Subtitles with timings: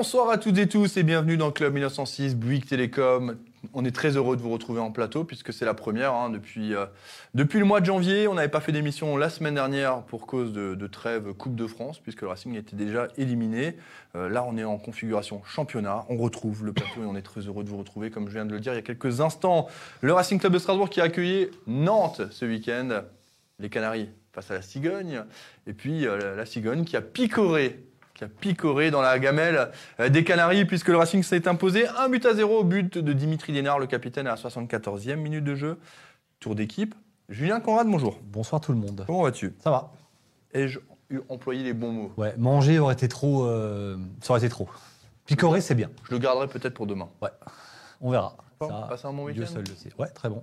[0.00, 3.36] Bonsoir à toutes et tous et bienvenue dans Club 1906, Bouygues Télécom.
[3.74, 6.74] On est très heureux de vous retrouver en plateau puisque c'est la première hein, depuis,
[6.74, 6.86] euh,
[7.34, 8.26] depuis le mois de janvier.
[8.26, 11.98] On n'avait pas fait d'émission la semaine dernière pour cause de, trêve Coupe de France
[11.98, 13.76] puisque le Racing était déjà éliminé.
[14.16, 16.06] Euh, là, on est en configuration championnat.
[16.08, 18.10] On retrouve le plateau et on est très heureux de vous retrouver.
[18.10, 19.68] Comme je viens de le dire il y a quelques instants,
[20.00, 23.02] le Racing Club de Strasbourg qui a accueilli Nantes ce week-end.
[23.58, 25.24] Les Canaries face à la Cigogne.
[25.66, 27.84] Et puis euh, la Cigogne qui a picoré
[28.20, 32.08] qui a picoré dans la gamelle euh, des Canaries puisque le Racing s'est imposé un
[32.10, 35.54] but à zéro au but de Dimitri Lénard, le capitaine à la 74e minute de
[35.54, 35.78] jeu.
[36.38, 36.94] Tour d'équipe.
[37.30, 38.18] Julien Conrad, bonjour.
[38.24, 39.04] Bonsoir tout le monde.
[39.06, 39.54] Comment vas-tu?
[39.60, 39.92] Ça va
[40.52, 40.80] Ai-je
[41.28, 42.12] employé les bons mots?
[42.18, 43.44] Ouais, manger aurait été trop.
[43.46, 44.68] euh, ça aurait été trop.
[45.24, 45.90] Picorer, c'est bien.
[46.04, 47.08] Je le garderai peut-être pour demain.
[47.22, 47.30] Ouais.
[48.00, 48.36] On verra.
[48.58, 49.54] Bon, Ça, passez un bon Dieu week-end.
[49.54, 49.90] seul le sait.
[49.98, 50.42] Ouais, très bon.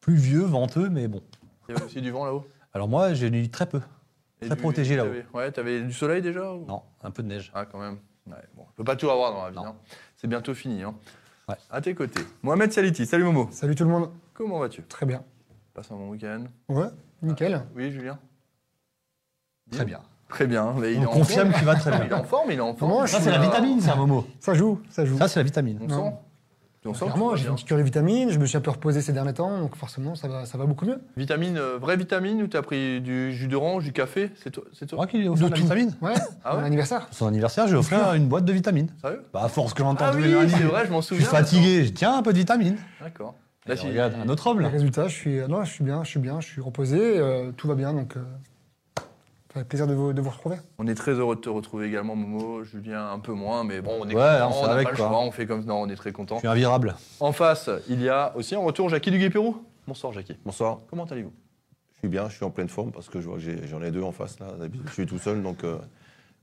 [0.00, 1.22] Pluvieux, venteux, mais bon.
[1.68, 2.46] Il y avait aussi du vent là-haut?
[2.74, 3.80] Alors moi, j'ai eu très peu.
[4.40, 5.10] Très du- protégé là-haut.
[5.34, 7.50] Ouais, t'avais du soleil déjà ou- Non, un peu de neige.
[7.54, 7.98] Ah, quand même.
[8.26, 9.56] Ouais, bon, on peut pas tout avoir dans la vie.
[9.56, 9.66] Non.
[9.66, 9.76] hein.
[10.16, 10.82] C'est bientôt fini.
[10.82, 10.94] Hein.
[11.48, 11.56] Ouais.
[11.70, 13.06] À tes côtés, Mohamed Saliti.
[13.06, 13.48] Salut Momo.
[13.50, 14.10] Salut tout le monde.
[14.34, 14.82] Comment vas-tu?
[14.82, 15.22] Très bien.
[15.74, 16.44] Passe un bon week-end.
[16.68, 16.88] Ouais,
[17.22, 17.62] nickel.
[17.74, 18.18] Oui, Julien
[19.70, 20.00] Très bien.
[20.28, 20.74] Très bien.
[20.78, 22.18] Mais il On est confirme qu'il va très Il est bien.
[22.18, 23.06] en forme, il est en forme.
[23.06, 24.26] Ça, c'est la vitamine, ça, Momo.
[24.40, 25.16] Ça joue, ça joue.
[25.16, 25.78] Ça, c'est la vitamine.
[25.82, 26.10] On Non.
[26.10, 26.16] sent.
[26.92, 29.34] Clairement, j'ai une petite cure de vitamines, je me suis un peu reposé ces derniers
[29.34, 31.00] temps, donc forcément, ça va, ça va beaucoup mieux.
[31.16, 34.86] Vitamine, euh, vraie vitamine ou t'as pris du jus d'orange, du café C'est toi, c'est
[34.86, 35.62] toi moi qui lui ai offert De la tout.
[35.62, 35.94] vitamine.
[36.00, 37.08] Ouais, Ah ouais mon anniversaire.
[37.10, 38.88] Son anniversaire, j'ai offert une boîte de vitamines.
[39.00, 41.06] Sérieux Bah, à force que j'entends Ah tous oui, lundis, c'est vrai, je m'en Je
[41.06, 41.28] suis souviens.
[41.30, 41.84] fatigué.
[41.84, 42.76] Je Tiens, un peu de vitamine.
[43.00, 43.34] D'accord.
[43.66, 44.70] Là, Là, si- regarde, un autre homme, Les là.
[44.70, 47.68] résultats, je suis, non, je suis bien, je suis bien, je suis reposé, euh, tout
[47.68, 48.20] va bien, donc euh,
[49.52, 50.56] ça fait plaisir de vous, de vous retrouver.
[50.78, 52.64] On est très heureux de te retrouver également, Momo.
[52.64, 54.90] Julien, un peu moins, mais bon, on est Ouais, content, on on n'a avec, pas
[54.92, 55.08] le quoi.
[55.08, 56.36] choix, on fait comme ça, on est très content.
[56.36, 56.94] Je suis invirable.
[57.20, 59.56] En face, il y a aussi en retour Jackie Duguay-Pérou.
[59.86, 60.36] Bonsoir, Jackie.
[60.44, 61.32] Bonsoir, Comment allez-vous?
[61.94, 63.82] Je suis bien, je suis en pleine forme parce que je vois que j'ai- j'en
[63.82, 64.52] ai deux en face là.
[64.58, 65.78] D'habitude, Je suis tout seul donc euh,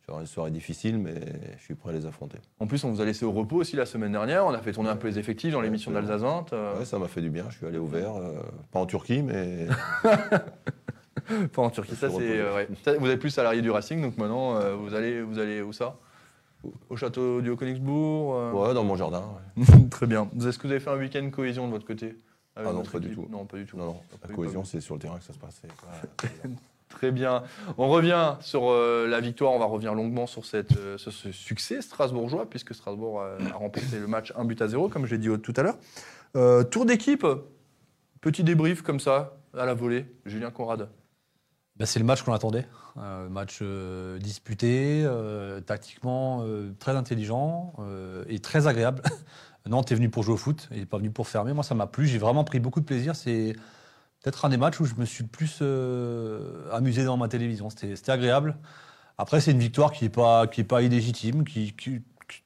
[0.06, 1.14] j'aurai une soirée difficile mais
[1.58, 2.40] je suis prêt à les affronter.
[2.60, 4.46] En plus, on vous a laissé au repos aussi la semaine dernière.
[4.46, 6.52] On a fait tourner un peu les effectifs dans l'émission d'Alsace 20.
[6.52, 8.34] euh, Ouais, ça m'a fait du bien, je suis allé au vert, euh,
[8.72, 9.68] pas en Turquie mais
[11.54, 12.40] Pas en Turquie, ça c'est.
[12.40, 12.68] euh, ouais.
[13.00, 15.98] Vous êtes plus salarié du Racing, donc maintenant euh, vous allez, vous allez où ça?
[16.90, 19.24] Au château du Haut-Königsbourg euh, ouais, dans mon jardin.
[19.58, 19.66] ouais.
[19.92, 20.28] Très bien.
[20.36, 22.16] Est-ce que vous avez fait un week-end cohésion de votre côté
[22.56, 23.28] Ah non, pas du tout.
[23.30, 23.78] Non, pas du tout.
[23.78, 25.62] Non, non, la cohésion c'est sur le terrain que ça se passe.
[26.90, 27.44] Très bien.
[27.78, 29.52] On revient sur euh, la victoire.
[29.54, 34.08] On va revenir longuement sur, cette, euh, ce succès strasbourgeois, puisque Strasbourg a remporté le
[34.08, 35.78] match 1 but à 0, comme je l'ai dit tout à l'heure.
[36.36, 37.26] Euh, tour d'équipe,
[38.22, 40.06] petit débrief comme ça, à la volée.
[40.26, 40.90] Julien Conrad.
[41.78, 42.66] Bah, c'est le match qu'on attendait.
[42.96, 49.02] Un match euh, disputé, euh, tactiquement euh, très intelligent euh, et très agréable.
[49.68, 51.52] Nantes est venu pour jouer au foot, il n'est pas venu pour fermer.
[51.54, 52.06] Moi, ça m'a plu.
[52.06, 53.16] J'ai vraiment pris beaucoup de plaisir.
[53.16, 53.56] C'est
[54.22, 57.70] peut-être un des matchs où je me suis plus euh, amusé dans ma télévision.
[57.70, 58.58] C'était agréable.
[59.18, 61.44] Après, c'est une victoire qui n'est pas, pas illégitime.
[61.46, 61.74] Qui,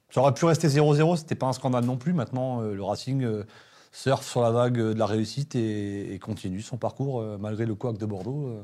[0.09, 2.13] ça aurait pu rester 0-0, c'était pas un scandale non plus.
[2.13, 3.43] Maintenant, euh, le Racing euh,
[3.91, 7.75] surfe sur la vague de la réussite et, et continue son parcours euh, malgré le
[7.75, 8.63] couac de Bordeaux.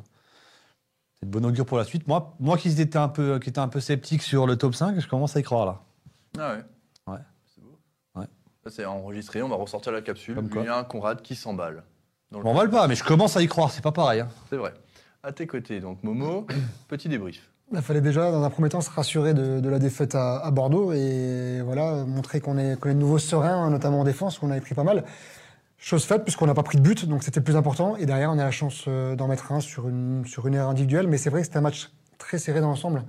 [1.26, 2.08] C'est de bon augure pour la suite.
[2.08, 5.00] Moi, moi qui étais un peu, qui était un peu sceptique sur le top 5,
[5.00, 5.82] je commence à y croire là.
[6.38, 7.14] Ah ouais.
[7.14, 7.20] Ouais.
[7.56, 7.78] C'est beau.
[8.16, 8.26] Ouais.
[8.64, 9.42] Ça, c'est enregistré.
[9.42, 10.36] On va ressortir la capsule.
[10.36, 10.62] Comme quoi.
[10.62, 11.84] Julien Conrad qui s'emballe.
[12.32, 13.72] Je le- m'emballe pas, mais je commence à y croire.
[13.72, 14.20] C'est pas pareil.
[14.20, 14.28] hein.
[14.50, 14.74] C'est vrai.
[15.24, 16.46] À tes côtés, donc Momo,
[16.88, 17.50] petit débrief.
[17.74, 20.52] Il fallait déjà, dans un premier temps, se rassurer de, de la défaite à, à
[20.52, 24.46] Bordeaux et voilà, montrer qu'on est, qu'on est de nouveau serein, notamment en défense, où
[24.46, 25.04] on avait pris pas mal.
[25.86, 27.96] Chose faite, puisqu'on n'a pas pris de but, donc c'était plus important.
[27.96, 30.72] Et derrière, on a la chance euh, d'en mettre un sur une, sur une erreur
[30.72, 31.08] individuelle.
[31.08, 33.04] Mais c'est vrai que c'était un match très serré dans l'ensemble.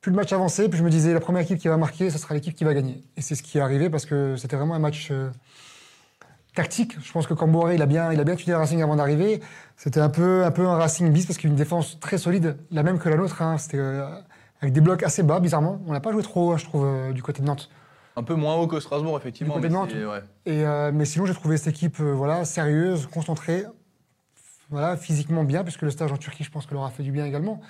[0.00, 2.18] Plus le match avançait, plus je me disais, la première équipe qui va marquer, ce
[2.18, 3.02] sera l'équipe qui va gagner.
[3.16, 5.28] Et c'est ce qui est arrivé parce que c'était vraiment un match euh,
[6.54, 6.96] tactique.
[7.02, 9.40] Je pense que Cambouré, il a bien, il a bien étudié le Racing avant d'arriver.
[9.76, 12.58] C'était un peu, un peu un Racing bis parce qu'il a une défense très solide,
[12.70, 13.42] la même que la nôtre.
[13.42, 13.58] hein.
[13.58, 14.06] C'était euh,
[14.60, 15.80] avec des blocs assez bas, bizarrement.
[15.88, 17.70] On n'a pas joué trop, hein, je trouve, du côté de Nantes.
[18.16, 19.54] Un peu moins haut que Strasbourg, effectivement.
[19.58, 19.68] Mais
[20.06, 20.22] ouais.
[20.46, 23.64] Et, euh, mais sinon, j'ai trouvé cette équipe euh, voilà, sérieuse, concentrée,
[24.70, 27.10] voilà, physiquement bien, puisque le stage en Turquie, je pense que leur a fait du
[27.12, 27.60] bien également.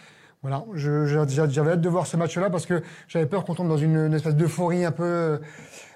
[0.43, 3.97] Voilà, j'avais hâte de voir ce match-là parce que j'avais peur qu'on tombe dans une,
[3.97, 5.05] une espèce d'euphorie un peu.
[5.05, 5.39] euh,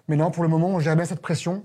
[0.08, 1.64] Mais non, pour le moment, bien cette pression.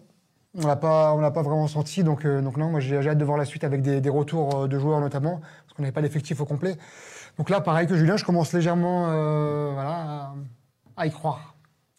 [0.62, 3.18] On l'a pas, on l'a pas vraiment senti, donc, euh, donc non, moi j'ai hâte
[3.18, 6.02] de voir la suite avec des, des retours de joueurs notamment, parce qu'on n'avait pas
[6.02, 6.75] l'effectif au complet.
[7.40, 10.34] Donc là, pareil que Julien, je commence légèrement euh, voilà,
[10.96, 11.53] à y croire.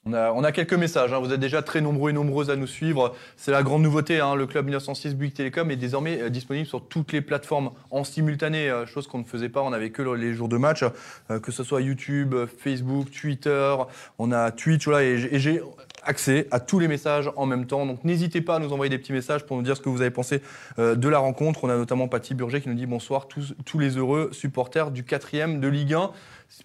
[0.06, 1.15] On a, on a quelques messages.
[1.15, 1.19] hein.
[1.19, 3.15] Vous êtes déjà très nombreux et nombreuses à nous suivre.
[3.39, 4.21] C'est la grande nouveauté.
[4.21, 4.35] hein.
[4.35, 8.69] Le club 1906 Bouygues Télécom est désormais euh, disponible sur toutes les plateformes en simultané,
[8.69, 9.62] euh, chose qu'on ne faisait pas.
[9.62, 10.85] On n'avait que le- les jours de match,
[11.31, 13.75] euh, que ce soit YouTube, Facebook, Twitter.
[14.19, 14.85] On a Twitch.
[14.85, 15.62] Voilà, et j'ai-
[16.07, 17.87] accès à tous les messages en même temps.
[17.87, 20.03] Donc n'hésitez pas à nous envoyer des petits messages pour nous dire ce que vous
[20.03, 20.43] avez pensé
[20.79, 21.65] euh, de la rencontre.
[21.65, 25.03] On a notamment Paty Burger qui nous dit bonsoir tous, tous les heureux supporters du
[25.05, 26.11] quatrième de Ligue 1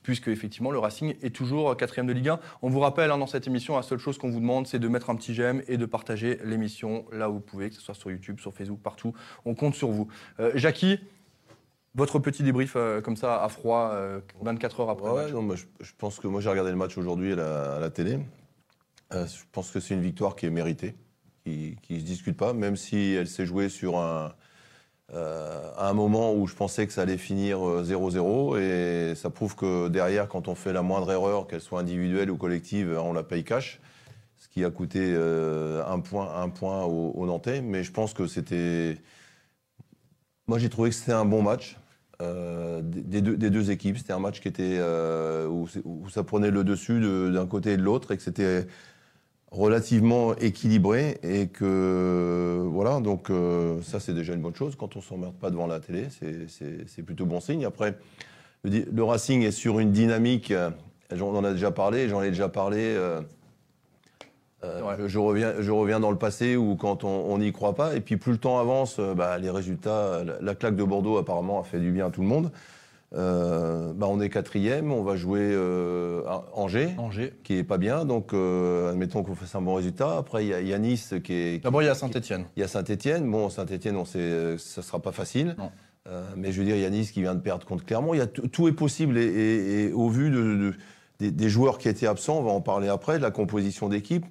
[0.04, 2.40] puisque effectivement le Racing est toujours quatrième de Ligue 1.
[2.62, 4.88] On vous rappelle hein, dans cette émission, la seule chose qu'on vous demande, c'est de
[4.88, 7.96] mettre un petit j'aime et de partager l'émission là où vous pouvez, que ce soit
[7.96, 9.14] sur YouTube, sur Facebook, partout.
[9.46, 10.08] On compte sur vous.
[10.40, 11.00] Euh, Jackie,
[11.96, 15.08] votre petit débrief euh, comme ça à froid, euh, 24 heures après.
[15.08, 15.34] le Ouais, match.
[15.34, 17.80] non, moi, je, je pense que moi j'ai regardé le match aujourd'hui à la, à
[17.80, 18.20] la télé.
[19.14, 20.96] Euh, je pense que c'est une victoire qui est méritée,
[21.46, 24.34] qui ne se discute pas, même si elle s'est jouée sur un,
[25.14, 28.60] euh, à un moment où je pensais que ça allait finir euh, 0-0.
[28.60, 32.38] Et ça prouve que derrière, quand on fait la moindre erreur, qu'elle soit individuelle ou
[32.38, 33.80] collective, on la paye cash.
[34.38, 37.62] Ce qui a coûté euh, un point, un point aux Nantais.
[37.62, 38.98] Mais je pense que c'était.
[40.48, 41.78] Moi, j'ai trouvé que c'était un bon match.
[42.22, 43.98] euh, des, deux, équipes.
[43.98, 45.68] C'était un match qui était euh, où,
[46.10, 48.68] ça prenait le dessus de- d'un côté et de l'autre et que c'était
[49.52, 54.76] relativement équilibré et que voilà donc euh, ça c'est déjà une bonne chose.
[54.76, 57.66] Quand on s'emmerde pas devant la télé c'est- plutôt bon signe.
[57.66, 57.96] Après
[58.64, 60.70] le, Racing est sur une dynamique euh,
[61.12, 63.22] on en a déjà parlé j'en ai déjà parlé euh,
[64.64, 67.96] euh, je, je reviens, je reviens dans le passé où quand on n'y croit pas,
[67.96, 71.18] et puis plus le temps avance, euh, bah, les résultats, la, la claque de Bordeaux
[71.18, 72.52] apparemment a fait du bien à tout le monde.
[73.16, 77.34] Euh, bah, on est quatrième, on va jouer euh, à Angers, Angers.
[77.44, 80.16] qui est pas bien, donc euh, admettons qu'on fasse un bon résultat.
[80.18, 82.46] Après, il y, a- il y a Nice qui est, D'abord, il y a Saint-Etienne.
[82.56, 83.30] il y a Saint-Etienne.
[83.30, 85.56] Bon, Saint-Etienne, on sait, ça sera pas facile.
[85.58, 85.72] Non.
[86.38, 88.14] Mais je veux dire, il y a Nice qui vient de perdre contre Clermont.
[88.16, 89.18] Il y a tout est possible.
[89.18, 90.74] Et, et- et au vu de, de-
[91.20, 94.26] des, des joueurs qui étaient absents, on va en parler après, de la composition d'équipe.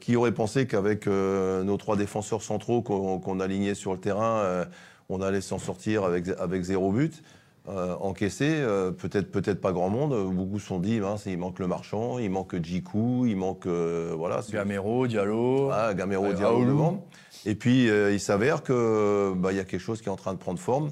[0.00, 4.66] qui aurait pensé qu'avec nos trois défenseurs centraux qu'on alignait sur le terrain,
[5.08, 7.22] on allait s'en sortir avec, avec zéro but
[7.68, 10.32] euh, encaissé euh, Peut-être peut-être pas grand monde.
[10.34, 13.66] Beaucoup se sont dit, il manque le marchand, il manque Djikou, il manque...
[13.66, 15.70] euh, voilà, Gamero, Diallo.
[15.72, 17.06] ah, Gamero Diallo devant.
[17.46, 20.32] Et puis, il s'avère que bah, il y a quelque chose qui est en train
[20.34, 20.90] de prendre forme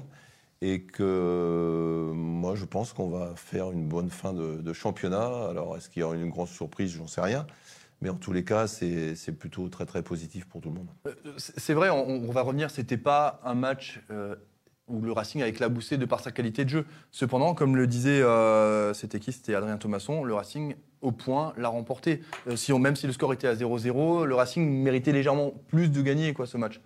[0.61, 5.49] et que moi, je pense qu'on va faire une bonne fin de, de championnat.
[5.49, 6.91] Alors, est-ce qu'il y aura une grosse surprise?
[6.91, 7.45] J'en sais rien.
[8.01, 10.87] Mais en tous les cas, c'est plutôt très, très positif pour tout le monde.
[11.37, 14.01] C'est vrai, on, on va revenir, c'était pas un match
[14.87, 16.85] où le Racing a éclaboussé de par sa qualité de jeu.
[17.11, 21.69] Cependant, comme le disait, euh, c'était qui C'était Adrien Thomasson, le Racing, au point, l'a
[21.69, 22.21] remporté.
[22.47, 26.01] Euh, si même si le score était à 0-0, le Racing méritait légèrement plus de
[26.01, 26.79] gagner quoi, ce match.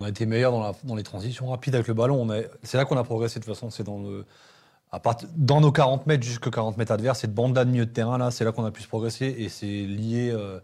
[0.00, 2.26] On a été meilleur dans, les transitions rapides avec le ballon.
[2.62, 3.70] C'est là qu'on a progressé de toute façon.
[3.70, 8.18] C'est dans, nos 40 mètres jusqu'aux 40 mètres adverses, cette bande-là de milieu de terrain,
[8.18, 9.26] là, c'est là qu'on a pu se progresser.
[9.38, 10.58] Et c'est lié euh,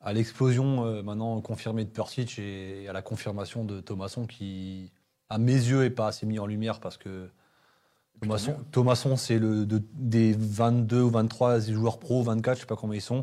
[0.00, 4.92] à l'explosion euh, maintenant confirmée de Persic et à la confirmation de Thomasson qui,
[5.30, 7.28] à mes yeux, n'est pas assez mis en lumière parce que
[8.20, 12.76] Thomasson, Thomasson, c'est le de- des 22 ou 23 joueurs pro, 24, je sais pas
[12.76, 13.22] combien ils sont.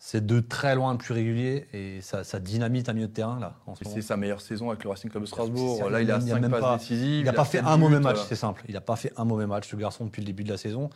[0.00, 3.40] C'est de très loin le plus régulier et ça, ça dynamite un milieu de terrain
[3.40, 3.56] là.
[3.82, 5.90] C'est sa meilleure saison avec le Racing Club de Strasbourg.
[5.90, 7.18] Là, il a il y a 5 même passes pas- décisives.
[7.20, 8.62] Il n'a pas fait un mauvais match, c'est simple.
[8.68, 10.88] Il n'a pas fait un mauvais match, ce garçon, depuis le début de la saison.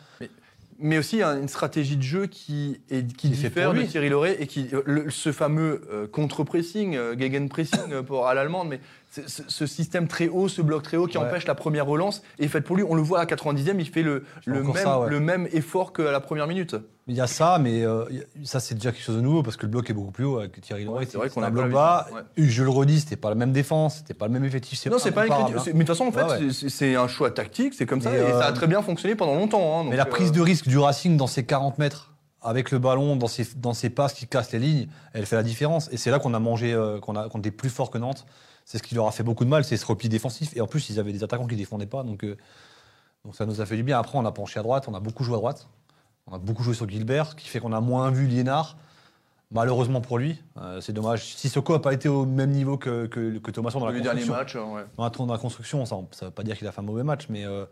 [0.78, 3.82] Mais aussi hein, une stratégie de jeu qui, est, qui diffère de.
[3.82, 8.34] Thierry Loret et qui, euh, le- ce fameux euh, contre-pressing, euh, Gegenpressing euh, pour, à
[8.34, 8.80] l'allemande, mais
[9.26, 11.24] ce, ce système très haut, ce bloc très haut qui Ouais.
[11.24, 12.84] empêche la première relance est fait pour lui.
[12.88, 15.10] On le voit à 90e, il fait le, même, ça, ouais.
[15.10, 16.76] le même effort qu'à la première minute.
[17.08, 18.04] Il y a ça, mais euh,
[18.44, 20.38] ça, c'est déjà quelque chose de nouveau parce que le bloc est beaucoup plus haut
[20.38, 21.00] avec Thierry Loret.
[21.00, 22.22] Ouais, c'est vrai qu'on un a bloc pas bas.
[22.38, 24.86] Je le redis, c'était pas la même défense, c'était pas le même effectif.
[24.86, 25.46] Non, c'est pas hein.
[25.62, 28.20] C'est- Mais de toute façon, en fait, c'est- un choix tactique, c'est comme ça, et
[28.30, 29.80] ça a euh, très bien fonctionné pendant longtemps.
[29.80, 32.78] hein, Mais la prise euh, de risque du Racing dans ses 40 mètres, avec le
[32.78, 35.88] ballon, dans ses, dans ses passes qui cassent les lignes, elle fait la différence.
[35.92, 38.24] Et c'est là qu'on a mangé, euh, qu'on qu'on était plus fort que Nantes.
[38.64, 40.56] C'est ce qui leur a fait beaucoup de mal, c'est ce repli défensif.
[40.56, 42.02] Et en plus, ils avaient des attaquants qui ne défendaient pas.
[42.02, 42.36] Donc, euh,
[43.24, 43.98] donc ça nous a fait du bien.
[43.98, 45.68] Après, on a penché à droite, on a beaucoup joué à droite.
[46.26, 48.76] On a beaucoup joué sur Gilbert, ce qui fait qu'on a moins vu Liénard.
[49.50, 51.34] Malheureusement pour lui, Euh, c'est dommage.
[51.34, 54.24] Sissoko n'a pas été au même niveau que, que, que Thomasson dans la le dernier
[54.24, 54.88] construction match, euh, ouais.
[54.96, 57.02] dans la, dans la construction, ça ne veut pas dire qu'il a fait un mauvais
[57.02, 57.66] match, mais, euh,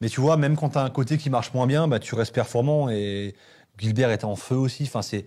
[0.00, 2.14] mais tu vois, même quand tu as un côté qui marche moins bien, bah, tu
[2.14, 3.34] restes performant et
[3.76, 4.84] Gilbert était en feu aussi.
[4.84, 5.26] Enfin, c'est,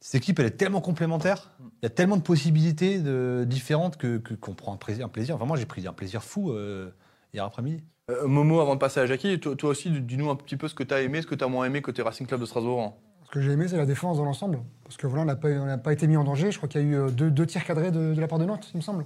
[0.00, 4.18] cette équipe, elle est tellement complémentaire, il y a tellement de possibilités de, différentes que,
[4.18, 5.34] que- qu'on prend un plaisir, un plaisir.
[5.36, 6.90] Enfin, moi, j'ai pris un plaisir fou euh,
[7.34, 7.82] hier après-midi.
[8.10, 10.74] Euh, Momo, avant de passer à Jackie, toi, toi aussi, dis-nous un petit peu ce
[10.74, 12.80] que tu as aimé, ce que tu as moins aimé côté Racing Club de Strasbourg.
[12.82, 12.92] hein.
[13.24, 14.60] Ce que j'ai aimé, c'est la défense dans l'ensemble.
[14.84, 16.52] Parce que voilà, on n'a pas, été mis en danger.
[16.52, 18.38] Je crois qu'il y a eu euh, deux, deux tirs cadrés de, de la part
[18.38, 19.04] de Nantes, il me semble.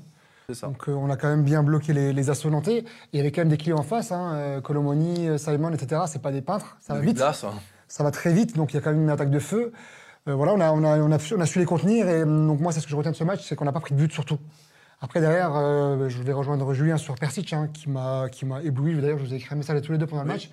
[0.49, 0.66] C'est ça.
[0.66, 2.85] Donc euh, on a quand même bien bloqué les, les assauts nantais.
[3.12, 6.02] Il y avait quand même des clients en face, hein, Colomoni, Simon, etc.
[6.06, 7.16] C'est pas des peintres, ça va vite.
[7.16, 7.54] glace, hein.
[7.88, 9.73] Ça va très vite, donc il y a quand même une attaque de feu.
[10.30, 12.08] Euh, voilà, on a, on, a, on, a, su- on a su les contenir.
[12.08, 13.72] Et hum, donc moi, c'est ce que je retiens de ce match, c'est qu'on n'a
[13.72, 14.38] pas pris de but surtout.
[15.02, 18.26] Après, derrière, euh, je vais rejoindre Julien sur Persic, hein, qui m'a
[18.62, 19.00] ébloui.
[19.00, 20.34] D'ailleurs, je vous ai écrit un message à tous les deux pendant le Oui.
[20.34, 20.50] match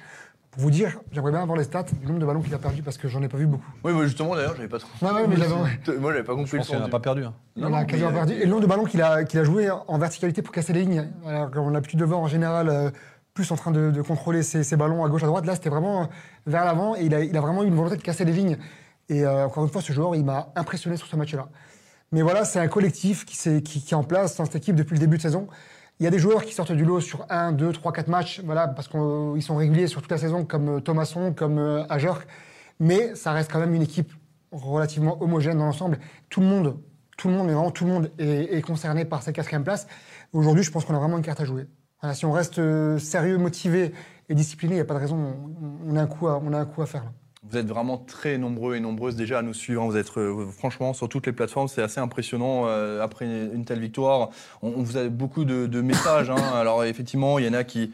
[0.51, 2.81] Pour vous dire, j'aimerais bien avoir les stats du nombre de ballons qu'il a perdu
[2.81, 3.69] parce que j'en ai pas vu beaucoup.
[3.84, 4.89] Oui, moi, justement, d'ailleurs, j'avais pas trop.
[5.05, 5.36] Ouais, ouais, mais
[6.00, 7.25] Moi, j'avais pas Je compris le pense qu'il n'a pas perdu.
[7.25, 7.34] hein.
[7.57, 8.34] Il Non, en a non, perdu.
[8.36, 10.81] Et le nombre de ballons qu'il a, qu'il a joué en verticalité pour casser les
[10.84, 11.07] lignes.
[11.27, 12.89] Alors qu'on a l'habitude de voir en général euh,
[13.34, 15.46] plus en train de, de contrôler ses, ses ballons à gauche, à droite.
[15.46, 16.07] Là, c'était vraiment
[16.46, 18.57] vers l'avant et il a, il a vraiment eu une volonté de casser les lignes.
[19.10, 21.50] Et euh, encore une fois, ce joueur, il m'a impressionné sur ce match-là.
[22.12, 25.18] Mais voilà, c'est un collectif qui, est en place dans cette équipe depuis le début
[25.18, 25.48] de saison.
[26.00, 28.42] Il y a des joueurs qui sortent du lot sur 1, 2, 3, 4 matchs,
[28.46, 31.84] voilà, parce qu'ils sont réguliers sur toute la saison, comme euh, Thomasson, comme euh.
[32.80, 34.14] Mais ça reste quand même une équipe
[34.52, 36.00] relativement homogène dans l'ensemble.
[36.30, 36.78] Tout le monde,
[37.18, 39.88] tout le monde, mais vraiment tout le monde est, concerné par cette quatrième place.
[40.34, 41.68] Aujourd'hui, je pense qu'on a vraiment une carte à jouer.
[42.14, 43.92] Si on reste euh, sérieux, motivé
[44.30, 45.36] et discipliné, il n'y a pas de raison.
[45.86, 46.06] On, a un
[46.66, 47.12] coup à, faire.
[47.44, 49.86] Vous êtes vraiment très nombreux et nombreuses déjà à nous suivre.
[49.86, 52.63] Vous êtes euh, franchement sur toutes les plateformes, c'est assez impressionnant.
[52.67, 54.29] euh, après une, telle victoire,
[54.62, 56.29] on, on vous a beaucoup de, de messages.
[56.29, 56.36] hein.
[56.56, 57.91] Alors effectivement, il y en a qui.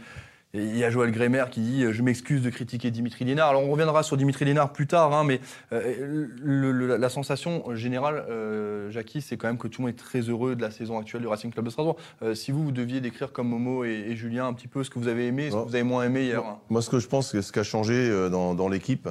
[0.55, 3.50] Il y a Joël Grémer qui dit Je m'excuse de critiquer Dimitri Lénard.
[3.50, 5.39] Alors on reviendra sur Dimitri Lénard plus tard, hein, mais
[5.73, 9.95] euh, le- le- la sensation générale, euh, Jackie, c'est quand même que tout le monde
[9.95, 11.95] est très heureux de la saison actuelle du Racing Club de Strasbourg.
[12.21, 14.91] Euh, si vous, vous deviez décrire comme Momo et, et Julien un petit peu ce
[14.91, 16.43] que vous avez aimé, ce que vous avez moins aimé hier.
[16.69, 19.09] Moi, ce que je pense, que ce qui a changé dans, dans l'équipe,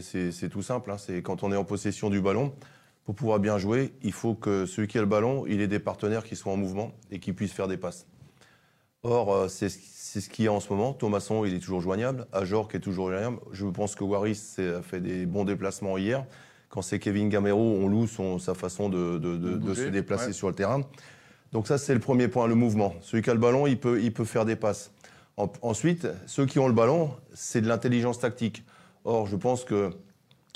[0.00, 0.90] c'est- tout simple.
[0.90, 0.98] hein.
[0.98, 2.52] C'est quand on est en possession du ballon,
[3.04, 5.80] pour pouvoir bien jouer, il faut que celui qui a le ballon, il ait des
[5.80, 8.06] partenaires qui soient en mouvement et qui puissent faire des passes.
[9.02, 10.92] Or, euh, c'est ce qu'il y a en ce moment.
[10.92, 12.26] Thomasson, il est toujours joignable.
[12.32, 13.38] Ajor, qui est toujours joignable.
[13.50, 16.24] Je pense que Waris a fait des bons déplacements hier.
[16.68, 19.84] Quand c'est Kevin Gamero, on loue son, sa façon de, de- de- De de bouger,
[19.86, 20.32] se déplacer ouais.
[20.32, 20.82] sur le terrain.
[21.52, 22.94] Donc ça, c'est le premier point, le mouvement.
[23.00, 24.92] Celui qui a le ballon, il peut, il peut faire des passes.
[25.36, 28.64] En- ensuite, ceux qui ont le ballon, c'est de l'intelligence tactique.
[29.04, 29.90] Or, je pense que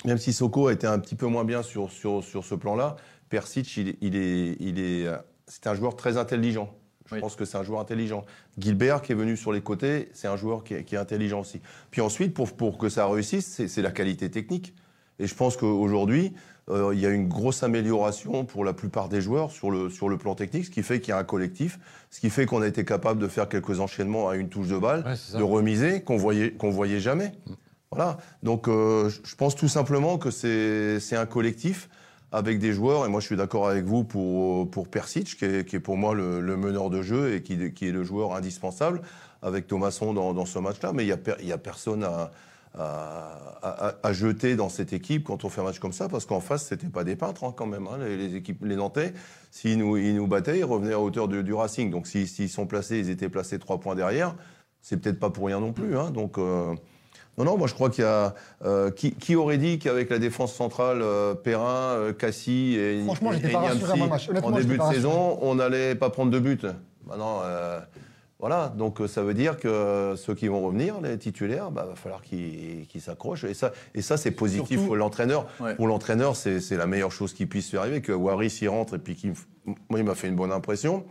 [0.05, 2.95] même si Soko a été un petit peu moins bien sur, sur, sur ce plan-là,
[3.29, 6.73] Persic, il, est- il est, il est, euh, c'est un joueur très intelligent.
[7.07, 7.21] Je Oui.
[7.21, 8.25] pense que c'est un joueur intelligent.
[8.57, 11.39] Gilbert, qui est venu sur les côtés, c'est un joueur qui est, qui est intelligent
[11.39, 11.61] aussi.
[11.89, 14.73] Puis ensuite, pour, pour que ça réussisse, c'est la qualité technique.
[15.19, 16.33] Et je pense qu'aujourd'hui,
[16.69, 20.09] euh, il y a une grosse amélioration pour la plupart des joueurs sur le, sur
[20.09, 21.79] le plan technique, ce qui fait qu'il y a un collectif,
[22.11, 24.77] ce qui fait qu'on a été capable de faire quelques enchaînements à une touche de
[24.77, 27.31] balle, Ouais, de remiser qu'on voyait, qu'on voyait jamais.
[27.91, 28.17] Voilà.
[28.43, 31.89] Donc, euh, je pense tout simplement que c'est un collectif
[32.31, 35.79] avec des joueurs, et moi je suis d'accord avec vous pour, pour Persic, qui est,
[35.79, 39.01] pour moi le, meneur de jeu et qui, est le joueur indispensable,
[39.41, 42.05] avec Thomasson dans, ce match-là, mais il n'y a, personne
[42.75, 46.65] à, jeter dans cette équipe quand on fait un match comme ça, parce qu'en face,
[46.65, 47.87] c'était pas des peintres hein, quand même.
[47.87, 47.97] hein.
[47.97, 49.13] les, équipes, les Nantais,
[49.51, 51.89] s'ils nous, battaient, ils revenaient à hauteur du, Racing.
[51.91, 54.35] Donc s'ils sont placés, ils étaient placés trois points derrière,
[54.81, 55.97] c'est peut-être pas pour rien non plus.
[55.97, 56.11] hein.
[56.11, 56.75] Donc euh,
[57.37, 58.33] non, non, moi je crois qu'il y a.
[58.65, 63.31] euh, qui, qui aurait dit qu'avec la défense centrale, euh, Perrin, euh, Cassie et, Franchement,
[63.31, 64.29] j'étais pas rassuré Niamsi, avant le match.
[64.43, 66.65] En début de saison, on n'allait pas prendre de but.
[67.05, 67.79] Maintenant, euh,
[68.39, 72.21] voilà, donc ça veut dire que ceux qui vont revenir, les titulaires, bah, va falloir
[72.21, 73.45] qu'ils s'accrochent.
[73.45, 75.47] Et ça, et ça c'est positif Surtout- pour l'entraîneur.
[75.59, 75.73] Ouais.
[75.75, 78.99] Pour l'entraîneur, c'est la meilleure chose qui puisse lui arriver, que Waris y rentre et
[78.99, 79.33] puis qu'il...
[79.89, 81.03] Moi, il m'a fait une bonne impression.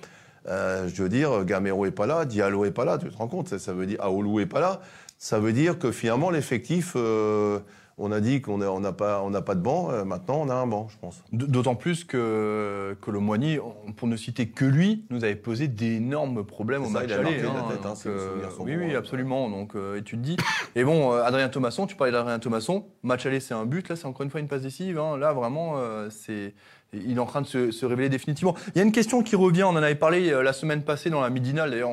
[0.48, 3.26] Euh, je veux dire, Gamero est pas là, Diallo est pas là, tu te rends
[3.26, 4.80] compte ça, ça veut dire Aoulou est pas là.
[5.18, 7.58] Ça veut dire que finalement, l'effectif, euh,
[7.98, 10.54] on a dit qu'on n'a on pas, on pas de banc, euh, maintenant on a
[10.54, 11.22] un banc, je pense.
[11.32, 13.58] D'autant plus que, que le Moigny,
[13.96, 17.18] pour ne citer que lui, nous avait posé d'énormes problèmes au ça, match il a
[17.20, 17.42] aller.
[17.42, 18.98] marqué la tête, hein, mes euh, oui, oui, hein.
[18.98, 19.48] absolument.
[19.48, 20.36] Donc, euh, et tu te dis.
[20.74, 22.84] Et bon, euh, Adrien Thomasson, tu parlais d'Adrien Thomasson.
[23.02, 23.88] Match aller, c'est un but.
[23.88, 24.98] Là, c'est encore une fois une passe décisive.
[24.98, 25.16] hein.
[25.16, 26.54] Là, vraiment, euh, c'est.
[26.92, 28.54] Il est en train de se, révéler définitivement.
[28.74, 31.10] Il y a une question qui revient, on en avait parlé euh, la semaine passée
[31.10, 31.90] dans la midinale, d'ailleurs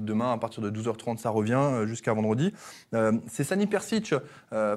[0.00, 2.52] demain à partir de 12h30 ça revient euh, jusqu'à vendredi.
[2.94, 4.14] Euh, c'est Sani Persic,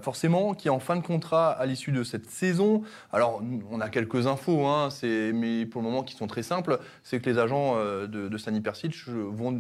[0.02, 2.82] forcément, qui est en fin de contrat à l'issue de cette saison.
[3.12, 7.20] Alors on a quelques infos, hein, mais pour le moment qui sont très simples, c'est
[7.20, 9.60] que les agents de, de Sani Persic vont,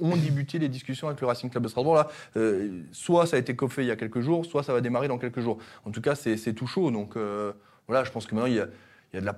[0.00, 1.94] ont débuté les discussions avec le Racing Club de Strasbourg.
[1.94, 2.08] Là,
[2.92, 5.18] soit ça a été coffé il y a quelques jours, soit ça va démarrer dans
[5.18, 5.58] quelques jours.
[5.84, 7.16] En tout cas, c'est tout chaud, donc
[7.88, 8.66] voilà, je pense que maintenant il y a,
[9.12, 9.34] il y a de la...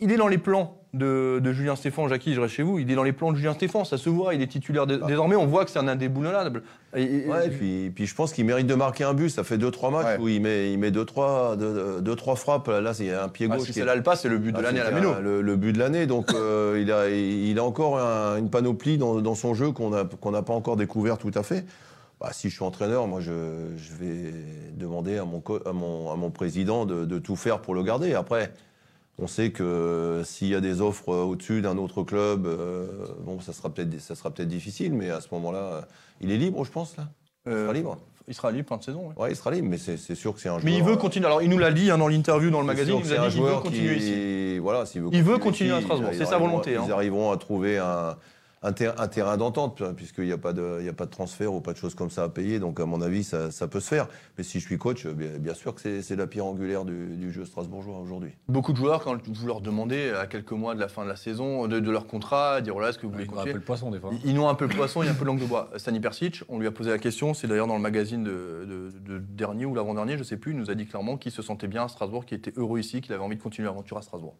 [0.00, 2.90] Il est dans les plans de, de Julien Stéphane, Jackie, je reste chez vous, il
[2.90, 5.34] est dans les plans de Julien Stéphane, ça se voit, il est titulaire dé- désormais,
[5.36, 6.62] on voit que c'est un indéboulonnable.
[6.94, 9.30] Et- et- Ouais, et puis, puis je pense qu'il mérite de marquer un but.
[9.30, 10.18] Ça fait 2-3 matchs Ouais.
[10.20, 12.68] où il met 2-3 il met deux, trois, deux, deux, trois frappes.
[12.68, 13.66] Là, il y a un pied Ah, gauche.
[13.66, 15.14] si qui est- celle-là le passe, c'est le but de Ah, l'année à la Méno.
[15.20, 16.06] Le, le but de l'année.
[16.06, 19.90] Donc, euh, il, a, il a encore un- une panoplie dans, dans son jeu qu'on
[19.90, 20.04] n'a
[20.42, 21.64] pas encore découvert tout à fait.
[22.20, 23.30] Bah, si je suis entraîneur, moi, je,
[23.76, 24.32] je vais
[24.76, 27.82] demander à mon, co- à mon, à mon président de, de tout faire pour le
[27.82, 28.14] garder.
[28.14, 28.52] Après,
[29.18, 32.86] on sait que s'il y a des offres au-dessus d'un autre club, euh,
[33.20, 35.86] bon, ça sera peut-être ça sera peut-être difficile, mais à ce moment-là,
[36.20, 37.04] il est libre, je pense, là.
[37.46, 37.98] Il Euh, sera libre.
[38.26, 39.08] Il sera libre fin de saison.
[39.08, 39.22] ouais.
[39.22, 40.64] Ouais, il sera libre, mais c'est sûr que c'est un joueur.
[40.64, 41.26] Mais il veut continuer.
[41.26, 43.22] Alors, il nous l'a dit hein, dans l'interview, dans le magazine, il nous a dit
[43.34, 44.58] qu'il veut joueur continuer qui- ici.
[44.60, 46.84] Voilà, s'il veut Il veut continuer continuer à ici, Strasbourg, c'est sa volonté, hein.
[46.86, 48.16] Ils arriveront à trouver un,
[48.64, 51.10] un, ter- un terrain d'entente, puisqu'il n'y a, pas de- il y a pas de
[51.10, 52.58] transfert ou pas de choses comme ça à payer.
[52.58, 54.08] Donc, à mon avis, ça, ça peut se faire.
[54.38, 57.30] Mais si je suis coach, bien, bien sûr que c'est- la pierre angulaire du, du
[57.30, 58.32] jeu strasbourgeois aujourd'hui.
[58.48, 61.16] Beaucoup de joueurs, quand vous leur demandez à quelques mois de la fin de la
[61.16, 63.58] saison, de, de leur contrat, dire voilà, est-ce que vous voulez Il un continuer peu
[63.58, 64.10] le poisson des fois.
[64.24, 65.46] Ils- Ils ont un peu le poisson, il y a un peu de langue de
[65.46, 65.70] bois.
[65.76, 68.98] Stani Persic, on lui a posé la question, c'est d'ailleurs dans le magazine de, de-
[69.14, 71.68] de dernier ou l'avant-dernier, je sais plus, il nous a dit clairement qu'il se sentait
[71.68, 74.36] bien à Strasbourg, qu'il était heureux ici, qu'il avait envie de continuer l'aventure à Strasbourg.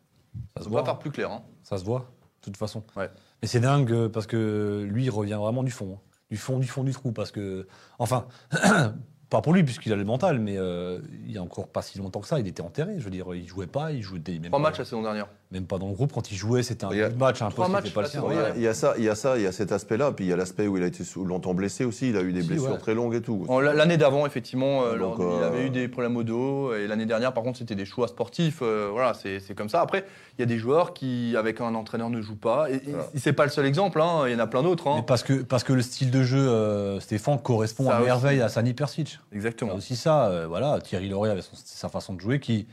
[0.56, 0.84] Ça se On va voit.
[0.84, 1.30] faire plus clair.
[1.30, 1.42] hein.
[1.62, 2.00] Ça se voit,
[2.40, 2.82] de toute façon.
[2.96, 3.10] Ouais.
[3.44, 5.98] Mais c'est dingue euh, parce que lui, il revient vraiment du fond.
[5.98, 6.00] hein.
[6.30, 7.12] Du fond, du fond du trou.
[7.12, 7.66] Parce que.
[7.98, 8.26] Enfin,
[9.28, 11.98] pas pour lui, puisqu'il a le mental, mais euh, il y a encore pas si
[11.98, 12.94] longtemps que ça, il était enterré.
[12.96, 15.28] Je veux dire, il jouait pas, il jouait des- Trois matchs la saison dernière.
[15.54, 16.12] Même pas dans le groupe.
[16.12, 18.22] Quand il jouait, c'était un a- match, un Trois poste matchs pas le sien.
[18.56, 20.28] Il y, a, ça, il y a ça, il y a cet aspect-là, puis il
[20.28, 22.10] y a l'aspect où il a été longtemps blessé aussi.
[22.10, 22.78] Il a eu des Si, blessures ouais.
[22.78, 23.46] très longues et tout.
[23.48, 26.74] En- L'année d'avant, effectivement, euh, Donc, lors- il euh, avait eu des problèmes au dos.
[26.74, 28.58] Et l'année dernière, par contre, c'était des choix sportifs.
[28.62, 29.80] euh, voilà, c'est c'est comme ça.
[29.80, 30.04] Après,
[30.38, 32.68] il y a des joueurs qui, avec un entraîneur, ne jouent pas.
[32.70, 33.06] Et, Voilà.
[33.14, 34.00] c'est pas le seul exemple.
[34.00, 34.88] hein, Il y en a plein d'autres.
[34.88, 35.04] hein.
[35.06, 38.06] Parce que, parce que le style de jeu, euh, Stéphane, correspond Ça à aussi.
[38.06, 39.18] merveille à Sani Persic.
[39.30, 39.74] Il y a Exactement.
[39.74, 40.26] aussi ça.
[40.26, 42.66] euh, voilà, Thierry Loret avait son- sa façon de jouer qui.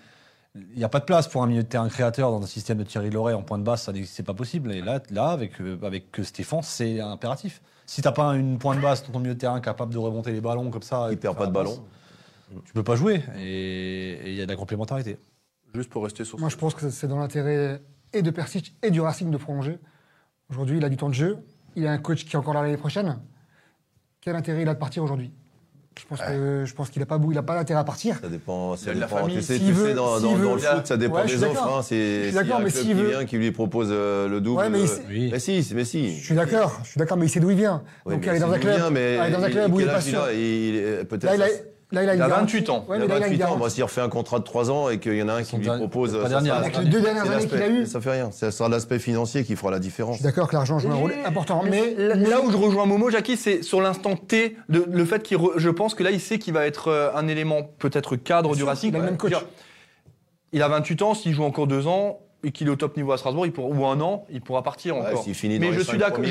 [0.55, 2.77] Il n'y a pas de place pour un milieu de terrain créateur dans un système
[2.77, 4.71] de Thierry Loret en point de basse, ça n'existe- c'est pas possible.
[4.73, 7.61] Et là, là avec, euh, avec que Stéphane, c'est impératif.
[7.85, 10.31] Si t'as pas une point de basse dans ton milieu de terrain capable de remonter
[10.33, 11.81] les ballons comme ça, Il perd pas de ballon.
[12.65, 13.23] tu peux pas jouer.
[13.39, 15.17] Et il y a de la complémentarité.
[15.73, 17.81] Juste pour rester sur Moi, ce- je pense que c'est dans l'intérêt
[18.11, 19.79] et de Persic et du Racing de prolonger.
[20.49, 21.37] Aujourd'hui, il a du temps de jeu.
[21.77, 23.19] Il a un coach qui est encore là l'année prochaine.
[24.19, 25.31] Quel intérêt il a de partir aujourd'hui?
[25.99, 28.17] Je pense que je pense qu'il n'a pas, il a pas d'intérêt à partir.
[28.21, 28.75] Ça dépend.
[28.77, 29.17] Ça la dépend.
[29.17, 29.35] famille.
[29.37, 31.25] Tu sais, S'il tu veut- sais, dans, dans- veut- dans le foot, ça dépend Ouais,
[31.25, 31.67] des offres.
[31.67, 31.81] hein.
[31.83, 34.61] C'est d'accord, mais s'il qui veut- vient, qui lui propose euh, le double.
[34.61, 35.29] Ouais, mais il euh, sait- Oui.
[35.31, 36.17] mais si, mais si.
[36.17, 37.83] Je suis d'accord, je suis d'accord, mais il sait d'où il vient.
[38.05, 40.27] Donc aller dans un club, aller dans un club où il est pas sûr.
[40.29, 41.70] est- peut-être.
[41.91, 42.55] Là, il a, ça- là, il a, Il une a garantie.
[42.57, 42.85] 28 ans.
[42.87, 43.69] Ouais, il a là, il a une 28 ans.
[43.69, 45.63] s'il refait un contrat de 3 ans et qu'il y en a un qui lui
[45.65, 46.13] dernier- propose.
[46.13, 47.85] pas ça dernière, avec les deux dernières années qu'il a eues.
[47.85, 48.31] Ça fait rien.
[48.31, 50.15] Ça sera l'aspect financier qui fera la Je différence.
[50.15, 53.09] suis d'accord que l'argent joue un rôle important, mais là, là où je rejoins Momo,
[53.09, 56.39] Jackie, c'est sur l'instant T, de- le fait qu'il, je pense que là, il sait
[56.39, 58.89] qu'il va être euh, un élément peut-être cadre du Racing.
[58.91, 59.33] il a le même coach.
[60.53, 63.11] Il a 28 ans, s'il joue encore deux ans et qu'il est au top niveau
[63.11, 65.23] à Strasbourg, il pourra, ou un an, il pourra partir Ouais, encore.
[65.23, 66.23] S'il finit Mais dans je suis cinq d'accord.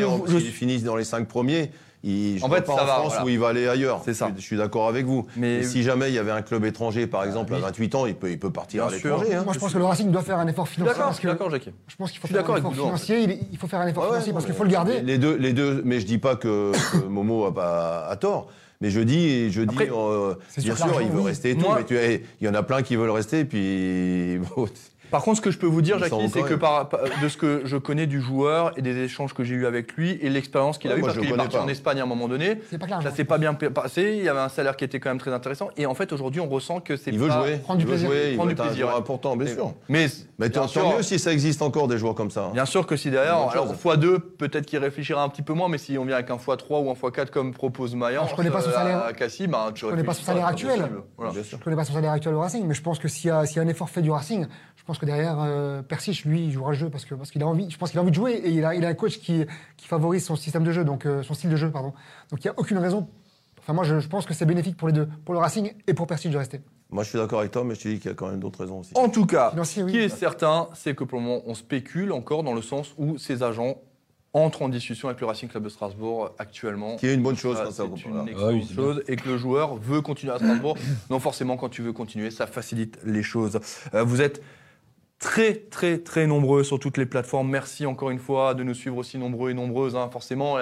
[0.53, 1.71] finit dans les 5 premiers,
[2.03, 3.25] il, je En fait, pas ça en va, France voilà.
[3.25, 4.01] où il va aller ailleurs.
[4.05, 4.31] C'est ça.
[4.35, 5.27] Je, je suis d'accord avec vous.
[5.37, 7.59] Mais- si jamais il y avait un club étranger, par exemple, oui.
[7.59, 9.35] à 28 ans, il peut, il peut partir Bien à l'étranger.
[9.35, 9.43] hein.
[9.45, 10.97] moi je pense que le Racing doit faire un effort financier.
[10.99, 11.71] d'accord, d'accord, Jackie.
[11.89, 13.23] je pense qu'il faut faire un d'accord effort financier.
[13.25, 15.01] Il, il faut faire un effort Ouais, ouais, financier parce qu'il faut le garder.
[15.03, 18.49] Les deux, les deux, mais je dis pas que, que Momo a pas à tort.
[18.83, 21.27] Mais je dis, je dis, Après, euh, bien sûr il veut oui.
[21.27, 21.67] rester et tout.
[21.67, 24.67] Moi- mais tu- eh, il y en a plein qui veulent rester, puis bon,
[25.11, 26.89] Par contre, ce que je peux vous dire, Jackie, c'est que par,
[27.23, 30.19] de ce que je connais du joueur et des échanges que j'ai eus avec lui
[30.23, 31.63] et l'expérience qu'il a Ouais, eue, parce je qu'il est parti pas.
[31.63, 34.15] en Espagne à un moment donné, pas ça s'est pas bien passé.
[34.19, 35.69] Il y avait un salaire qui était quand même très intéressant.
[35.77, 37.57] Et en fait, aujourd'hui, on ressent que c'est il veut pas- jouer.
[37.59, 38.09] prendre du il veut plaisir.
[38.09, 38.95] jouer, il Prendre veut du plaisir, ouais.
[38.95, 39.73] important, bien sûr.
[39.89, 40.07] Mais,
[40.39, 42.45] Mais tant mieux si ça existe encore des joueurs comme ça.
[42.47, 42.51] hein.
[42.55, 43.95] Bien sûr que si derrière, alors bonne chose.
[43.97, 46.83] x2, peut-être qu'il réfléchira un petit peu moins, mais si on vient avec un x3
[46.85, 49.05] ou un x4 comme propose Mayan, je connais pas son salaire.
[49.05, 50.89] à Cassis, bah, Je connais pas son salaire actuel.
[51.19, 53.31] Je ne connais pas son salaire actuel au Racing, mais je pense que s'il y
[53.31, 54.47] a un effort fait du Racing,
[54.81, 57.43] je pense que derrière, euh, Persich, lui, il jouera le jeu parce que parce qu'il
[57.43, 57.71] a envie.
[57.71, 59.45] Je pense qu'il a envie de jouer et il a, il a un coach qui,
[59.77, 61.93] qui favorise son système de jeu, donc euh, son style de jeu, pardon.
[62.31, 63.07] Donc il n'y a aucune raison.
[63.59, 65.93] Enfin, moi, je, je pense que c'est bénéfique pour les deux, pour le Racing et
[65.93, 66.63] pour Persich de rester.
[66.89, 68.41] Moi, je suis d'accord avec toi, mais je te dis qu'il y a quand même
[68.41, 68.93] d'autres raisons aussi.
[68.97, 69.93] En tout cas, Financier, ce oui.
[69.93, 73.19] qui est certain, c'est que pour le moment, on spécule encore dans le sens où
[73.19, 73.77] ces agents
[74.33, 76.97] entrent en discussion avec le Racing Club de Strasbourg actuellement.
[76.97, 79.29] Qui est une bonne chose Ça, quand ça c'est une Ah oui, chose et que
[79.29, 80.77] le joueur veut continuer à Strasbourg.
[81.11, 83.61] non, forcément, quand tu veux continuer, ça facilite les choses.
[83.93, 84.41] Euh, vous êtes
[85.21, 87.49] très, très, très nombreux sur toutes les plateformes.
[87.49, 89.95] Merci encore une fois de nous suivre aussi nombreux et nombreuses.
[89.95, 90.09] hein.
[90.11, 90.57] Forcément,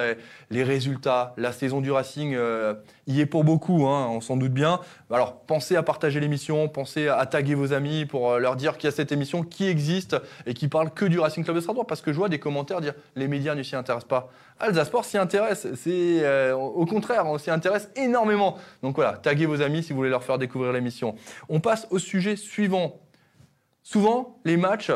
[0.50, 2.74] les, résultats, la saison du Racing euh,
[3.06, 4.80] y est pour beaucoup, hein, on s'en doute bien.
[5.12, 8.88] Alors, pensez à partager l'émission, pensez à taguer vos amis pour euh, leur dire qu'il
[8.88, 11.86] y a cette émission qui existe et qui parle que du Racing Club de Strasbourg.
[11.86, 14.28] Parce que je vois des commentaires dire les médias ne s'y intéressent pas.
[14.58, 15.68] Alsa Sport s'y intéresse.
[15.76, 18.58] C'est euh, au contraire, on s'y intéresse énormément.
[18.82, 21.14] Donc voilà, taguez vos amis si vous voulez leur faire découvrir l'émission.
[21.48, 23.00] On passe au sujet suivant.
[23.92, 24.90] Souvent, les matchs,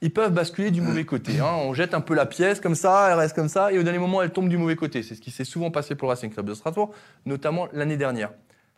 [0.00, 1.38] ils peuvent basculer du mauvais côté.
[1.38, 1.54] hein.
[1.54, 4.00] On jette un peu la pièce comme ça, elle reste comme ça, et au dernier
[4.00, 5.04] moment, elle tombe du mauvais côté.
[5.04, 6.92] C'est ce qui s'est souvent passé pour le Racing Club de Strasbourg,
[7.26, 8.32] notamment l'année dernière.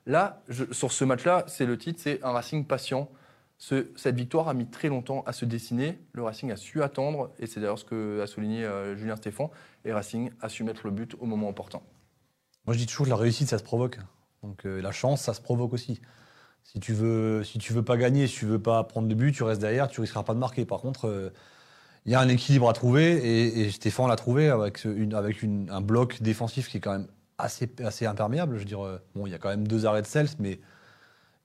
[0.05, 0.43] Là,
[0.73, 3.09] sur ce match-là, c'est le titre, c'est un Racing patient.
[3.57, 5.99] Ce- cette victoire a mis très longtemps à se dessiner.
[6.13, 9.51] Le Racing a su attendre, et c'est d'ailleurs ce que a souligné euh, Julien Stéphan.
[9.87, 11.81] Et Racing a su mettre le but au moment opportun.
[12.67, 13.99] Moi, je dis toujours que la réussite, ça se provoque.
[14.43, 16.03] Donc euh, la chance, ça se provoque aussi.
[16.73, 19.33] Si tu veux, si tu veux pas gagner, si tu veux pas prendre de but,
[19.33, 20.65] tu restes derrière, tu risqueras pas de marquer.
[20.65, 21.31] Par contre, euh,
[22.05, 25.15] il y a un équilibre à trouver et, et Stéphane l'a trouvé avec, ce- une,
[25.15, 27.07] avec une- un bloc défensif qui est quand même
[27.39, 28.55] assez, assez imperméable.
[28.55, 30.59] Je veux dire, euh, bon, il y a quand même deux arrêts de Cels, mais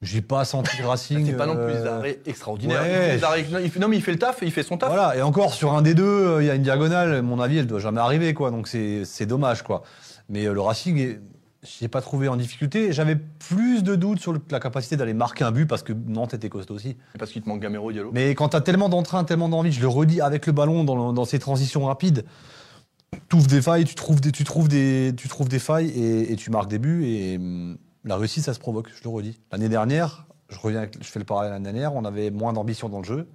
[0.03, 1.27] J'ai pas senti le Racing.
[1.27, 2.81] C'est pas non plus des euh, arrêts extraordinaires.
[2.81, 4.89] ouais, Il fait des arrêts- non, mais il fait le taf, il fait son taf.
[4.89, 7.39] Voilà, et encore sur un des deux, euh, il y a une diagonale, à mon
[7.39, 8.49] avis, elle doit jamais arriver, quoi.
[8.49, 9.84] Donc c'est dommage, quoi.
[10.27, 11.19] Mais euh, le Racing, est-
[11.63, 12.91] je l'ai pas trouvé en difficulté.
[12.91, 16.34] J'avais plus de doutes sur le- la capacité d'aller marquer un but parce que Nantes
[16.34, 16.97] était costaud aussi.
[17.19, 18.10] Parce qu'il te manque Gamero Diallo.
[18.13, 21.10] Mais quand tu as tellement d'entrain, tellement d'envie, je le redis avec le ballon dans,
[21.10, 22.26] le- dans ces transitions rapides,
[23.30, 26.32] tu ouvres des failles, tu trouves des, tu trouves des, tu trouves des failles et,
[26.32, 27.06] et tu marques des buts.
[27.06, 29.39] Et hum, la réussite, ça se provoque, je le redis.
[29.52, 32.89] L'année dernière, je, reviens avec- je fais le parallèle l'année dernière, on avait moins d'ambition
[32.89, 33.28] dans le jeu.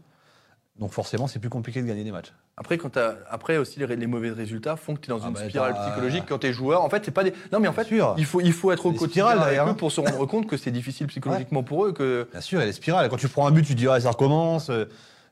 [0.79, 2.33] Donc forcément, c'est plus compliqué de gagner des matchs.
[2.59, 2.99] Après, quand
[3.31, 5.75] après aussi, les, les mauvais résultats font que tu es dans Ah une bah, spirale
[5.75, 6.83] psychologique quand tu es joueur.
[6.83, 7.33] En fait, c'est pas des.
[7.51, 8.15] Non, mais en fait, sûr.
[8.19, 10.71] il faut, il faut être au quotidien avec eux pour se rendre compte que c'est
[10.71, 11.93] difficile psychologiquement pour eux.
[11.93, 12.29] Que...
[12.31, 13.09] Bien sûr, il y a les spirales.
[13.09, 14.69] Quand tu prends un but, tu te dis, ah, ça recommence.
[14.69, 14.85] euh,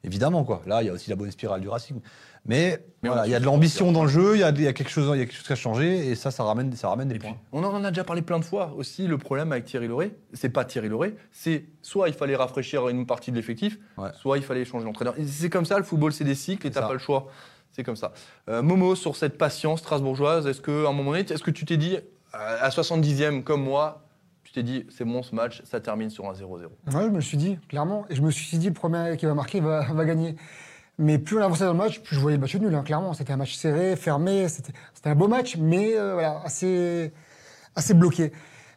[0.02, 0.62] évidemment, quoi.
[0.66, 2.00] Là, il y a aussi la bonne spirale du Racing.
[2.46, 4.60] Mais, Mais voilà, il y a de l'ambition dans le jeu, il y a, il
[4.60, 6.44] y a quelque chose, il y a quelque chose qui a changé, et ça, ça
[6.44, 7.38] ramène, ça ramène des Et puis, points.
[7.52, 9.06] on en a déjà parlé plein de fois aussi.
[9.06, 13.06] Le problème avec Thierry Lauré, c'est pas Thierry Lauré, c'est soit il fallait rafraîchir une
[13.06, 14.10] partie de l'effectif, Ouais.
[14.14, 15.14] soit il fallait changer l'entraîneur.
[15.26, 17.28] C'est comme ça, le football, c'est des cycles et t'as pas le choix.
[17.72, 18.12] C'est comme ça.
[18.48, 21.76] Euh, Momo, sur cette patience strasbourgeoise, est-ce qu'à un moment donné, est-ce que tu t'es
[21.76, 21.96] dit,
[22.32, 24.02] à 70e comme moi,
[24.44, 26.44] tu t'es dit, c'est bon ce match, ça termine sur un 0-0
[26.92, 28.04] Ouais, je me suis dit, clairement.
[28.10, 30.36] Et je me suis dit, le premier qui va marquer va, va gagner.
[30.98, 33.14] Mais plus on avançait dans le match, plus je voyais le match nul, hein, clairement.
[33.14, 34.48] C'était un match serré, fermé.
[34.48, 34.72] C'était
[35.04, 37.12] un beau match, mais euh, voilà, assez,
[37.74, 38.32] assez bloqué.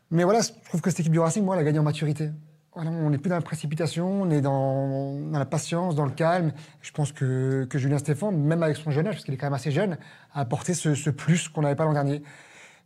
[0.10, 2.32] Mais voilà, je trouve que cette équipe du Racing, moi, elle a gagné en maturité.
[2.73, 6.51] On n'est plus dans la précipitation, on est dans, dans la patience, dans le calme.
[6.82, 9.47] Je pense que, que Julien Stéphane, même avec son jeune âge, parce qu'il est quand
[9.47, 9.97] même assez jeune,
[10.34, 12.21] a apporté ce, plus qu'on n'avait pas l'an dernier.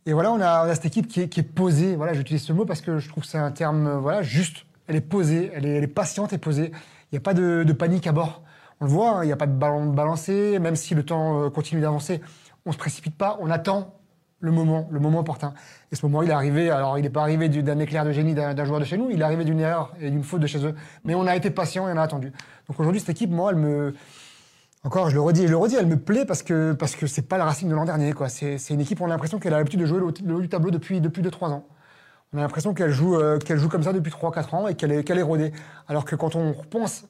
[0.06, 1.94] Et voilà, on a, cette équipe qui est, posée.
[1.94, 4.64] Voilà, j'utilise ce mot parce que je trouve que c'est un terme euh, voilà, juste.
[4.88, 6.72] Elle est posée, elle est, patiente et posée.
[6.72, 8.42] Il n'y a pas de panique à bord.
[8.82, 11.50] On le voit, il n'y a pas de ballon balancé, même si le temps euh,
[11.50, 12.20] continue d'avancer.
[12.66, 13.94] On ne se précipite pas, on attend
[14.40, 15.54] le moment, le moment opportun.
[15.92, 18.10] Et ce moment, il est arrivé, alors il n'est pas arrivé du- d'un éclair de
[18.10, 20.48] génie d'un joueur de chez nous, il est arrivé d'une erreur et d'une faute de
[20.48, 20.74] chez eux.
[21.04, 22.32] Mais on a été patient et on a attendu.
[22.68, 23.94] Donc aujourd'hui, cette équipe, moi, elle me,
[24.82, 27.22] encore, je le redis, je le redis, elle me plaît parce que parce que c'est
[27.22, 28.12] pas le Racing de l'an dernier.
[28.14, 28.28] quoi.
[28.28, 30.72] C'est une équipe, on a l'impression qu'elle a l'habitude de jouer le haut, du tableau
[30.72, 31.66] depuis depuis 2-3 ans.
[32.32, 34.90] On a l'impression qu'elle joue euh, qu'elle joue comme ça depuis 3-4 ans et qu'elle
[34.90, 35.52] est qu'elle est rodée.
[35.86, 37.04] Alors que quand on repense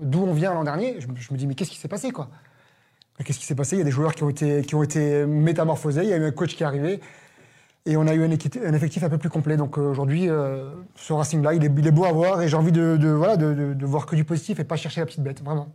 [0.00, 2.28] d'où on vient l'an dernier, je, me- dis mais qu'est-ce qui s'est passé quoi?
[3.24, 3.76] Qu'est-ce qui s'est passé?
[3.76, 6.02] Il y a des joueurs qui ont été qui ont été métamorphosés.
[6.02, 7.00] Il y a eu un coach qui est arrivé.
[7.84, 9.56] Et on a eu un, effectif un peu plus complet.
[9.56, 12.56] Donc euh, aujourd'hui, euh, ce Racing-là, il est, il est beau à voir et j'ai
[12.56, 15.42] envie de, voilà, de, de- voir que du positif et pas chercher la petite bête,
[15.42, 15.68] vraiment.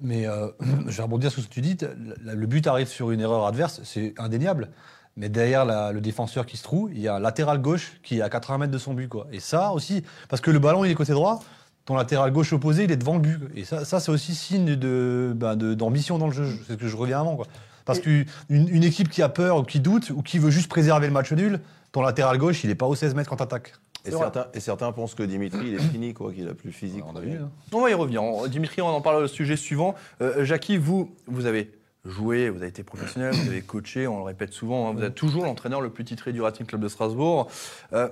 [0.00, 0.48] Mais euh,
[0.88, 1.76] je vais rebondir sur ce que tu dis.
[2.24, 4.70] Le but arrive sur une erreur adverse, c'est indéniable.
[5.16, 8.22] Mais derrière le défenseur qui se trouve, il y a un latéral gauche qui est
[8.22, 9.08] à 80 mètres de son but.
[9.08, 9.28] Quoi.
[9.30, 11.40] Et ça aussi, parce que le ballon il est côté droit,
[11.86, 13.38] ton latéral gauche opposé il est devant le but.
[13.56, 16.46] Et ça, ça c'est aussi signe de, ben, de- d'ambition dans le jeu.
[16.66, 17.36] C'est ce que je reviens avant.
[17.36, 17.46] Quoi.
[17.84, 21.06] Parce qu'une une équipe qui a peur ou qui doute ou qui veut juste préserver
[21.06, 21.60] le match nul,
[21.92, 23.74] ton latéral gauche il est pas aux 16 mètres quand t'attaques.
[24.06, 27.02] Et certains, et certains pensent que Dimitri, il est fini, quoi, qu'il a plus physique.
[27.10, 27.38] On a vu.
[27.38, 27.50] hein.
[27.72, 28.22] On va y revenir.
[28.50, 29.94] Dimitri, on en parle au sujet suivant.
[30.20, 31.70] Euh, Jackie, vous, vous avez
[32.04, 35.14] joué, vous avez été professionnel, vous avez coaché, on le répète souvent, hein, vous êtes
[35.14, 37.48] toujours l'entraîneur le plus titré du Racing Club de Strasbourg.
[37.94, 38.10] Euh,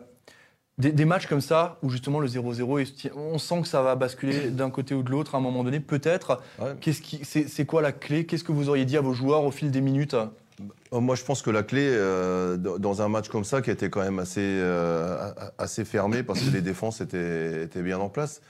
[0.78, 3.68] des, des matchs comme ça, où justement le 0-0, il se tient- on sent que
[3.68, 6.40] ça va basculer d'un côté ou de l'autre à un moment donné, peut-être.
[6.58, 6.74] Ouais.
[6.80, 8.24] Qu'est-ce qui, c'est, c'est quoi la clé?
[8.26, 10.14] Qu'est-ce que vous auriez dit à vos joueurs au fil des minutes?
[10.14, 13.90] Euh, Moi, je pense que la clé, euh, dans un match comme ça, qui était
[13.90, 18.40] quand même assez, euh, assez fermé, parce que les défenses étaient, étaient bien en place,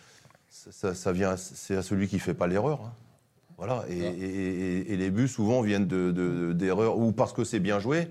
[0.48, 2.80] ça, ça- ça vient, c'est à celui qui fait pas l'erreur.
[2.84, 2.92] hein.
[3.58, 3.84] Voilà.
[3.88, 7.60] Et, et- et- et les buts, souvent, viennent de- de- d'erreurs, ou parce que c'est
[7.60, 8.08] bien joué.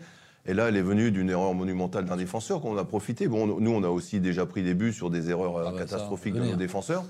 [0.47, 3.27] Et là, elle est venue d'une erreur monumentale d'un défenseur qu'on a profité.
[3.27, 5.77] Bon, nous, on a aussi déjà pris des buts sur des erreurs euh, Ah bah
[5.79, 7.03] catastrophiques on de nos défenseurs.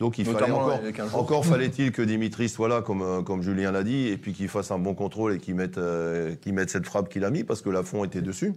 [0.00, 1.20] Donc il Notamment, fallait encore, il y a 15 jours.
[1.20, 4.48] encore fallait-il que Dimitri soit là, comme, euh, comme Julien l'a dit, et puis qu'il
[4.48, 7.60] fasse un bon contrôle et qu'il mette, euh, mette cette frappe qu'il a mis, parce
[7.62, 8.54] que la fond était dessus.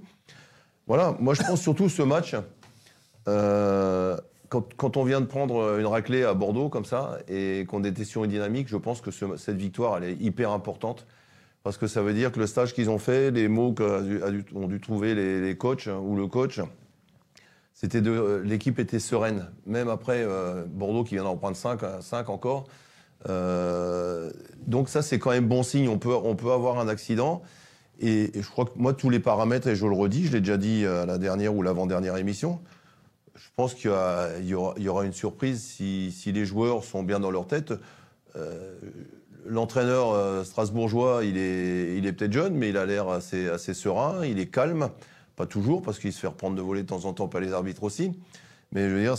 [0.88, 2.36] Voilà, moi je pense surtout ce match,
[3.28, 4.18] euh,
[4.50, 8.04] quand, quand on vient de prendre une raclée à Bordeaux comme ça, et qu'on était
[8.06, 11.06] sur une dynamique, je pense que ce- cette victoire, elle est hyper importante.
[11.64, 14.80] Parce que ça veut dire que le stage qu'ils ont fait, les mots qu'ont dû
[14.80, 16.60] trouver les, coachs hein, ou le coach,
[17.74, 19.52] c'était de euh, l'équipe était sereine.
[19.66, 22.66] Même après euh, Bordeaux qui vient d'en prendre 5, 5 encore.
[23.30, 24.32] Euh,
[24.66, 25.88] donc ça, c'est quand même bon signe.
[25.88, 27.44] On peut, on peut avoir un accident.
[28.00, 30.58] Et, je crois que moi, tous les paramètres, et je le redis, je l'ai déjà
[30.58, 32.60] dit à la dernière ou l'avant-dernière émission,
[33.36, 33.92] je pense qu'il
[34.42, 37.74] y, aura, une surprise si, si les joueurs sont bien dans leur tête.
[39.46, 44.26] L'entraîneur euh, strasbourgeois, il est, il est peut-être jeune, mais il a l'air assez, serein,
[44.26, 44.90] il est calme.
[45.36, 47.54] Pas toujours, parce qu'il se fait reprendre de voler de temps en temps par les
[47.54, 48.12] arbitres aussi.
[48.72, 49.16] Mais je veux dire,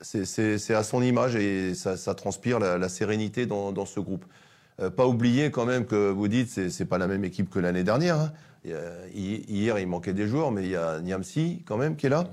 [0.00, 4.24] c'est- à son image et ça, transpire la, sérénité dans, ce groupe.
[4.80, 7.84] Euh, pas oublier quand même que vous dites, c'est pas la même équipe que l'année
[7.84, 8.18] dernière.
[8.20, 8.32] hein.
[9.14, 12.28] Hier, il manquait des joueurs, mais il y a Niamsi quand même qui est là.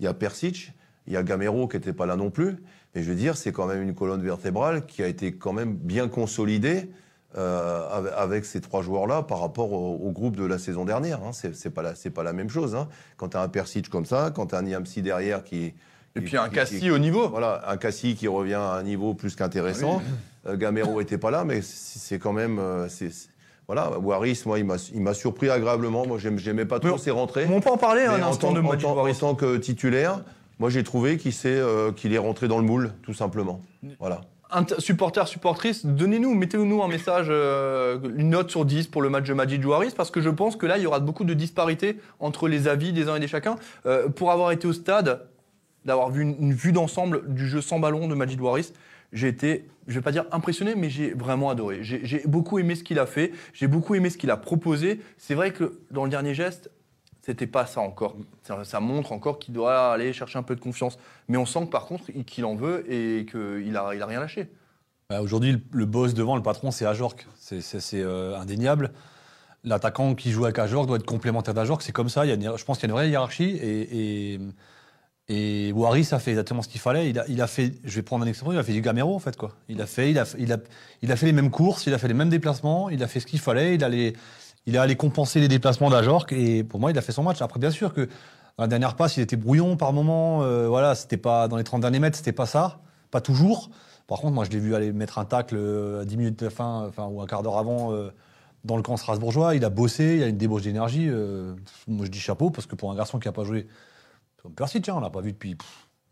[0.00, 0.72] Il y a Persic.
[1.06, 2.56] Il y a Gamero qui n'était pas là non plus.
[2.96, 5.74] Mais je veux dire, c'est quand même une colonne vertébrale qui a été quand même
[5.74, 6.90] bien consolidée
[7.36, 11.20] euh, avec- ces trois joueurs-là par rapport au, au groupe de la saison dernière.
[11.22, 11.32] Hein.
[11.32, 12.74] C'est pas, la- c'est pas la même chose.
[12.74, 12.88] Hein.
[13.18, 15.66] Quand tu as un Persic comme ça, quand tu as un Niamsi derrière qui.
[15.66, 15.74] Et
[16.14, 17.28] qui- puis un qui- au niveau.
[17.28, 20.00] Voilà, un Cassis qui revient à un niveau plus qu'intéressant.
[20.46, 22.58] Euh, Gamero était pas là, mais c'est quand même.
[22.58, 22.88] euh,
[23.66, 24.64] voilà, Waris, moi, il
[25.02, 26.06] m'a surpris agréablement.
[26.06, 27.46] Moi, j'aimais pas trop Mais ses rentrées.
[27.52, 29.18] On peut en parler un en instant tant, de en tant- en Waris.
[29.18, 30.22] tant que titulaire,
[30.58, 33.60] moi, j'ai trouvé euh, qu'il est rentré dans le moule, tout simplement.
[33.98, 34.22] Voilà.
[34.78, 39.34] Supporters, supportrices, donnez-nous, mettez-nous un message, euh, une note sur 10 pour le match de
[39.34, 42.48] Majid Jouaris, parce que je pense que là, il y aura beaucoup de disparités entre
[42.48, 43.56] les avis des uns et des chacun.
[43.84, 45.26] Euh, pour avoir été au stade,
[45.84, 48.72] d'avoir vu une, vue d'ensemble du jeu sans ballon de Majid Waris,
[49.12, 51.80] j'ai été, je vais pas dire impressionné, mais j'ai vraiment adoré.
[51.82, 55.00] J'ai beaucoup aimé ce qu'il a fait, j'ai beaucoup aimé ce qu'il a proposé.
[55.18, 56.70] C'est vrai que dans le dernier geste,
[57.26, 58.16] c'était pas ça encore.
[58.62, 60.96] Ça, montre encore qu'il doit aller chercher un peu de confiance.
[61.26, 64.06] Mais on sent que par contre, il- qu'il en veut et qu'il a, il a
[64.06, 64.48] rien lâché.
[65.10, 67.26] Bah, Aujourd'hui, le, boss devant, le patron, c'est Ajorc.
[67.40, 68.92] C'est euh, indéniable.
[69.64, 71.82] L'attaquant qui joue avec Ajorc doit être complémentaire d'Ajorc.
[71.82, 72.24] C'est comme ça.
[72.24, 73.56] Il y a je pense qu'il y a une vraie hiérarchie.
[73.60, 74.40] Et, et,
[75.28, 77.10] et Waris a fait exactement ce qu'il fallait.
[77.10, 79.18] Il a, a fait, je vais prendre un exemple, il a fait du Gamero, en
[79.18, 79.36] fait.
[79.36, 79.50] Quoi.
[79.68, 80.58] Il, a fait, il, a, il, a,
[81.12, 83.26] a fait les mêmes courses, il a fait les mêmes déplacements, il a fait ce
[83.26, 83.74] qu'il fallait.
[83.74, 84.12] Il, allait,
[84.66, 86.26] il est allé compenser les déplacements d'Ajorc.
[86.32, 87.40] Et pour moi, il a fait son match.
[87.40, 88.08] Après, bien sûr que
[88.58, 90.42] la dernière passe, il était brouillon par moment.
[90.42, 92.80] Euh, voilà, c'était pas dans les 30 derniers mètres, c'était pas ça.
[93.10, 93.70] Pas toujours.
[94.06, 96.44] Par contre, moi, je l'ai vu aller mettre un tacle euh, à 10 minutes de
[96.46, 98.10] la fin, enfin, ou un quart d'heure avant, euh,
[98.64, 99.54] dans le camp strasbourgeois.
[99.56, 101.08] Il a bossé, il a une débauche d'énergie.
[101.08, 101.54] euh,
[101.88, 103.66] moi, je dis chapeau, parce que pour un garçon qui n'a pas joué,
[104.42, 105.56] comme Percy, tiens, on l'a pas vu depuis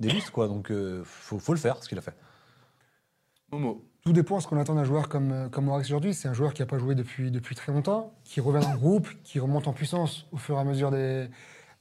[0.01, 0.49] des lustres, quoi.
[0.49, 0.73] Donc,
[1.05, 2.14] faut, faut le faire, ce qu'il a fait.
[3.53, 3.85] Momo.
[4.07, 6.12] Tout dépend de ce qu'on attend d'un joueur comme, euh, comme Waris aujourd'hui.
[6.12, 9.09] C'est un joueur qui n'a pas joué depuis, depuis très longtemps, qui revient le groupe,
[9.25, 11.31] qui remonte en puissance au fur et à mesure des,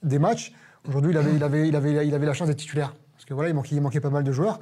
[0.04, 0.54] des matchs.
[0.88, 2.96] Aujourd'hui, il avait, il, avait, il, avait, il avait la chance d'être titulaire.
[3.12, 4.62] Parce que voilà, il manquait, il manquait pas mal de joueurs.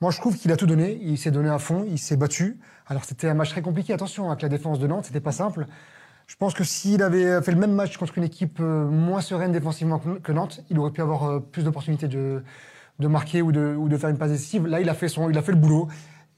[0.00, 0.98] Moi, je trouve qu'il a tout donné.
[1.00, 2.58] Il s'est donné à fond, il s'est battu.
[2.88, 3.92] Alors, c'était un match très compliqué.
[3.92, 5.66] Attention, avec la défense de Nantes, c'était pas simple.
[6.26, 9.52] Je pense que s'il avait fait le même match contre une équipe euh, moins sereine
[9.52, 12.42] défensivement que que Nantes, il aurait pu avoir euh, plus d'opportunités de,
[12.98, 14.66] de marquer ou de, ou de faire une passe décisive.
[14.66, 15.86] Là, il a fait, son, il a fait le boulot.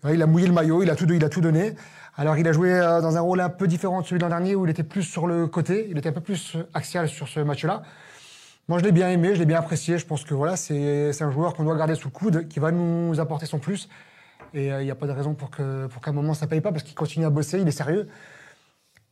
[0.04, 1.74] Il a mouillé le maillot, il a, tout, donné.
[2.16, 4.28] Alors, il a joué euh, dans un rôle un peu différent de celui de l'an
[4.28, 7.26] dernier où il était plus sur le côté, il était un peu plus axial sur
[7.26, 7.82] ce match-là.
[8.68, 9.98] Moi, je l'ai bien aimé, je l'ai bien apprécié.
[9.98, 12.70] Je pense que voilà, c'est un joueur qu'on doit garder sous le coude, qui va
[12.70, 13.88] nous apporter son plus.
[14.54, 16.46] Et euh, il n'y a pas de raison pour que pour qu'à un moment ça
[16.46, 18.08] paye pas, parce qu'il continue à bosser, il est sérieux.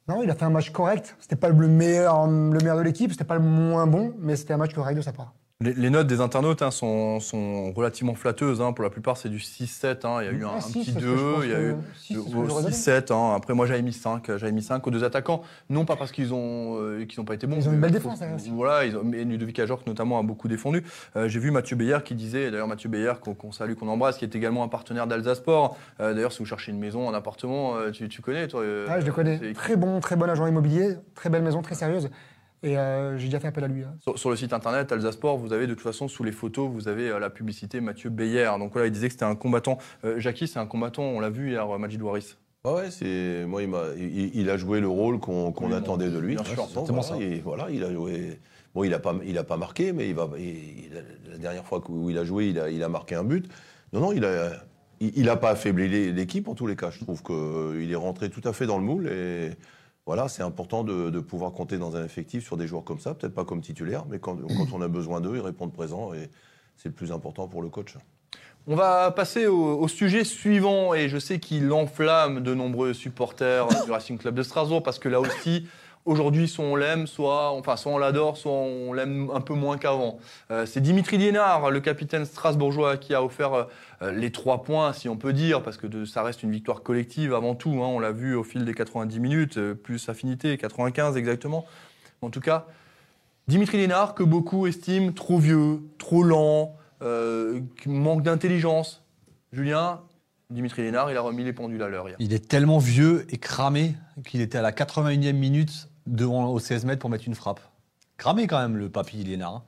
[0.08, 1.16] Non, il a fait un match correct.
[1.18, 4.52] C'était pas le meilleur, le meilleur de l'équipe, c'était pas le moins bon, mais c'était
[4.52, 5.34] un match correct de sa part.
[5.62, 8.60] Les, les notes des internautes hein, sont, sont relativement flatteuses.
[8.60, 8.74] hein.
[8.74, 10.06] Pour la plupart, c'est du 6-7.
[10.06, 10.18] hein.
[10.20, 11.44] Il y a eu un, Ah, un six, petit c'est ce que je 2, pense
[11.44, 11.74] il y a eu
[12.12, 12.68] donné.
[12.70, 13.10] 6-7.
[13.10, 13.34] hein.
[13.34, 14.36] Après, moi, j'avais mis 5.
[14.36, 15.40] J'avais mis 5 aux deux attaquants.
[15.70, 17.56] Non pas parce qu'ils ont, euh, n'ont pas été bons.
[17.56, 18.20] Ils ont une belle défense.
[18.52, 20.84] Voilà, ils ont, mais Ludovic Ajorc, notamment, a beaucoup défendu.
[21.16, 24.26] Euh, J'ai vu Mathieu Beyer qui disait, d'ailleurs Mathieu Beyer, qu'on salue, qu'on embrasse, qui
[24.26, 25.78] est également un partenaire d'Alsace Sport.
[26.00, 29.06] Euh, d'ailleurs, si vous cherchez une maison, un appartement, tu, tu connais, toi Ah, je
[29.06, 29.54] le connais.
[29.54, 32.10] Très bon, très bon agent immobilier, très belle maison, très sérieuse.
[32.66, 33.84] Et euh, j'ai déjà fait appel à lui.
[33.84, 33.94] hein.
[34.00, 36.68] Sur, sur le site internet Alsace Sport, vous avez de toute façon sous les photos,
[36.68, 38.50] vous avez euh, la publicité Mathieu Beyer.
[38.58, 39.78] Donc voilà, il disait que c'était un combattant.
[40.04, 42.36] Euh, Jackie, c'est un combattant, on l'a vu hier, euh, Majid Waris.
[42.64, 46.10] Ouais, ouais, c'est moi, il, m'a- il, il a joué le rôle qu'on Oui, attendait
[46.10, 46.34] de lui.
[46.34, 47.16] bien sûr, façon, voilà, ça.
[47.20, 48.40] Et voilà, il a joué.
[48.74, 50.28] Bon, il a pas, il a pas marqué, mais il va.
[50.36, 53.14] il- il a- la dernière fois où il a joué, il a, il a marqué
[53.14, 53.48] un but.
[53.92, 54.50] Non, non, il a.
[54.98, 56.90] Il il a pas affaibli l'é- l'équipe en tous les cas.
[56.90, 59.50] Je trouve qu'il est rentré tout à fait dans le moule et
[60.06, 63.14] voilà, c'est important de, de pouvoir compter dans un effectif sur des joueurs comme ça,
[63.14, 66.30] peut-être pas comme titulaire, mais quand, quand on a besoin d'eux, ils répondent présent et
[66.76, 67.96] c'est le plus important pour le coach.
[68.68, 73.66] On va passer au, au sujet suivant et je sais qu'il enflamme de nombreux supporters
[73.84, 75.66] du Racing Club de Strasbourg parce que là aussi,
[76.06, 79.76] aujourd'hui, soit on l'aime, soit, enfin, soit on l'adore, soit on l'aime un peu moins
[79.76, 80.18] qu'avant.
[80.50, 83.66] Euh, c'est Dimitri Liénard, le capitaine strasbourgeois, qui a offert
[84.02, 87.34] euh, les trois points, si on peut dire, parce que ça reste une victoire collective
[87.34, 87.70] avant tout.
[87.82, 87.88] hein.
[87.88, 91.66] on l'a vu au fil des 90 minutes, euh, plus affinité, 95 exactement.
[92.22, 92.66] En tout cas,
[93.48, 96.76] Dimitri Lénard, que beaucoup estiment trop vieux, trop lent,
[97.86, 99.04] manque d'intelligence.
[99.52, 100.00] Julien,
[100.50, 102.06] Dimitri Lénard, il a remis les pendules à l'heure.
[102.18, 106.84] Il est tellement vieux et cramé qu'il était à la 81e minute devant au 16
[106.84, 107.60] mètres pour mettre une frappe.
[108.16, 109.54] Cramé quand même le papy Lénard.
[109.54, 109.62] hein.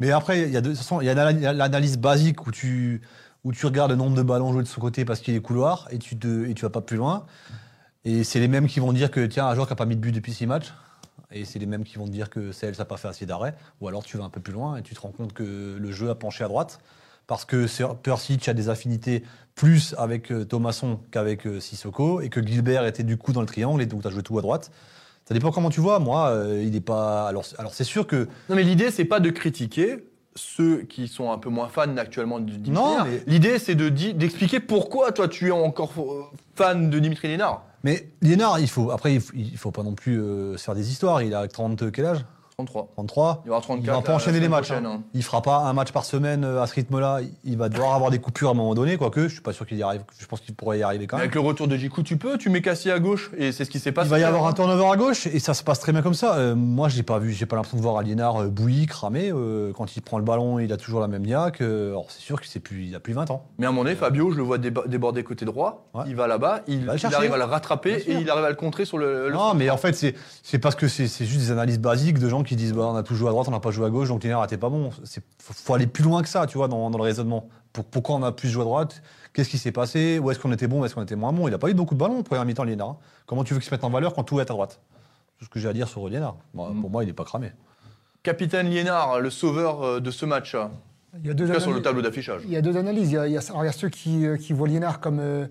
[0.00, 1.14] Mais après, il y a, de, toute façon, il y a
[1.52, 3.02] l'analyse basique où tu,
[3.44, 5.88] où tu regardes le nombre de ballons joués de son côté parce qu'il est couloir
[5.90, 6.14] et tu
[6.48, 7.26] et tu vas pas plus loin.
[8.04, 9.96] Et c'est les mêmes qui vont dire que tiens, un joueur qui n'a pas mis
[9.96, 10.72] de but depuis six matchs.
[11.30, 13.26] Et c'est les mêmes qui vont te dire que celle, ça n'a pas fait assez
[13.26, 13.54] d'arrêt.
[13.80, 15.92] Ou alors tu vas un peu plus loin et tu te rends compte que le
[15.92, 16.78] jeu a penché à droite.
[17.26, 19.22] Parce que Persic a des affinités
[19.54, 22.22] plus avec euh, Thomasson qu'avec euh, Sissoko.
[22.22, 24.38] Et que Gilbert était du coup dans le triangle et donc tu as joué tout
[24.38, 24.70] à droite.
[25.28, 25.98] Ça dépend comment tu vois.
[25.98, 27.28] Moi, euh, il n'est pas.
[27.28, 28.26] Alors, alors c'est sûr que.
[28.48, 32.40] Non, mais l'idée, c'est pas de critiquer ceux qui sont un peu moins fans actuellement
[32.40, 33.06] de Dimitri Non, Lénard.
[33.06, 36.22] mais- L'idée, c'est de d'expliquer pourquoi toi tu es encore euh,
[36.54, 37.64] fan de Dimitri Lénard.
[37.84, 40.74] Mais Liénard, il faut, après, il faut, il faut pas non plus euh, se faire
[40.74, 41.20] des histoires.
[41.22, 42.24] Il a 30, quel âge?
[42.58, 42.88] 33.
[42.96, 43.42] 33.
[43.44, 43.84] Il y aura 34.
[43.84, 44.72] Il va pas la enchaîner les matchs.
[44.72, 44.82] hein.
[44.84, 45.02] hein.
[45.14, 47.20] Il fera pas un match par semaine euh, à ce rythme-là.
[47.44, 49.64] Il va devoir avoir des coupures à un moment donné, quoique je suis pas sûr
[49.64, 50.02] qu'il y arrive.
[50.18, 51.26] Je pense qu'il pourrait y arriver quand Mais même.
[51.30, 53.70] avec le retour de Jiku, tu peux, tu mets Cassie à gauche et c'est ce
[53.70, 54.08] qui s'est passé.
[54.08, 56.14] Il va y avoir un turnover à gauche et ça se passe très bien comme
[56.14, 56.34] ça.
[56.36, 59.30] Euh, moi, j'ai pas vu, j'ai pas l'impression de voir Aliénard euh, bouilli, cramé.
[59.32, 61.60] Euh, quand il prend le ballon, il a toujours la même niaque.
[61.60, 63.44] Euh, alors c'est sûr qu'il plus, il a plus 20 ans.
[63.58, 65.86] Mais à un moment donné, Fabio, je le vois déborder côté droit.
[65.94, 66.02] Ouais.
[66.08, 68.98] Il va là-bas, il, arrive à le rattraper et il arrive à le contrer sur
[68.98, 69.28] le.
[69.28, 69.94] le- Non, mais en fait,
[70.42, 72.96] c'est parce que c'est c'est juste des analyses basiques de gens qui disent bah, on
[72.96, 74.68] a tout joué à droite, on n'a pas joué à gauche, donc Liénard était pas
[74.70, 74.90] bon.
[75.04, 77.48] C'est faut, faut aller plus loin que ça, tu vois, dans, dans le raisonnement.
[77.72, 79.02] Pour- pourquoi on a plus joué à droite?
[79.32, 80.18] Qu'est-ce qui s'est passé?
[80.18, 80.80] Où est-ce qu'on était bon?
[80.80, 81.46] Où est-ce qu'on était moins bon?
[81.48, 82.88] Il a pas eu beaucoup de ballons au premier mi-temps, Liénard.
[82.88, 82.96] hein.
[83.26, 84.80] Comment tu veux qu'il se mette en valeur quand tout est à droite?
[85.38, 86.36] C'est ce que j'ai à dire sur Liénard.
[86.54, 86.80] Bon, Mm.
[86.80, 87.52] Pour moi, il est pas cramé.
[88.22, 90.54] Capitaine Liénard, le sauveur euh, de ce match.
[90.54, 90.70] En
[91.22, 92.42] Il y a deux tout cas, sur le analyses- tableau d'affichage.
[92.44, 93.10] Il y a deux analyses.
[93.10, 94.68] Il y a, il y a- alors, il y a ceux qui, euh, qui voient
[94.68, 95.20] Liénard comme.
[95.20, 95.46] euh,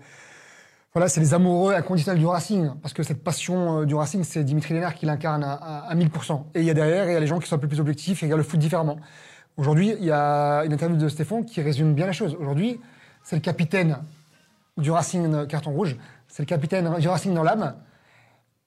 [0.94, 2.70] voilà, c'est les amoureux inconditionnels du Racing.
[2.82, 5.94] Parce que cette passion euh, du Racing, c'est Dimitri Lénard qui l'incarne à, à- à
[5.94, 6.44] 1000%.
[6.54, 7.80] Et il y a derrière, il y a les gens qui sont un peu plus
[7.80, 8.96] objectifs et regardent le foot différemment.
[9.56, 12.36] Aujourd'hui, il y a une interview de Stéphane qui résume bien la chose.
[12.40, 12.80] Aujourd'hui,
[13.22, 13.98] c'est le capitaine
[14.76, 15.96] du Racing carton rouge.
[16.28, 17.74] C'est le capitaine du Racing dans l'âme.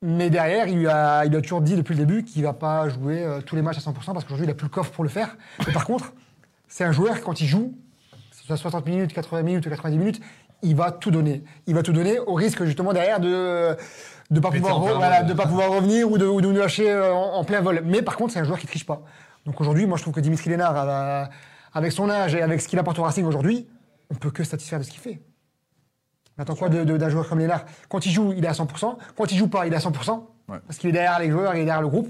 [0.03, 3.23] Mais derrière, il a, a toujours dit depuis le début qu'il ne va pas jouer
[3.23, 5.09] euh, tous les matchs à 100% parce qu'aujourd'hui, il n'a plus le coffre pour le
[5.09, 5.37] faire.
[5.65, 6.13] Mais par contre,
[6.67, 7.73] c'est un joueur, quand il joue,
[8.31, 10.21] que ce soit 60 minutes, 80 minutes ou 90 minutes,
[10.63, 11.43] il va tout donner.
[11.67, 13.75] Il va tout donner au risque justement derrière de
[14.29, 16.57] ne pas, Péter pouvoir re- voilà, de pas pouvoir revenir ou de, ou de nous
[16.57, 17.81] lâcher euh, en, en plein vol.
[17.85, 19.01] Mais par contre, c'est un joueur qui triche pas.
[19.45, 21.29] Donc aujourd'hui, moi je trouve que Dimitri Lénard,
[21.73, 23.67] avec son âge et avec ce qu'il apporte au Racing aujourd'hui,
[24.09, 25.21] on peut que satisfaire de ce qu'il fait.
[26.37, 27.65] On attend quoi de- de- d'un joueur comme Lénard?
[27.89, 28.97] Quand il joue, il est à 100%.
[29.17, 30.27] Quand il joue pas, il est à 100%.
[30.49, 30.57] Ouais.
[30.65, 32.07] Parce qu'il est derrière les joueurs, il est derrière le groupe.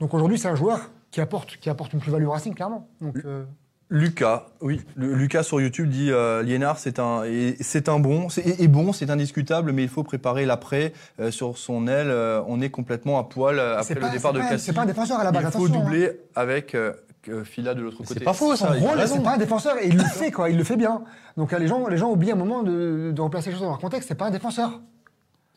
[0.00, 2.88] Donc aujourd'hui, c'est un joueur qui apporte, qui apporte une plus-value au Racing, clairement.
[3.00, 3.44] Donc, euh,
[3.90, 7.22] Lucas, oui, le- Lucas sur YouTube dit euh, Liénard, c'est un,
[7.60, 11.30] c'est un bon, c'est et- et bon, c'est indiscutable, mais il faut préparer l'après euh,
[11.30, 12.08] sur son aile.
[12.08, 14.64] euh, on est complètement à poil euh, c'est après pas- le départ c'est de Cassie.
[14.66, 15.68] C'est pas un défenseur à la base, Il faut hein.
[15.68, 16.92] doubler avec euh,
[17.44, 18.24] Fila de l'autre C'est côté.
[18.24, 18.76] pas faux, Son ça.
[18.76, 19.16] il a rôle, raison.
[19.16, 21.02] c'est pas un défenseur et il le fait quoi, il le fait bien.
[21.36, 23.70] Donc euh, les gens, les gens oublient un moment de, de replacer les choses dans
[23.70, 24.08] leur contexte.
[24.08, 24.80] C'est pas un défenseur.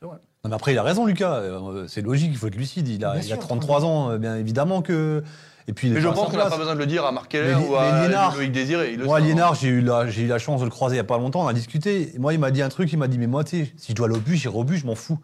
[0.01, 0.11] Non,
[0.45, 1.41] mais après, il a raison, Lucas.
[1.87, 2.87] C'est logique, il faut être lucide.
[2.87, 5.23] Il a, il a sûr, 33 ans, bien évidemment que.
[5.69, 7.53] Et puis, Mais je pense qu'on n'a pas besoin de le dire à Marc Keller
[7.55, 8.93] Mais Li- ou à mais Liénard- Loïc Désiré.
[8.93, 9.51] il le Moi, sait, hein.
[9.59, 11.43] J'ai eu, la, j'ai eu la chance de le croiser il n'y a pas longtemps,
[11.43, 12.13] on a discuté.
[12.15, 13.91] Et moi, il m'a dit un truc, il m'a dit, mais moi, tu sais, si
[13.91, 15.17] je dois aller au but, j'irai au but, je m'en fous.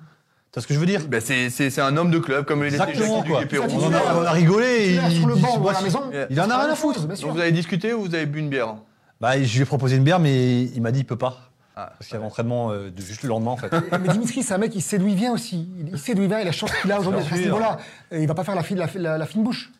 [0.51, 1.01] Tu vois ce que je veux dire?
[1.08, 3.41] Ben, c'est- un homme de club comme il était Exactement, quoi.
[3.41, 4.65] Ça, on, en a, on a rigolé.
[4.65, 6.01] et il sur le banc ou moi, à la si- maison.
[6.29, 7.08] Il en a rien à foutre.
[7.08, 8.75] Donc vous avez discuté ou vous avez bu une bière?
[9.21, 11.49] Bah, je lui ai proposé une bière, mais il m'a dit, il peut pas.
[11.75, 13.71] Ah, Parce qu'il y avait entraînement euh, de- juste le lendemain, en fait.
[13.99, 15.67] Mais Dimitri, c'est un mec, il sait d'où il vient aussi.
[15.91, 17.77] Il sait d'où il vient, il a la chance qu'il a aujourd'hui à ce niveau-là.
[18.12, 19.71] Et Il va pas faire la, fine- la, la- la fine bouche.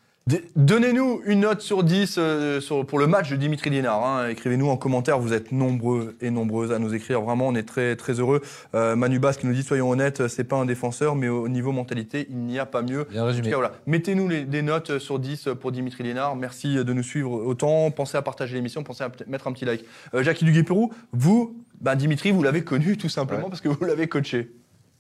[0.56, 4.06] Donnez-nous une note sur 10 euh, sur- pour le match de Dimitri Liénard.
[4.06, 4.30] hein.
[4.30, 7.22] Écrivez-nous en commentaire, vous êtes nombreux et nombreuses à nous écrire.
[7.22, 8.42] Vraiment, on est très, très heureux.
[8.74, 11.74] Euh, Manu Bass qui nous dit, soyons honnêtes, c'est pas un défenseur, mais au niveau
[11.74, 13.06] mentalité, il n'y a pas mieux.
[13.12, 13.50] Bien résumé.
[13.50, 13.74] cas, voilà.
[13.86, 16.38] Mettez-nous des notes sur 10 pour Dimitri Lénard.
[16.38, 17.92] Merci de nous suivre autant.
[17.92, 19.84] Pensez à partager l'émission, pensez à mettre un petit like.
[20.14, 23.50] Euh, Jackie Duguay-Pérou, vous, ben, Dimitri, vous l'avez connu tout simplement Ouais.
[23.50, 24.52] parce que vous l'avez coaché.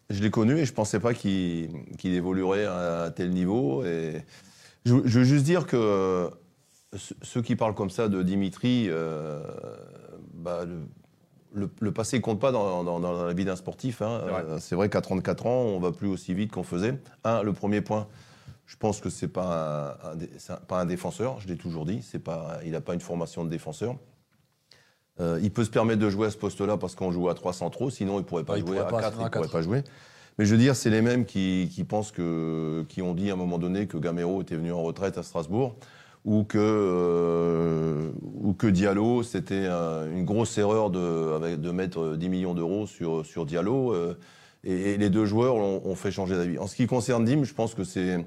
[0.09, 1.69] Je l'ai connu et je pensais pas qu'il
[2.03, 3.85] évoluerait à tel niveau.
[3.85, 4.15] Et
[4.85, 6.29] je, je veux juste dire que
[6.95, 9.43] ce- ceux qui parlent comme ça de Dimitri, euh,
[10.33, 10.79] bah, le,
[11.53, 14.01] le- le passé compte pas dans, dans- dans la vie d'un sportif.
[14.01, 14.21] hein.
[14.59, 14.85] C'est vrai.
[14.85, 16.99] Euh, qu'à 34 ans, on va plus aussi vite qu'on faisait.
[17.23, 18.07] Un, le premier point.
[18.65, 19.99] Je pense que c'est pas
[20.49, 21.39] un, pas un défenseur.
[21.41, 22.01] Je l'ai toujours dit.
[22.01, 23.95] C'est pas, il n'a pas une formation de défenseur.
[25.19, 27.53] Euh, il peut se permettre de jouer à ce poste-là parce qu'on joue à 3
[27.53, 29.31] centraux, sinon il pourrait pas Ah, il jouer pourrait à pas, 4, sinon à il
[29.31, 29.51] pourrait quatre.
[29.51, 29.83] pas jouer.
[30.37, 33.37] Mais je veux dire, c'est les mêmes qui, pensent que, qui ont dit à un
[33.37, 35.75] moment donné que Gamero était venu en retraite à Strasbourg,
[36.25, 38.09] ou que, euh,
[38.41, 43.25] ou que Diallo, c'était un- une grosse erreur de, de mettre 10 millions d'euros sur,
[43.25, 43.93] sur Diallo.
[43.93, 44.17] euh,
[44.63, 46.57] et, les deux joueurs ont, fait changer d'avis.
[46.57, 48.25] En ce qui concerne Dim, je pense que c'est,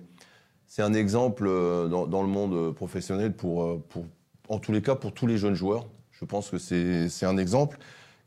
[0.66, 4.04] c'est un exemple euh, dans, dans le monde professionnel pour, pour,
[4.50, 5.86] en tous les cas, pour tous les jeunes joueurs.
[6.12, 7.78] Je pense que c'est, c'est un exemple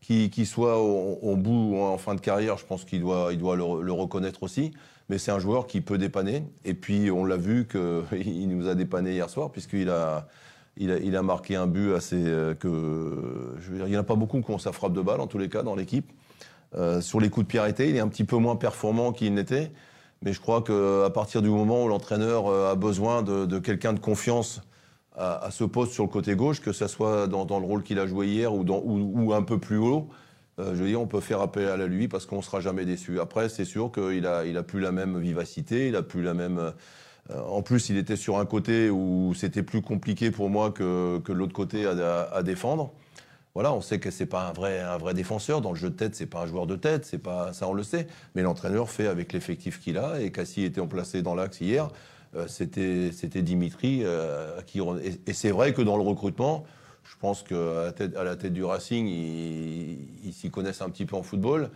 [0.01, 3.37] qui, soit au, au bout ou en fin de carrière, je pense qu'il doit, il
[3.37, 4.71] doit le, reconnaître aussi.
[5.09, 6.43] Mais c'est un joueur qui peut dépanner.
[6.65, 10.27] Et puis, on l'a vu qu'il nous a dépanné hier soir, puisqu'il a,
[10.77, 12.15] il a, marqué un but assez.
[12.17, 15.27] euh, que, il n'y en a pas beaucoup qui ont sa frappe de balle, en
[15.27, 16.11] tous les cas, dans l'équipe.
[16.75, 19.33] Euh, sur les coups de pied arrêtés, il est un petit peu moins performant qu'il
[19.33, 19.71] n'était.
[20.21, 23.99] Mais je crois qu'à partir du moment où l'entraîneur euh, a besoin de quelqu'un de
[23.99, 24.61] confiance
[25.15, 28.07] à, ce poste sur le côté gauche, que ce soit dans, le rôle qu'il a
[28.07, 30.07] joué hier ou, un peu plus haut,
[30.59, 32.85] euh, je veux dire, on peut faire appel à lui parce qu'on ne sera jamais
[32.85, 33.19] déçu.
[33.19, 36.33] Après, c'est sûr qu'il a, il a plus la même vivacité, il a plus la
[36.33, 36.73] même,
[37.31, 41.21] Euh, En plus, il était sur un côté où c'était plus compliqué pour moi que,
[41.27, 42.91] l'autre côté à, défendre.
[43.55, 45.61] Voilà, on sait que c'est pas un vrai, un vrai défenseur.
[45.61, 47.73] Dans le jeu de tête, c'est pas un joueur de tête, c'est pas ça, on
[47.73, 48.07] le sait.
[48.35, 50.21] Mais l'entraîneur fait avec l'effectif qu'il a.
[50.21, 51.89] Et Cassie était placé dans l'axe hier.
[52.35, 54.79] Euh, c'était, c'était Dimitri euh, qui.
[54.79, 56.63] Et, et c'est vrai que dans le recrutement,
[57.03, 60.89] je pense qu'à la tête, à la tête du Racing, ils, ils s'y connaissent un
[60.89, 61.69] petit peu en football.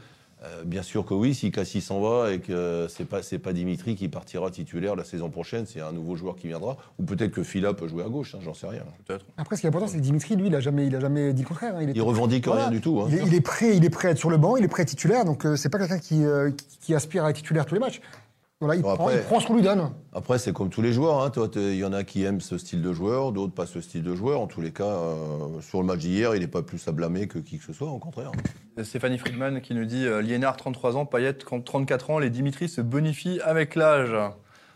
[0.45, 3.53] Euh, bien sûr que oui, si Cassie s'en va et que c'est pas c'est pas
[3.53, 7.31] Dimitri qui partira titulaire la saison prochaine, c'est un nouveau joueur qui viendra, ou peut-être
[7.31, 8.83] que Phila peut jouer à gauche, hein, j'en sais rien.
[9.07, 9.25] Peut-être.
[9.37, 11.31] Après, ce qui est important, c'est que Dimitri, lui, il a jamais, il a jamais
[11.31, 11.77] dit le contraire.
[11.77, 11.83] hein.
[11.83, 12.63] Il, est- Il revendique Voilà.
[12.63, 12.99] rien du tout.
[12.99, 13.05] hein.
[13.09, 14.67] il, est, il est prêt, il est prêt à être sur le banc, il est
[14.67, 17.29] prêt à être titulaire, donc euh, c'est pas quelqu'un qui, euh, qui, qui aspire à
[17.29, 18.01] être titulaire tous les matchs.
[18.63, 19.91] Voilà, il, Bon, prend, après- il prend ce qu'on lui donne.
[20.13, 21.21] Après, c'est comme tous les joueurs.
[21.21, 21.29] Hein.
[21.29, 24.03] Toi, il y en a qui aiment ce style de joueur, d'autres pas ce style
[24.03, 24.39] de joueur.
[24.39, 27.27] En tous les cas, euh, sur le match d'hier, il n'est pas plus à blâmer
[27.27, 28.31] que qui que ce soit, au contraire.
[28.81, 32.81] Stéphanie Friedman qui nous dit euh, Liénard 33 ans, Payet 34 ans, les Dimitri se
[32.81, 34.13] bonifient avec l'âge.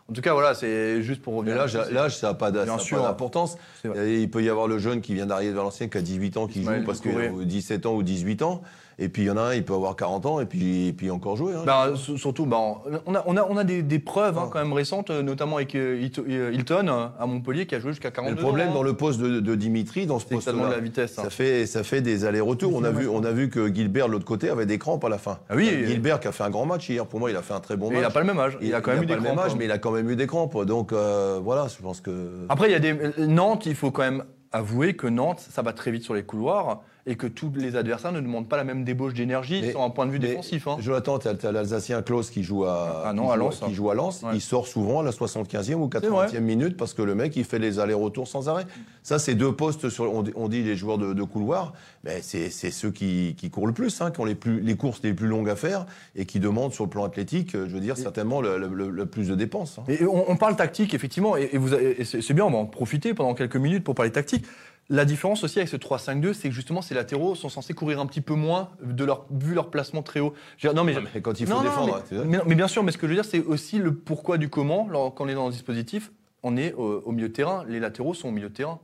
[0.09, 1.57] En tout cas, voilà, c'est juste pour revenir.
[1.57, 3.57] l'âge, l'âge, ça n'a pas d'importance.
[3.83, 6.47] Il peut y avoir le jeune qui vient d'arriver de Valenciennes, qui a 18 ans,
[6.47, 8.61] qui Ismaël joue parce qu'il a 17 ans ou 18 ans.
[8.99, 10.93] Et puis il y en a un, il peut avoir 40 ans et puis, et
[10.93, 11.53] puis encore jouer.
[11.53, 11.93] hein.
[11.93, 12.57] S- surtout, ben,
[13.05, 14.49] on, a, on, a, on a des, des preuves hein, Ah.
[14.51, 16.87] quand même récentes, euh, notamment avec euh, euh, Hilton
[17.19, 18.73] à Montpellier qui a joué jusqu'à Mais 42 le problème ans.
[18.73, 21.19] dans le poste de, de Dimitri, dans ce demande de la vitesse.
[21.19, 21.23] hein.
[21.25, 22.73] ça fait, ça fait des allers-retours.
[22.73, 25.09] On a, vu, on a vu que Gilbert, de l'autre côté, avait des crampes à
[25.09, 25.37] la fin.
[25.47, 27.05] Ah oui, Gilbert qui a fait un grand match hier.
[27.05, 28.03] Pour moi, il a fait un très bon Et il match.
[28.03, 28.57] n'a pas le même âge.
[28.61, 30.15] Il, a quand même eu des même crampes, âge, mais il a quand même eu
[30.15, 30.65] des crampes.
[30.65, 32.45] Donc euh, voilà, je pense que.
[32.49, 32.95] Après, il y a des
[33.27, 36.81] Nantes, il faut quand même avouer que Nantes, ça va très vite sur les couloirs
[37.09, 39.89] et que tous les adversaires ne demandent pas la même débauche d'énergie Mais- sur un
[39.89, 40.67] point de vue défensif.
[40.67, 40.75] hein.
[40.79, 43.69] Jonathan, tu as, l'Alsacien Klaus qui joue à, Ah non, qui à Lens, qui hein.
[43.73, 44.21] joue à Lens.
[44.23, 44.31] Ouais.
[44.33, 46.27] Il sort souvent à la 75e ou C'est vrai.
[46.27, 48.65] 80e minute parce que le mec, il fait les allers-retours sans arrêt.
[49.03, 51.71] Ça, c'est deux postes, sur, on, dit- les joueurs de, de couloir,
[52.03, 54.99] mais c'est ceux qui, qui courent le plus, hein, qui ont les, plus, les courses
[55.01, 55.85] les plus longues à faire
[56.15, 58.89] et qui demandent sur le plan athlétique, euh, je veux dire, certainement le, le- le-
[58.89, 59.77] le plus de dépenses.
[59.79, 59.83] hein.
[59.87, 61.49] Et on, on parle tactique, effectivement, et,
[62.03, 64.45] c'est bien, on va en profiter pendant quelques minutes pour parler tactique.
[64.89, 68.05] La différence aussi avec ce 3-5-2, c'est que justement, ces latéraux sont censés courir un
[68.05, 70.33] petit peu moins de leur, vu leur placement très haut.
[70.57, 72.03] Je veux dire, non, mais, Mais quand il faut non, non, défendre,
[72.45, 74.87] mais- bien sûr, mais ce que je veux dire, c'est aussi le pourquoi du comment.
[74.89, 76.11] Alors, quand on est dans le dispositif,
[76.41, 77.65] on est au, au milieu de terrain.
[77.67, 78.79] Les latéraux sont au milieu de terrain.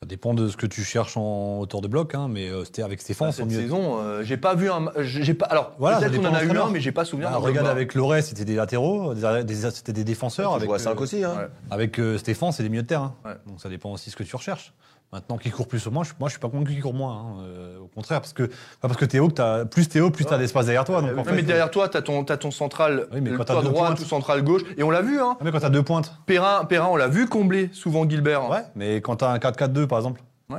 [0.00, 2.82] Ça dépend de ce que tu cherches en hauteur de bloc, hein, mais euh, c'était
[2.82, 3.60] avec Stéphane, c'est Cette mieux.
[3.60, 4.90] saison, euh, j'ai pas vu un.
[5.00, 5.46] J'ai pas.
[5.46, 7.28] Alors, Voilà, peut-être qu'on en a eu un, mais j'ai pas souvenir.
[7.30, 10.50] Ah, d'un regarde avec Loret, c'était des latéraux, des- des- c'était des défenseurs.
[10.52, 11.24] Tu Avec, joues à 5 euh, aussi.
[11.24, 11.34] Hein.
[11.36, 11.48] Ouais.
[11.70, 13.14] avec euh, Stéphane, c'est des milieux de terrain.
[13.24, 13.32] Ouais.
[13.46, 14.72] Donc ça dépend aussi de ce que tu recherches.
[15.12, 17.12] Maintenant, qui court plus ou moins, je, moi je suis pas convaincu qu'il court moins.
[17.14, 18.52] hein, euh, au contraire, parce que, pas
[18.88, 21.00] parce que Théo, que t'as- plus Théo, plus tu as d'espace derrière toi.
[21.00, 23.44] Donc, en Ouais, fait, mais derrière toi, t'as ton, t'as ton central, Oui, mais quand
[23.62, 25.36] deux droit, tout central gauche, et on l'a vu, hein.
[25.38, 28.42] Ah, mais quand tu as deux pointes, Perrin, Perrin, on l'a vu combler souvent Gilbert.
[28.42, 28.50] hein.
[28.50, 30.58] ouais, mais quand tu as un 4-4-2 par exemple, Ouais.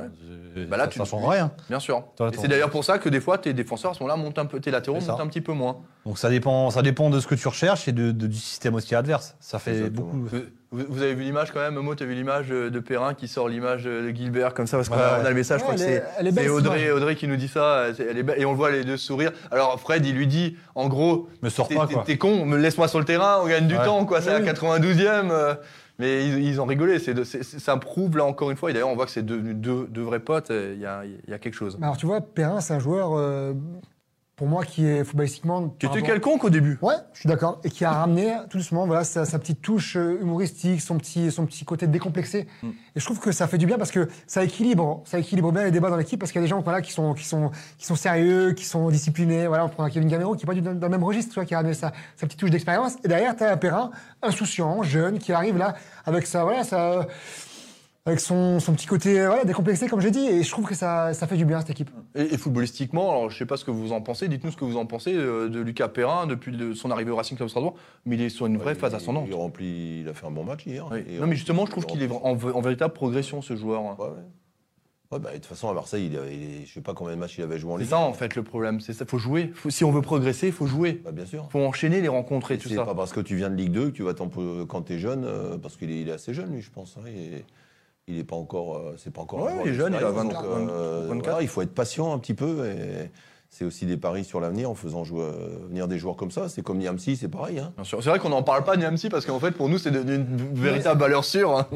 [0.56, 1.50] euh, Bah là, ça, tu- ça change rien.
[1.68, 2.02] Bien sûr.
[2.20, 4.44] Et c'est d'ailleurs pour ça que des fois, tes défenseurs à ce moment-là montent un
[4.46, 5.78] peu, tes latéraux montent un petit peu moins.
[6.06, 8.74] Donc ça dépend, ça dépend de ce que tu recherches et de, de- du système
[8.74, 9.36] aussi adverse.
[9.40, 10.06] Ça fait Exactement.
[10.12, 10.28] beaucoup.
[10.70, 13.48] Vous, avez vu l'image quand même, Momo, t'as vu l'image euh, de Perrin qui sort
[13.48, 15.20] l'image de Gilbert comme ça parce qu'on Ouais, a, ouais.
[15.22, 16.90] on a le message, je Ouais, crois que c'est elle est belle, c'est cette Audrey.
[16.90, 18.98] Audrey qui nous dit ça, euh, elle est belle, et on le voit les deux
[18.98, 19.32] sourire.
[19.50, 22.02] Alors Fred, il lui dit, en gros, Me sors t'es pas t'es- quoi.
[22.04, 23.84] t'es con, me laisse-moi sur le terrain, on gagne du Ouais.
[23.84, 24.44] temps, quoi, c'est Oui.
[24.44, 25.30] 92e.
[25.30, 25.54] euh,
[25.98, 28.68] mais ils, ils ont rigolé, c'est de- c'est- c'est- ça prouve là encore une fois,
[28.70, 31.00] et d'ailleurs on voit que c'est devenu deux, deux vrais potes, euh, il y a,
[31.06, 31.78] il y a quelque chose.
[31.80, 33.54] Alors tu vois, Perrin, c'est un joueur, euh,
[34.38, 35.68] pour moi, qui est footballistiquement.
[35.80, 36.78] Qui était quelconque au début.
[36.80, 37.60] Ouais, je suis d'accord.
[37.64, 41.32] Et qui a ramené tout doucement voilà, sa, sa petite touche euh, humoristique, son petit,
[41.32, 42.46] son petit côté décomplexé.
[42.62, 42.68] Mm.
[42.68, 45.64] Et je trouve que ça fait du bien parce que ça équilibre, ça équilibre bien
[45.64, 47.50] les débats dans l'équipe parce qu'il y a des gens voilà, qui, sont, qui, sont,
[47.78, 49.48] qui sont sérieux, qui sont disciplinés.
[49.48, 51.40] Voilà, on prend un Kevin Gamero qui n'est pas du, dans le même registre, tu
[51.40, 52.94] vois, qui a ramené sa, sa petite touche d'expérience.
[53.02, 53.90] Et derrière, tu as un Perrin
[54.22, 55.74] insouciant, jeune, qui arrive là
[56.06, 56.44] avec sa.
[56.44, 57.08] Voilà, sa
[58.08, 61.14] avec son, son petit côté voilà, décomplexé, comme j'ai dit, et je trouve que ça,
[61.14, 61.90] ça fait du bien, cette équipe.
[62.14, 64.64] Et, et footballistiquement, alors je sais pas ce que vous en pensez, dites-nous ce que
[64.64, 67.74] vous en pensez euh, de Lucas Perrin depuis le- son arrivée au Racing Club Strasbourg,
[68.06, 69.26] mais il est sur une vraie phase ascendante.
[69.28, 70.88] Il, remplit, il a fait un bon match hier.
[70.90, 71.04] Oui.
[71.08, 73.82] Et Non mais justement, je trouve il qu'il est en, véritable progression ce joueur.
[73.84, 74.12] Ouais, ouais.
[75.10, 77.18] Ouais, bah, de toute façon, à Marseille, il, avait- il je sais pas combien de
[77.20, 77.90] matchs il avait joué en C'est Ligue.
[77.90, 79.50] ça en fait le problème, c'est ça, faut jouer.
[79.54, 81.00] Faut- si on veut progresser, il faut jouer.
[81.04, 81.48] Bah, bien sûr.
[81.50, 82.84] faut enchaîner les rencontres et tout C'est ça.
[82.84, 84.28] pas parce que tu viens de Ligue 2 que tu vas t'en
[84.66, 86.96] quand tu es jeune, euh, parce qu'il est, il est assez jeune, lui, je pense.
[86.98, 87.44] hein, et
[88.08, 89.40] il est pas encore, euh, c'est pas encore.
[89.42, 91.24] Ouais, il est jeune, il a d'expérience, 24, donc, euh, 24.
[91.24, 92.66] voilà, il faut être patient un petit peu.
[92.66, 93.10] Et
[93.50, 96.48] c'est aussi des paris sur l'avenir en faisant jouer, euh, venir des joueurs comme ça.
[96.48, 97.58] C'est comme Niamsi, c'est pareil.
[97.58, 97.72] Hein.
[97.76, 98.02] Bien sûr.
[98.02, 100.16] C'est vrai qu'on n'en parle pas de Niamsi parce qu'en fait pour nous c'est devenu
[100.16, 101.56] une véritable valeur sûre.
[101.56, 101.66] hein.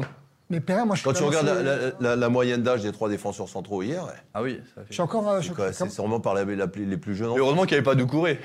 [0.49, 2.91] Mais Perrin, moi, je Quand tu regardes la, assez- la- la- la moyenne d'âge des
[2.91, 4.93] trois défenseurs centraux hier, ouais, Ah oui, ça Je fait.
[4.93, 7.31] suis encore, euh, je c'est suis- comme- c'est sûrement par la- la- les plus jeunes.
[7.35, 8.39] Heureusement qu'il n'y avait pas de Couré.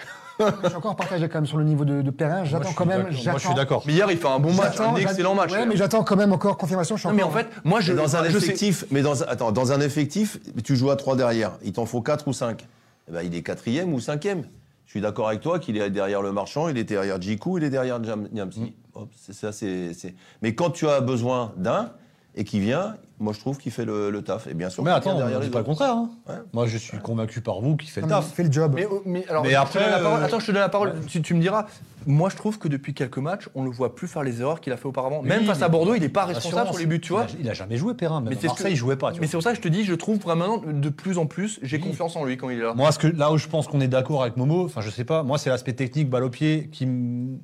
[0.62, 2.44] Je suis encore partagé quand même sur le niveau de, de Perrin.
[2.44, 3.02] J'attends quand même.
[3.02, 3.82] Moi je suis d'accord.
[3.86, 5.52] Mais hier il fait un bon match, un excellent match.
[5.52, 6.96] Ouais, mais j'attends quand même encore confirmation.
[6.96, 9.52] Je suis Non mais en fait, moi je Mais dans un effectif, mais dans, attends,
[9.52, 11.52] dans un effectif, tu joues à 3 derrière.
[11.64, 12.66] Il t'en faut 4 ou 5.
[13.08, 14.44] Eh ben, il est quatrième ou cinquième.
[14.86, 17.64] Je suis d'accord avec toi qu'il est derrière le marchand, il est derrière Djikou, il
[17.64, 18.60] est derrière Jam- Niamsi.
[18.60, 18.66] Mm.
[18.94, 21.90] hop, c'est ça, c'est, c'est- Mais quand tu as besoin d'un
[22.34, 24.46] et qui vient, moi je trouve qu'il fait le, le taf.
[24.46, 25.92] Et bien sûr, Mais attends, derrière on dit les pas le contraire.
[25.92, 26.10] hein.
[26.28, 26.34] Ouais.
[26.52, 28.26] Moi, je suis convaincu par vous qu'il fait le taf.
[28.30, 28.72] il fait le job.
[28.74, 30.20] Mais, mais alors, Mais je te après, parole.
[30.20, 30.94] euh, Attends, je te donne la parole.
[31.06, 31.66] Tu, tu me diras.
[32.06, 34.72] Moi, je trouve que depuis quelques matchs, on le voit plus faire les erreurs qu'il
[34.72, 35.20] a fait auparavant.
[35.20, 37.26] Même Oui, face à Bordeaux, il n'est pas responsable sur les buts, tu vois.
[37.30, 38.20] Il a, il a jamais joué Perrin.
[38.22, 39.12] Même Mais c'est que- il jouait pas.
[39.12, 41.26] Tu Mais c'est pour ça que je te dis, je trouve vraiment de plus en
[41.26, 41.82] plus, j'ai Oui.
[41.82, 42.72] confiance en lui quand il est là.
[42.74, 45.04] Moi, ce que, là où je pense qu'on est d'accord avec Momo, enfin, je sais
[45.04, 46.86] pas, moi, c'est l'aspect technique, balle au pied, qui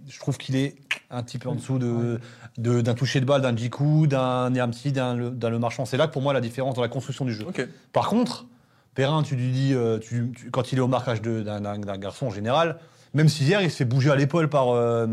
[0.09, 0.77] je trouve qu'il est
[1.11, 2.20] un petit peu en dessous de,
[2.57, 5.85] de- d'un toucher de balle, d'un Djikou, d'un Niamsi, d'un Le- d'un Le Marchand.
[5.85, 7.45] C'est là que pour moi la différence dans la construction du jeu.
[7.93, 8.47] Par contre,
[8.95, 12.31] Perrin, tu lui dis, euh, tu- tu- quand il est au marquage d'un garçon en
[12.31, 12.77] général,
[13.12, 15.07] même si hier il se fait bouger à l'épaule par, euh,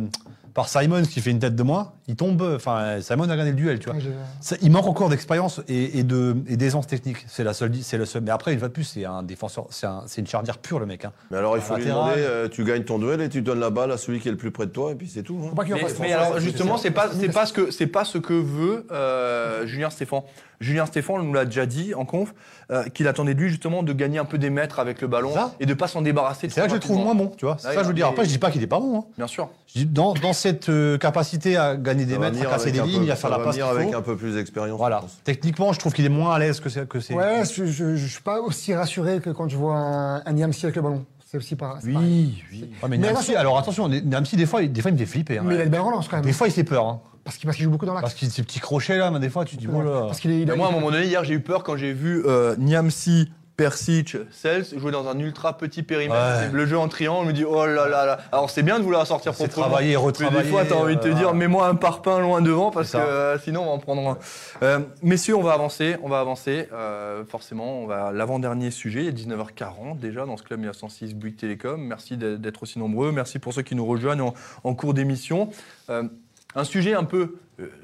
[0.53, 2.41] par Simon, qui fait une tête de moins, il tombe.
[2.55, 3.99] Enfin, Simon a gagné le duel, tu vois.
[4.41, 7.25] Ça- il manque encore d'expérience et, et de et d'aisance technique.
[7.27, 8.21] C'est la seule, c'est le seul.
[8.23, 10.85] Mais après, une fois de plus, c'est un défenseur, c'est un- une charnière pure le
[10.85, 11.05] mec.
[11.05, 11.11] hein.
[11.31, 13.69] Mais alors il faut lui demander, euh, tu gagnes ton duel et tu donnes la
[13.69, 15.39] balle à celui qui est le plus près de toi et puis c'est tout.
[15.43, 15.55] hein.
[15.55, 15.63] Pas
[15.99, 19.65] Mais, alors justement, c'est- pas c'est- pas ce que c'est pas ce que veut euh,
[19.65, 20.25] Julien Stéphan.
[20.59, 22.33] Julien Stéphan nous l'a déjà dit en conf
[22.69, 25.33] euh, qu'il attendait de lui justement de gagner un peu des mètres avec le ballon
[25.33, 25.53] Ça.
[25.59, 26.49] et de pas s'en débarrasser.
[26.49, 27.57] C'est là que je le trouve moins bon, tu vois.
[27.57, 28.07] Ça que je veux dire.
[28.07, 28.99] Après, je dis pas qu'il est pas bon.
[28.99, 29.05] hein.
[29.17, 29.49] Bien sûr.
[29.87, 32.85] Dans, dans cette euh, capacité à gagner des mètres, à venir casser avec des un
[32.85, 33.97] lignes, peu- à faire ça la passe avec faut.
[33.97, 34.77] un peu plus d'expérience.
[34.77, 35.01] Voilà.
[35.23, 36.87] Techniquement, je trouve qu'il est moins à l'aise que c'est.
[36.87, 40.21] Que c'est- Ouais, je, je, je suis pas aussi rassuré que quand je vois un,
[40.25, 41.05] un Niamsi avec le ballon.
[41.25, 41.79] C'est aussi pas.
[41.81, 42.43] pareil.
[42.51, 42.61] oui.
[42.61, 44.99] Ouais, mais Mais Niamsi, attention- alors attention, Niamsi, des fois, il- des fois, il me
[44.99, 45.37] fait flipper.
[45.37, 45.43] hein.
[45.45, 46.25] Mais il a une belle relance quand même.
[46.25, 46.85] Des fois, il fait peur.
[46.87, 46.99] hein.
[47.23, 48.01] Parce qu'il parce qu'il joue beaucoup dans l'axe.
[48.01, 50.01] Parce qu'il ces petits crochets là, mais des fois, tu te dis, oh là.
[50.07, 50.41] Parce qu'il est.
[50.41, 52.23] il a- Mais moi, à un moment donné, hier, j'ai eu peur quand j'ai vu
[52.25, 56.19] euh, Niamsi, Persic, Sels jouer dans un ultra petit périmètre.
[56.41, 56.49] Ouais.
[56.51, 58.19] Le jeu en triangle, je me dit oh là là là.
[58.31, 59.67] Alors c'est bien de vouloir sortir proprement.
[59.67, 60.43] travailler, Mais retravailler.
[60.43, 62.97] des fois, t'as envie de te euh, dire, mets-moi un parpaing loin devant parce que
[62.97, 64.17] euh, sinon on va en prendre un.
[64.63, 66.69] Euh, messieurs, on va avancer, on va avancer.
[66.73, 69.01] Euh, forcément, on va l'avant-dernier sujet.
[69.03, 71.79] Il est 19h40 déjà dans ce club 1906 Bouygues Télécom.
[71.81, 73.11] Merci d'être aussi nombreux.
[73.11, 74.33] Merci pour ceux qui nous rejoignent en,
[74.63, 75.49] en cours d'émission.
[75.89, 77.35] Un sujet un peu.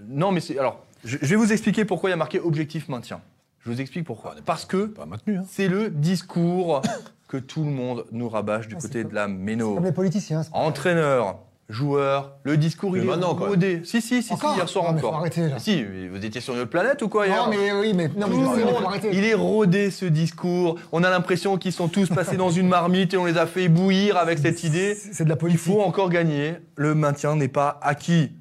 [0.10, 0.58] non, mais c'est.
[0.58, 3.22] Alors, je, je vais vous expliquer pourquoi il y a marqué objectif maintien.
[3.68, 4.34] Je vous explique pourquoi.
[4.46, 5.44] Parce que hein.
[5.50, 6.82] c'est le discours
[7.28, 9.76] que tout le monde nous rabâche du Ah, côté de la méno.
[9.76, 10.44] Comme les politiciens.
[10.54, 13.50] Entraîneur, joueur, le discours Mais il est maintenant, quoi.
[13.50, 13.82] rodé.
[13.84, 15.20] Si, si, si, si, hier soir Non, mais faut encore.
[15.20, 15.56] arrêter, là.
[15.58, 17.92] Ah, Si, mais vous étiez sur une autre planète ou quoi hier Non, mais oui,
[17.94, 18.08] mais.
[18.08, 19.10] Non, mais Tout je le sais, mais faut arrêter.
[19.12, 20.78] il est rodé ce discours.
[20.94, 23.68] On a l'impression qu'ils sont tous passés dans une marmite et on les a fait
[23.68, 24.96] bouillir avec cette idée.
[24.96, 25.62] C'est de la Il politique.
[25.66, 26.54] faut encore gagner.
[26.78, 28.32] Le maintien n'est pas acquis.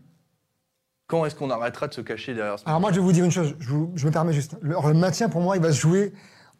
[1.08, 3.24] Quand est-ce qu'on arrêtera de se cacher derrière ce Alors moi, je vais vous dire
[3.24, 4.56] une chose, je, vous- je me permets juste.
[4.60, 6.12] Le, le maintien, pour moi, il va se jouer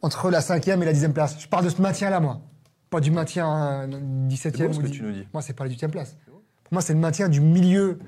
[0.03, 1.37] entre la cinquième et la dixième place.
[1.41, 2.41] Je parle de ce maintien-là, moi.
[2.91, 3.87] Pas du maintien euh,
[4.29, 4.93] 17e C'est beau ce que 10.
[4.93, 5.27] tu nous dis.
[5.33, 6.17] Moi, c'est pas la 18e place.
[6.27, 7.99] Pour moi, c'est le maintien du milieu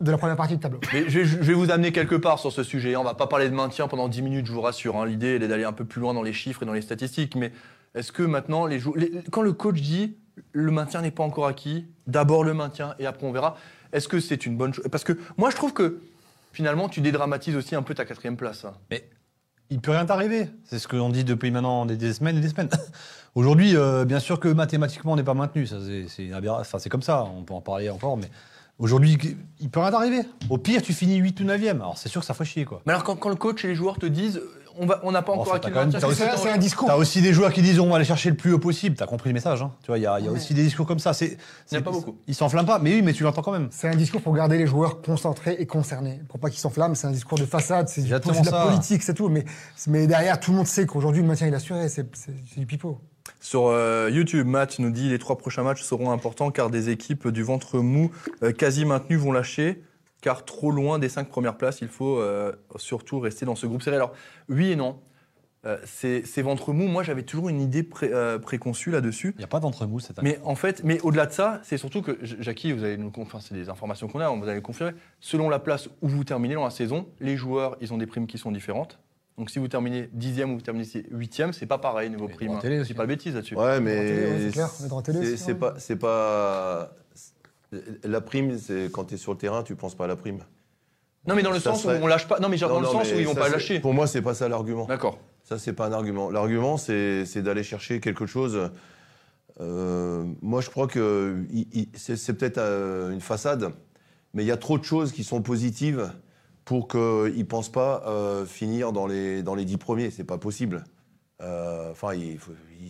[0.00, 0.80] de la première partie du tableau.
[0.92, 2.96] Mais je, je vais vous amener quelque part sur ce sujet.
[2.96, 4.96] On va pas parler de maintien pendant 10 minutes, je vous rassure.
[5.00, 5.06] hein.
[5.06, 7.36] L'idée, elle est d'aller un peu plus loin dans les chiffres et dans les statistiques.
[7.36, 7.52] Mais
[7.94, 10.18] est-ce que maintenant, les jou- les- quand le coach dit
[10.52, 13.56] le maintien n'est pas encore acquis, d'abord le maintien et après on verra,
[13.94, 16.00] est-ce que c'est une bonne chose Parce que moi, je trouve que
[16.52, 18.64] finalement, tu dédramatises aussi un peu ta quatrième place.
[18.66, 18.74] hein.
[19.70, 20.48] Il peut rien t'arriver.
[20.64, 22.68] C'est ce qu'on dit depuis maintenant des, des semaines et des semaines.
[23.34, 25.66] Aujourd'hui, euh, bien sûr que mathématiquement, on n'est pas maintenu.
[25.66, 28.28] Ça, c'est, c'est, une aberra- enfin, c'est comme ça, on peut en parler encore, mais
[28.78, 29.18] aujourd'hui,
[29.60, 30.20] il peut rien t'arriver.
[30.50, 31.70] Au pire, tu finis 8 ou 9e.
[31.70, 32.82] Alors, c'est sûr que ça ferait chier, quoi.
[32.86, 35.32] Mais alors, quand, quand le coach et les joueurs te disent euh, on n'a pas
[35.32, 36.88] encore Enfin, acquis le maintien, C'est que c'est t'en- un discours.
[36.88, 38.96] T'as aussi des joueurs qui disent on va aller chercher le plus haut possible.
[38.96, 40.36] T'as compris le message, hein Tu vois, il y a, il y a Ouais.
[40.38, 41.12] aussi des discours comme ça.
[41.12, 42.16] C'est, Il n'y a c'est- pas beaucoup.
[42.26, 43.68] Ils s'enflamment pas, mais oui, mais tu l'entends quand même.
[43.70, 46.20] C'est un discours pour garder les joueurs concentrés et concernés.
[46.28, 48.52] Pour pas qu'ils s'enflamment, c'est un discours de façade, c'est du- Exactement c'est de la
[48.52, 48.64] ça.
[48.66, 49.28] politique, c'est tout.
[49.28, 49.44] Mais,
[49.86, 51.88] mais derrière, tout le monde sait qu'aujourd'hui, le maintien il est assuré.
[51.88, 52.98] C'est c'est- c'est du pipeau.
[53.40, 57.28] Sur euh, YouTube, Matt nous dit les trois prochains matchs seront importants car des équipes
[57.28, 58.10] du ventre mou
[58.42, 59.82] euh, quasi maintenues vont lâcher.
[60.24, 63.82] Car trop loin des cinq premières places, il faut euh, surtout rester dans ce groupe
[63.82, 63.96] serré.
[63.96, 64.14] Alors,
[64.48, 64.98] oui et non.
[65.66, 69.32] Euh, ces, ces ventres mous, moi j'avais toujours une idée pré- euh, préconçue là-dessus.
[69.36, 70.38] Il n'y a pas d'entre-mou cette année.
[70.38, 73.20] Mais en fait, mais au-delà de ça, c'est surtout que, Jackie, vous allez nous, con-
[73.22, 74.92] enfin, c'est des informations qu'on a, vous allez le confirmer.
[75.20, 78.26] Selon la place où vous terminez dans la saison, les joueurs, ils ont des primes
[78.26, 78.98] qui sont différentes.
[79.36, 82.58] Donc si vous terminez dixième ou vous terminez huitième, c'est pas pareil niveau Mais prime.
[82.84, 83.56] dis pas de bêtises là-dessus.
[83.56, 86.92] Ouais, mais c'est clair, on est droit télé c'est- aussi, c'est pas, c'est pas
[88.04, 88.58] la prime.
[88.58, 90.38] C'est quand tu es sur le terrain, tu penses pas à la prime.
[91.26, 92.38] Non mais dans le Ça sens serait- où on lâche pas.
[92.40, 93.80] Non mais genre Non, dans le sens où ils vont pas lâcher.
[93.80, 94.84] Pour moi, c'est pas ça l'argument.
[94.86, 95.18] D'accord.
[95.42, 96.30] Ça, c'est pas un argument.
[96.30, 98.70] L'argument, c'est d'aller chercher quelque chose.
[99.60, 101.44] euh, moi, je crois que
[101.94, 103.70] c'est peut-être euh, une façade,
[104.32, 106.10] mais il y a trop de choses qui sont positives
[106.64, 106.98] pour qu'ils
[107.38, 110.10] ne pensent pas euh, finir dans les, dans les dix premiers.
[110.10, 110.84] C'est pas possible.
[111.40, 112.38] Enfin, ils-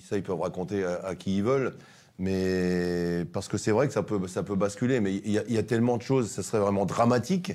[0.09, 1.75] ça, ils peuvent raconter à, à qui ils veulent.
[2.19, 5.43] Mais parce que c'est vrai que ça peut, ça peut basculer, mais il y, a,
[5.49, 7.53] il y a tellement de choses, ça serait vraiment dramatique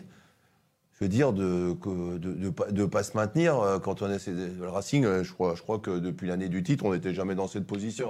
[0.93, 3.57] je veux dire, de que- de, de, pas- de pas se maintenir.
[3.57, 6.62] euh, Quand on est le Racing, euh, je crois, je crois que depuis l'année du
[6.62, 8.10] titre, on n'était jamais dans cette position.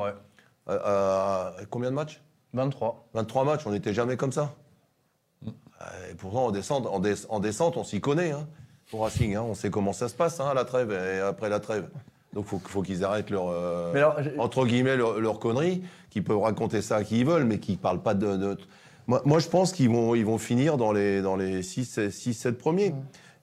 [0.66, 2.20] À- à- à combien de matchs?
[2.54, 3.08] 23.
[3.14, 4.56] 23 matchs, on n'était jamais comme ça.
[6.10, 8.32] Et pourtant, en descente, en, des- en descente on s'y connaît.
[8.32, 8.48] Hein,
[8.90, 9.44] pour Racing, hein.
[9.44, 11.88] on sait comment ça se passe hein, à la trêve et après la trêve.
[12.34, 16.24] Donc il faut, faut qu'ils arrêtent leur, euh, alors, entre guillemets, leur, leur connerie, qu'ils
[16.24, 18.38] peuvent raconter ça à qui ils veulent, mais qui ne parlent pas de...
[18.38, 18.58] de-
[19.08, 22.94] Moi, moi, je pense qu'ils vont, ils vont finir dans les, dans les 6-7 premiers.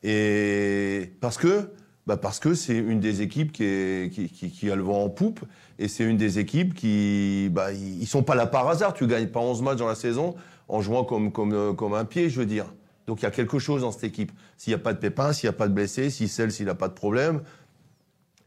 [0.03, 1.70] Et parce que
[2.07, 5.03] bah parce que c'est une des équipes qui, est, qui, qui, qui a le vent
[5.03, 5.41] en poupe,
[5.80, 7.49] et c'est une des équipes qui...
[7.51, 10.37] Bah, ils sont pas là par hasard, tu gagnes pas 11 matchs dans la saison
[10.68, 12.72] en jouant comme, comme, euh, comme un pied, je veux dire.
[13.09, 14.30] Donc il y a quelque chose dans cette équipe.
[14.57, 16.66] S'il n'y a pas de pépins, s'il n'y a pas de blessés, si celle, s'il
[16.66, 17.41] n'a pas de problème,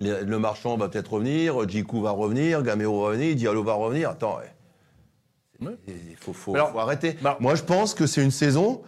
[0.01, 4.09] le, le marchand va peut-être revenir, Djikou va revenir, Gamero va revenir, Diallo va revenir.
[4.09, 5.67] Attends, ouais.
[5.67, 5.75] Ouais.
[5.87, 7.17] il faut, faut, Alors, faut arrêter.
[7.21, 8.81] bah- Moi, je pense que c'est une saison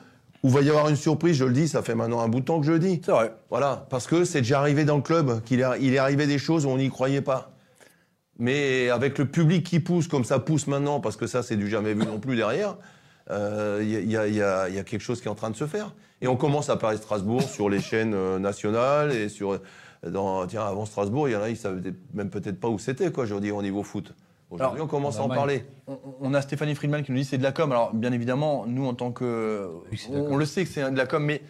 [0.43, 2.39] où il va y avoir une surprise, je le dis, ça fait maintenant un bout
[2.39, 3.01] de temps que je le dis.
[3.05, 3.33] C'est vrai.
[3.49, 6.37] Voilà, parce que c'est déjà arrivé dans le club, qu'il est, il est arrivé des
[6.39, 7.51] choses où on n'y croyait pas.
[8.39, 11.69] Mais avec le public qui pousse comme ça pousse maintenant, parce que ça, c'est du
[11.69, 12.77] jamais vu non plus derrière,
[13.29, 15.31] euh, il y, a- il y y a il y a quelque chose qui est
[15.31, 15.93] en train de se faire.
[16.21, 19.59] Et on commence à parler de Strasbourg sur les chaînes euh, nationales et sur.
[20.07, 23.11] Dans, tiens, avant Strasbourg, il y en a, ils savaient même peut-être pas où c'était,
[23.11, 24.15] quoi, je veux dire, au niveau foot.
[24.49, 25.37] Aujourd'hui, Alors, on commence à en Allemagne.
[25.37, 25.65] parler.
[25.87, 27.71] On, on a Stéphanie Friedman qui nous dit c'est de la com.
[27.71, 29.69] Alors, bien évidemment, nous, en tant que.
[29.91, 31.41] Oui, on, le sait que c'est de la com, mais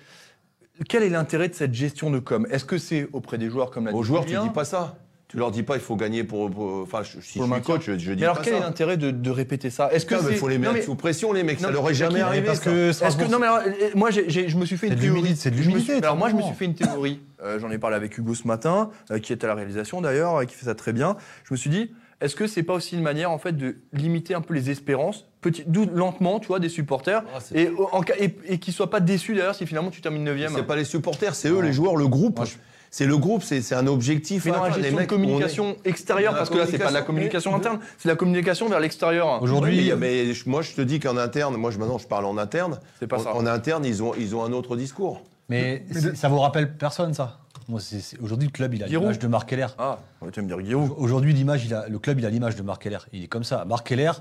[0.87, 2.45] quel est l'intérêt de cette gestion de com?
[2.51, 4.97] Est-ce que c'est auprès des joueurs comme l'a Aux joueurs, tu Julien dis pas ça.
[5.31, 6.51] Tu leur dis pas, il faut gagner pour.
[6.51, 7.61] pour- Enfin, je- si Pour le je suis maintien.
[7.75, 8.59] coach, je, je dis Mais alors, pas quel ça.
[8.59, 9.89] est l'intérêt de, de répéter ça?
[9.93, 10.33] Est-ce que c'est.
[10.33, 11.61] faut les Non, mettre mais- sous pression, les mecs.
[11.61, 12.45] Non, ça leur est mais jamais arrivé.
[12.47, 12.65] parce ça.
[12.65, 14.87] que Est-ce que Strasbourg, non mais alors, euh, moi j'ai- j'ai- je me suis fait
[14.87, 15.17] C'est une de théorie.
[15.19, 17.21] l'humilité, c'est de Je me l'humilité, suis- Alors moi je me suis fait une théorie.
[17.43, 20.41] Euh, J'en ai parlé avec Hugo ce matin, euh, qui est à la réalisation d'ailleurs,
[20.41, 21.15] et qui fait ça très bien.
[21.45, 24.33] Je me suis dit, est-ce que c'est pas aussi une manière en fait de limiter
[24.35, 25.63] un peu les espérances, petit,
[25.95, 28.89] lentement, tu vois, des supporters, Ah, c'est- et, euh, en cas- et, et qu'ils soient
[28.89, 31.71] pas déçus d'ailleurs si finalement tu termines 9 C'est pas les supporters, c'est eux, les
[31.73, 32.35] joueurs, le groupe.
[32.37, 32.57] Moi, je-
[32.93, 34.43] C'est le groupe, c'est c'est un objectif.
[34.45, 36.89] Mais dans la Enfin, les gestion de communication extérieure, la parce que là c'est pas
[36.89, 39.41] de la communication interne, c'est de la communication vers l'extérieur.
[39.41, 42.79] Aujourd'hui, mais, moi, je te dis qu'en interne, moi, maintenant, je parle en interne.
[42.99, 43.33] C'est pas en, ça.
[43.35, 45.21] En interne, ils ont, ils ont un autre discours.
[45.47, 47.37] Mais, Mais de- ça vous rappelle personne, ça?
[48.21, 49.67] Aujourd'hui, le club, il a l'image de Marc Keller.
[49.77, 49.99] Ah,
[50.33, 50.93] tu vas me dire Guillaume.
[50.97, 52.97] Aujourd'hui, l'image, il a, le club, il a l'image de Marc Keller.
[53.13, 53.63] Il est comme ça.
[53.63, 54.11] Marc Keller,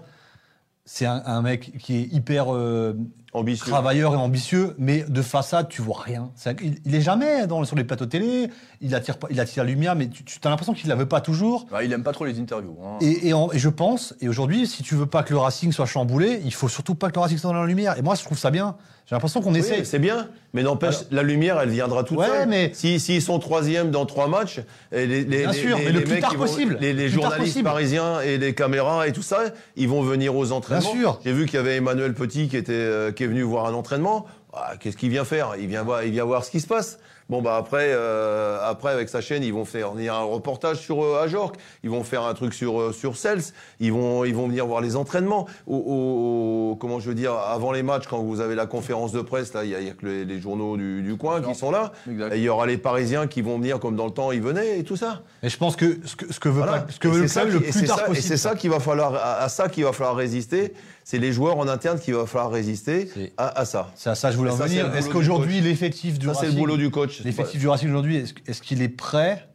[0.84, 2.94] c'est un, un mec qui est hyper euh,
[3.32, 3.66] Ambitieux.
[3.70, 6.30] travailleur et ambitieux, mais de façade, tu vois rien.
[6.62, 8.48] Il, il est jamais dans, sur les plateaux télé.
[8.80, 11.20] Il attire, il attire la lumière, mais tu, tu as l'impression qu'il la veut pas
[11.20, 11.66] toujours.
[11.70, 12.76] Bah, il aime pas trop les interviews.
[12.84, 12.96] hein.
[13.00, 15.70] Et, et en- et je pense, et aujourd'hui, si tu veux pas que le Racing
[15.72, 17.96] soit chamboulé, il faut surtout pas que le Racing soit dans la lumière.
[17.98, 18.74] Et moi, je trouve ça bien.
[19.06, 19.82] J'ai l'impression qu'on Oui, essaie.
[19.82, 22.48] c'est bien, mais n'empêche, la lumière, elle viendra toute Ouais, seule.
[22.48, 24.60] mais- Si- S'ils sont troisième dans trois matchs,
[24.92, 26.78] et les, les, Bien les- sûr, les- mais le plus tard vont- possible.
[26.80, 27.64] les, plus journalistes possible.
[27.64, 29.40] parisiens et les caméras et tout ça,
[29.74, 30.92] ils vont venir aux entraînements.
[30.92, 31.20] Bien sûr.
[31.24, 33.74] J'ai vu qu'il y avait Emmanuel Petit qui, était, euh, qui est venu voir un
[33.74, 34.24] entraînement.
[34.54, 35.52] Ah, Qu'est-ce qu'il vient faire?
[35.60, 36.98] Il vient, voir, il vient voir ce qui se passe.
[37.28, 41.04] Bon, bah après, euh, après, avec sa chaîne, ils vont faire venir un reportage sur
[41.04, 41.52] euh, Ajorc,
[41.84, 43.42] ils vont faire un truc sur, euh, sur Cels,
[43.78, 45.46] ils vont, ils vont venir voir les entraînements.
[45.68, 49.12] Au, au- au- comment je veux dire, avant les matchs, quand vous avez la conférence
[49.12, 51.70] de presse, là, il y a, que les, les journaux du, du coin qui sont
[51.70, 51.92] là.
[52.10, 52.32] Exact.
[52.34, 54.80] Et il y aura les Parisiens qui vont venir comme dans le temps ils venaient
[54.80, 55.20] et tout ça.
[55.44, 56.80] Et je pense que ce que, ce que veut, Voilà.
[56.80, 58.18] pas- ce que veut le ça club le plus c'est tard ça- possible.
[58.18, 60.72] Et c'est ça qu'il va falloir, à, à ça qu'il va falloir résister.
[61.10, 63.90] C'est les joueurs en interne qu'il va falloir résister à, à ça.
[63.96, 64.94] C'est à ça que je voulais en venir.
[64.94, 67.20] Est-ce qu'aujourd'hui, l'effectif du Ça, c'est Racing, le boulot du coach.
[67.24, 69.48] l'effectif du Racing aujourd'hui, est-ce, qu'il est prêt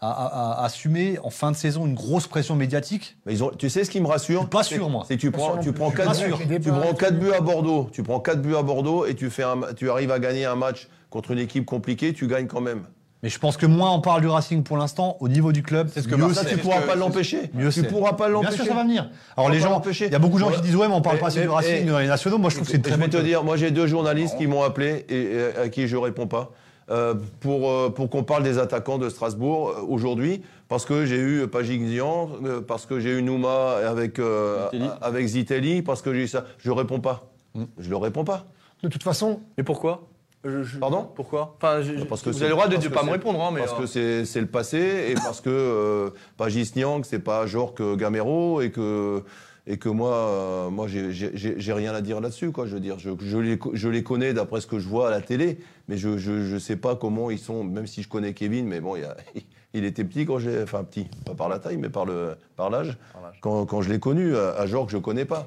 [0.00, 3.18] à, à- à assumer en fin de saison une grosse pression médiatique?
[3.26, 4.38] Mais ils ont, tu sais ce qui me rassure?
[4.40, 5.04] Je suis pas C'est- sûr, moi.
[5.06, 6.48] C'est que tu prends, tu prends Je suis quatre pas buts, sûr.
[6.48, 9.28] Les tu prends quatre buts à Bordeaux, tu prends quatre buts à Bordeaux et tu
[9.28, 12.62] fais un, tu arrives à gagner un match contre une équipe compliquée, tu gagnes quand
[12.62, 12.84] même.
[13.22, 15.88] Mais je pense que moins on parle du Racing pour l'instant, au niveau du club,
[15.94, 17.50] C'est ce que mieux Ça, tu pourras que- pas l'empêcher.
[17.54, 18.56] Mieux Tu pourras pas Bien l'empêcher.
[18.56, 19.08] sûr, ça va venir.
[19.36, 21.02] Alors On les gens, il y a beaucoup de gens qui disent ouais, mais on
[21.02, 22.38] parle pas assez du Racing et- dans les nationaux.
[22.38, 24.36] Moi, je trouve que c'est une Je très vais te dire, moi j'ai deux journalistes
[24.38, 26.50] qui m'ont appelé et, et à qui je réponds pas.
[26.90, 31.16] euh, pour, euh, pour qu'on parle des attaquants de Strasbourg euh, aujourd'hui, parce que j'ai
[31.16, 34.90] eu Pagignan, euh, parce que j'ai eu Nouma avec, euh, Zitelli.
[35.00, 36.44] avec Zitelli, parce que j'ai eu ça.
[36.58, 37.30] Je réponds pas.
[37.54, 37.64] Hmm.
[37.78, 38.46] Je le réponds pas.
[38.82, 40.02] De toute façon, Mais pourquoi?
[40.44, 41.54] Je- je- Pardon Pourquoi?
[41.56, 43.50] Enfin, je- Parce que vous c'est- avez le droit de ne pas me répondre, hein,
[43.52, 43.60] mais.
[43.60, 47.80] Parce euh, que c'est le passé et parce que euh, Pagis Niang, c'est pas Jork
[47.96, 49.22] Gamero et que,
[49.68, 52.50] et que moi, euh, moi j'ai- rien à dire là-dessus.
[52.64, 55.06] Je veux dire, je, je les, co- je les connais d'après ce que je vois
[55.08, 58.08] à la télé, mais je, je, je sais pas comment ils sont, même si je
[58.08, 59.16] connais Kevin, mais bon, il, y a-
[59.74, 60.60] il était petit quand j'ai.
[60.64, 62.36] Enfin, petit, pas par la taille, mais par l'âge.
[62.56, 62.98] Par l'âge.
[63.40, 65.46] Quand, quand je l'ai connu, à, à Jork, je connais pas.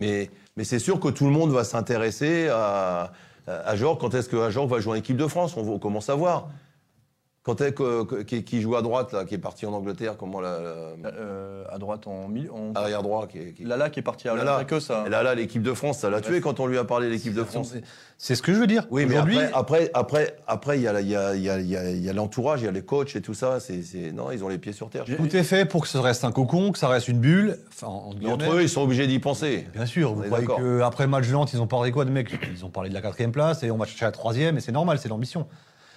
[0.00, 3.12] Mais, mais c'est sûr que tout le monde va s'intéresser à,
[3.46, 4.00] à Jork.
[4.00, 5.56] Quand est-ce que Jork va jouer en équipe de France?
[5.56, 6.48] On, on commence à voir.
[7.46, 10.40] Quand que- que- qui, qui joue à droite, là, qui est parti en Angleterre, comment
[10.40, 10.58] la,
[11.00, 12.50] la- Euh, à droite en milieu.
[12.52, 14.64] en- arrière droit, qui est, qui- Lala qui est parti à Lala.
[14.64, 15.04] que ça.
[15.06, 17.44] Et là, l'équipe de France, ça l'a tué quand on lui a parlé l'équipe de
[17.44, 17.72] France.
[18.18, 18.84] C'est- ce que je veux dire.
[18.90, 22.68] Oui, mais après, après, après, après, il y a, y y y l'entourage, il y
[22.68, 23.60] a les coachs et tout ça.
[23.60, 23.80] C'est,
[24.12, 25.04] non, ils ont les pieds sur terre.
[25.04, 27.58] Tout est fait pour que ça reste un cocon, que ça reste une bulle.
[27.68, 29.68] Enfin, en Mais entre eux, ils sont obligés d'y penser.
[29.72, 32.36] Bien sûr, vous croyez qu'après le match de Nantes, ils ont parlé quoi de mec
[32.52, 34.72] Ils ont parlé de la quatrième place et on va chercher la troisième et c'est
[34.72, 35.46] normal, c'est l'ambition.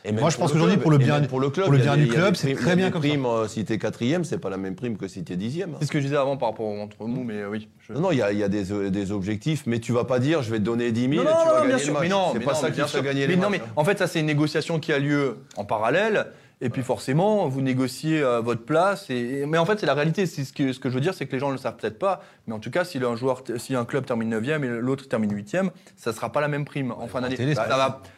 [0.05, 2.07] Et Moi, je pense qu'aujourd'hui, pour le bien- pour le club, pour le bien du
[2.07, 3.09] club, c'est très bien comme ça.
[3.09, 5.71] euh, si t'es quatrième, c'est pas la même prime que si t'es dixième.
[5.71, 5.77] hein.
[5.79, 7.67] C'est ce que je disais avant par rapport au ventre mou, mais euh, oui.
[7.93, 10.51] Non, non, il y a, des, euh, des objectifs, mais tu vas pas dire je
[10.51, 12.01] vais te donner 10 000 Non, et tu vas gagner bien le match.
[12.03, 13.03] Mais non, c'est mais pas non, ça mais qui sûr.
[13.03, 13.71] gagner mais non, mais hein.
[13.75, 16.27] en fait, ça, c'est une négociation qui a lieu en parallèle.
[16.61, 19.09] Et puis forcément, vous négociez euh, votre place.
[19.09, 20.25] Et, et- mais en fait, c'est la réalité.
[20.25, 21.77] C'est ce que, ce que je veux dire, c'est que les gens ne le savent
[21.77, 22.21] peut-être pas.
[22.47, 25.31] Mais en tout cas, si un, joueur, si un club termine 9e et l'autre termine
[25.33, 27.37] 8e, ça ne sera pas la même prime en fin d'année.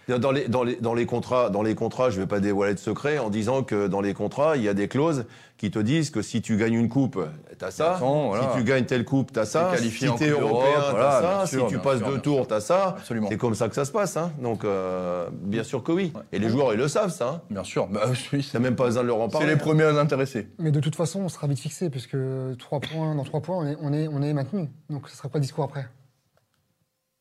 [0.08, 2.74] va- Dans les, dans, les, dans, les contrats, dans les contrats, je vais pas dévoiler
[2.74, 5.26] de secret en disant que dans les contrats, il y a des clauses
[5.62, 7.20] qui te disent que si tu gagnes une coupe,
[7.59, 7.95] tu as ça.
[8.01, 8.49] Voilà.
[8.51, 9.70] Si tu gagnes telle coupe, tu as ça.
[9.70, 11.45] T'es qualifié si en tu es Coupe européen, tu voilà, ça.
[11.45, 12.95] sûr, si tu passes sûr, deux tours, tu as ça.
[12.97, 13.28] Absolument.
[13.30, 14.18] C'est comme ça que ça se passe.
[14.18, 14.32] Hein.
[14.41, 16.14] Donc, euh, bien sûr que oui.
[16.32, 17.28] Et les joueurs, ils le savent, ça.
[17.30, 17.41] Hein.
[17.51, 17.86] Bien sûr.
[17.89, 19.47] Bah, oui, T'as même pas besoin de leur en c'est parler.
[19.49, 19.57] les hein.
[19.57, 20.47] premiers intéressés.
[20.57, 22.18] Mais de toute façon, on sera vite fixé, puisque
[22.57, 24.68] 3 points, dans 3 points, on est, on est, on est maintenu.
[24.89, 25.86] Donc ce sera quoi le discours après?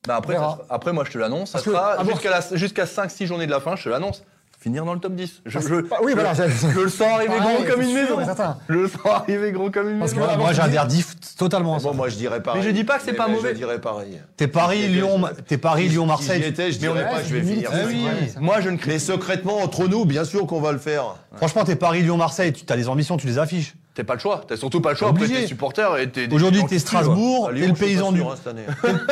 [0.08, 1.50] Bah, après, ça après, moi, je te l'annonce.
[1.50, 3.84] Ça Parce que, sera à voir- jusqu'à la- jusqu'à 5-6 journées de la fin, je
[3.84, 4.24] te l'annonce.
[4.62, 5.40] Finir dans le top 10.
[5.46, 6.34] Je, je- Ah oui, voilà.
[6.34, 8.16] je le sens arriver gros comme une sûr, maison.
[8.18, 8.44] mais.
[8.68, 10.20] Je le sens arriver gros comme une Parce maison.
[10.20, 11.88] que- Moi, avant, moi, je j'ai dis- adhère diff totalement à ça.
[11.88, 12.60] Bon, moi, je dirais pareil.
[12.60, 13.50] Mais je dis pas que c'est Mais- pas mais mauvais.
[13.52, 14.20] Je dirais pareil.
[14.36, 16.42] T'es Paris, Lyon, t'es Paris, Lyon, Si j'y Marseille.
[16.44, 17.70] étais, je Mais on pas je vais finir.
[17.72, 18.04] Ah oui.
[18.04, 18.40] ouais, ça.
[18.40, 19.00] Moi, je ne Mais critique.
[19.00, 21.16] secrètement, entre nous, bien sûr qu'on va le faire.
[21.36, 23.74] Franchement, t'es Paris, Lyon, Marseille, tu as des ambitions, tu les affiches.
[23.94, 24.42] T'as pas le choix.
[24.46, 25.08] T'as surtout pas le choix.
[25.08, 25.32] Obligé.
[25.32, 26.26] Après, t'es supporter et t'es.
[26.28, 26.78] des Aujourd'hui, t'es.
[26.78, 28.34] Strasbourg, t'es le paysan du, hein,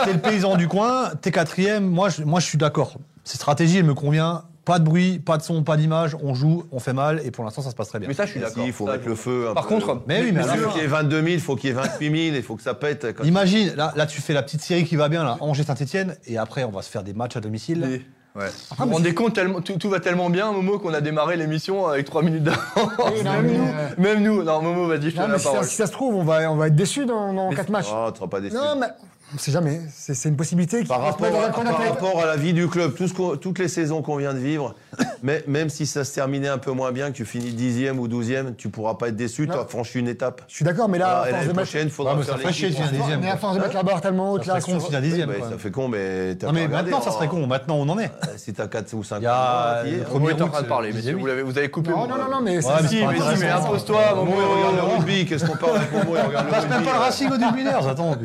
[0.05, 1.89] t'es le paysan du coin, t'es quatrième.
[1.89, 2.93] Moi, je, moi, je suis d'accord.
[3.25, 4.45] Cette stratégie, elle me convient.
[4.69, 6.15] Pas de bruit, pas de son, pas d'image.
[6.23, 8.07] On joue, on fait mal, et pour l'instant, ça se passe très bien.
[8.07, 8.65] Mais ça, je suis d'accord.
[8.67, 9.49] il faut Ça, mettre je- le feu.
[9.51, 9.75] un Par peu.
[9.75, 11.41] contre, Mais oui, mais à la Au lieu fin- qu'il y ait 22 000, il
[11.41, 13.15] faut qu'il y ait 28 000, il faut que ça pète.
[13.17, 16.37] Quand- Imagine, là, là, tu fais la petite série qui va bien, là, Angers-Saint-Etienne, et
[16.37, 18.03] après, on va se faire des matchs à domicile.
[18.37, 18.45] Ouais.
[18.79, 21.87] vous vous rendez compte, tellement, tout, tout va tellement bien, Momo, qu'on a démarré l'émission
[21.89, 22.61] avec 3 minutes d'avance.
[22.77, 24.43] Oui, non, même, mais, nous, euh, même nous.
[24.45, 25.67] Non, Momo, vas-y, je te Non, donne mais la si ça, parole.
[25.67, 27.87] si ça se trouve, on va, on va être déçus dans, dans Mais 4 matchs.
[27.91, 28.55] Oh, tu seras pas déçu.
[28.55, 28.87] Non, mais
[29.35, 29.81] on sait jamais.
[29.93, 33.15] C'est une possibilité qui Par rapport, par rapport à la vie du club, tout ce
[33.15, 34.75] qu'on- toutes les saisons qu'on vient de vivre,
[35.23, 38.09] mais, même si ça se terminait un peu moins bien, que tu finis 10e ou
[38.09, 40.43] 12e, tu pourras pas être déçu, tu as franchi une étape.
[40.49, 42.41] Je suis d'accord, mais là, à force de mettre, prochaine, il faudra Ouais, mais faire
[42.41, 43.21] ça chier, dixième.
[43.21, 45.33] mais à force de mettre la barre tellement haute, Ça là, serait con la dixième.
[45.51, 47.13] Ça fait con, mais t'as Non, mais maintenant, ça hein.
[47.13, 47.47] serait con.
[47.47, 48.07] Maintenant, on en est.
[48.07, 50.67] Euh, Si t'as 4 ou 5 Il y a- ans, premier est en train de
[50.69, 51.17] parler, messieurs.
[51.19, 51.91] Vous, l'avez- vous avez coupé.
[51.91, 54.33] Non, non, non, mais c'est Si, c'est mais impose-toi, Momo.
[54.33, 56.87] Regarde le rugby, qu'est-ce qu'on parle avec Momo Il regarde le passe même rugby.
[56.87, 58.17] pas le Racing au Dubliners, attends.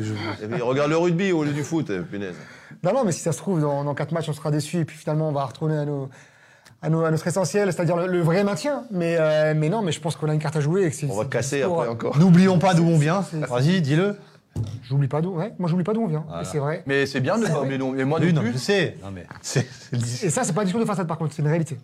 [0.56, 2.34] Il regarde le rugby au lieu du foot, punaise.
[2.82, 4.84] Non, non, mais si ça se trouve, dans, dans 4 matchs, on sera déçus et
[4.84, 6.08] puis finalement, on va retourner à, nos,
[6.84, 8.84] à, nos- à notre essentiel, c'est-à-dire le, le vrai maintien.
[8.90, 10.84] Mais, euh, mais non, mais je pense qu'on a une carte à jouer.
[10.86, 12.18] Et que On va casser après encore.
[12.18, 13.24] N'oublions pas d'où on vient.
[13.32, 14.16] Vas-y, dis-le.
[14.88, 15.30] J'oublie pas d'où.
[15.36, 16.24] Ouais, moi, j'oublie pas d'où on vient.
[16.28, 16.44] Voilà.
[16.44, 16.82] C'est vrai.
[16.86, 17.78] Mais c'est bien de pas oublier.
[17.78, 18.96] donc- Et moi non je sais.
[19.02, 19.66] Non, mais c'est.
[20.22, 21.76] Et ça, c'est pas un discours de façade, par contre, c'est une réalité.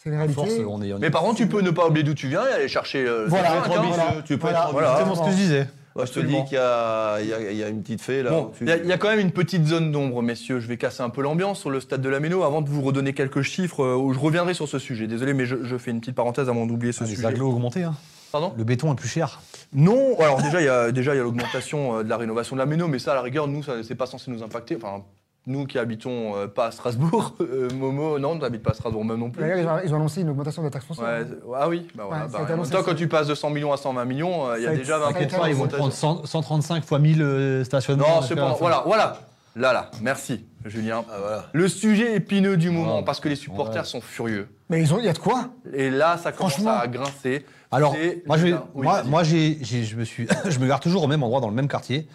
[0.00, 0.34] C'est une réalité.
[0.34, 0.92] Force, on est.
[0.92, 2.68] on est- Mais par contre, tu peux ne pas oublier d'où tu viens et aller
[2.68, 3.04] chercher.
[3.04, 3.82] euh, Voilà, le Tu peux être cinq, hein.
[3.88, 4.04] voilà.
[4.04, 4.58] ambitieux, tu peux Voilà.
[4.64, 4.90] être Voilà.
[4.92, 5.66] Exactement ce que je disais.
[5.98, 8.30] Moi, je te dis qu'il y a, y, y une petite fée là.
[8.30, 10.60] Bon, il y, a- il y a quand même une petite zone d'ombre, messieurs.
[10.60, 12.80] Je vais casser un peu l'ambiance sur le stade de la Méno avant de vous
[12.82, 13.82] redonner quelques chiffres.
[13.84, 15.06] euh, où je reviendrai sur ce sujet.
[15.08, 17.40] Désolé, mais je, je fais une petite parenthèse avant d'oublier ce Ah, les sujet.
[17.40, 17.82] ont augmenté.
[17.82, 17.94] hein.
[18.30, 19.40] Pardon Le béton est plus cher.
[19.72, 22.54] Non, alors déjà il y a déjà il y a l'augmentation euh, de la rénovation
[22.56, 24.76] de la Méno, mais ça à la rigueur nous ça c'est pas censé nous impacter.
[24.76, 25.02] Enfin
[25.48, 29.04] nous qui habitons euh, pas à Strasbourg, euh, Momo non, on n'habite pas à Strasbourg
[29.04, 29.42] même non plus.
[29.42, 31.04] D'ailleurs, ils ont- ils ont annoncé une augmentation de la taxe foncière.
[31.06, 32.26] Ouais, c'est- ah oui, bah voilà.
[32.26, 32.82] Ouais, bah, annoncé, ça.
[32.84, 34.84] quand tu passes de 100 millions à 120 millions, euh, il y a déjà été-
[34.90, 38.16] ça a 20 été T'inquiète pas, ils vont prendre 100 135 fois 1000 euh, stationnements.
[38.20, 38.54] Non, c'est pas.
[38.60, 39.18] Voilà, voilà.
[39.56, 39.90] Là, là.
[40.02, 41.02] Merci, Julien.
[41.10, 41.44] Ah, voilà.
[41.52, 43.04] Le sujet épineux du moment, Ouais.
[43.04, 43.88] parce que les supporters Ouais.
[43.88, 44.46] sont furieux.
[44.70, 45.48] Mais ils ont- il y a de quoi?
[45.72, 47.44] Et là, ça commence à grincer.
[47.72, 51.54] Alors, moi, je, je, me suis, je me garde toujours au même endroit, dans le
[51.54, 52.06] même quartier.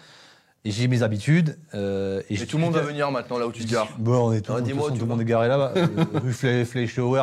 [0.66, 1.58] Et j'ai mes habitudes.
[1.74, 3.88] euh, et tout le monde va venir maintenant là où tu te gares.
[3.98, 5.48] Bon, on est tout, Ah, de toute dis-moi, façon, tu tout le monde est garé
[5.48, 5.72] là-bas.
[5.76, 5.86] Euh,
[6.22, 6.64] rue Fle-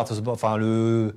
[0.06, 1.16] ça, enfin le,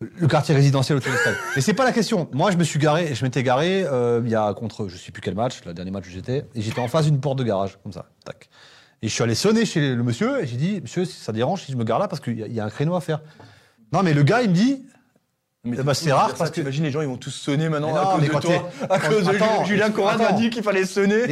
[0.00, 1.34] le quartier résidentiel autour du stade.
[1.56, 2.28] Mais c'est pas la question.
[2.32, 5.12] Moi, je me suis garé, je m'étais garé euh, il y a contre, je sais
[5.12, 7.44] plus quel match, le dernier match où j'étais, et j'étais en face d'une porte de
[7.44, 8.50] garage, comme ça, tac.
[9.00, 11.62] Et je suis allé sonner chez le monsieur et j'ai dit, monsieur, si ça dérange
[11.62, 13.00] si je me gare là parce qu'il y, a- il y a un créneau à
[13.00, 13.22] faire.
[13.92, 14.84] Non, mais le gars, il me dit,
[15.64, 17.92] Mais Eh ben, c'est rare parce que- T'imagines, les gens, ils vont tous sonner maintenant
[17.92, 18.70] Mais à non, cause mais de toi.
[18.90, 21.22] À cause de Julien Corral m'a dit qu'il fallait sonner.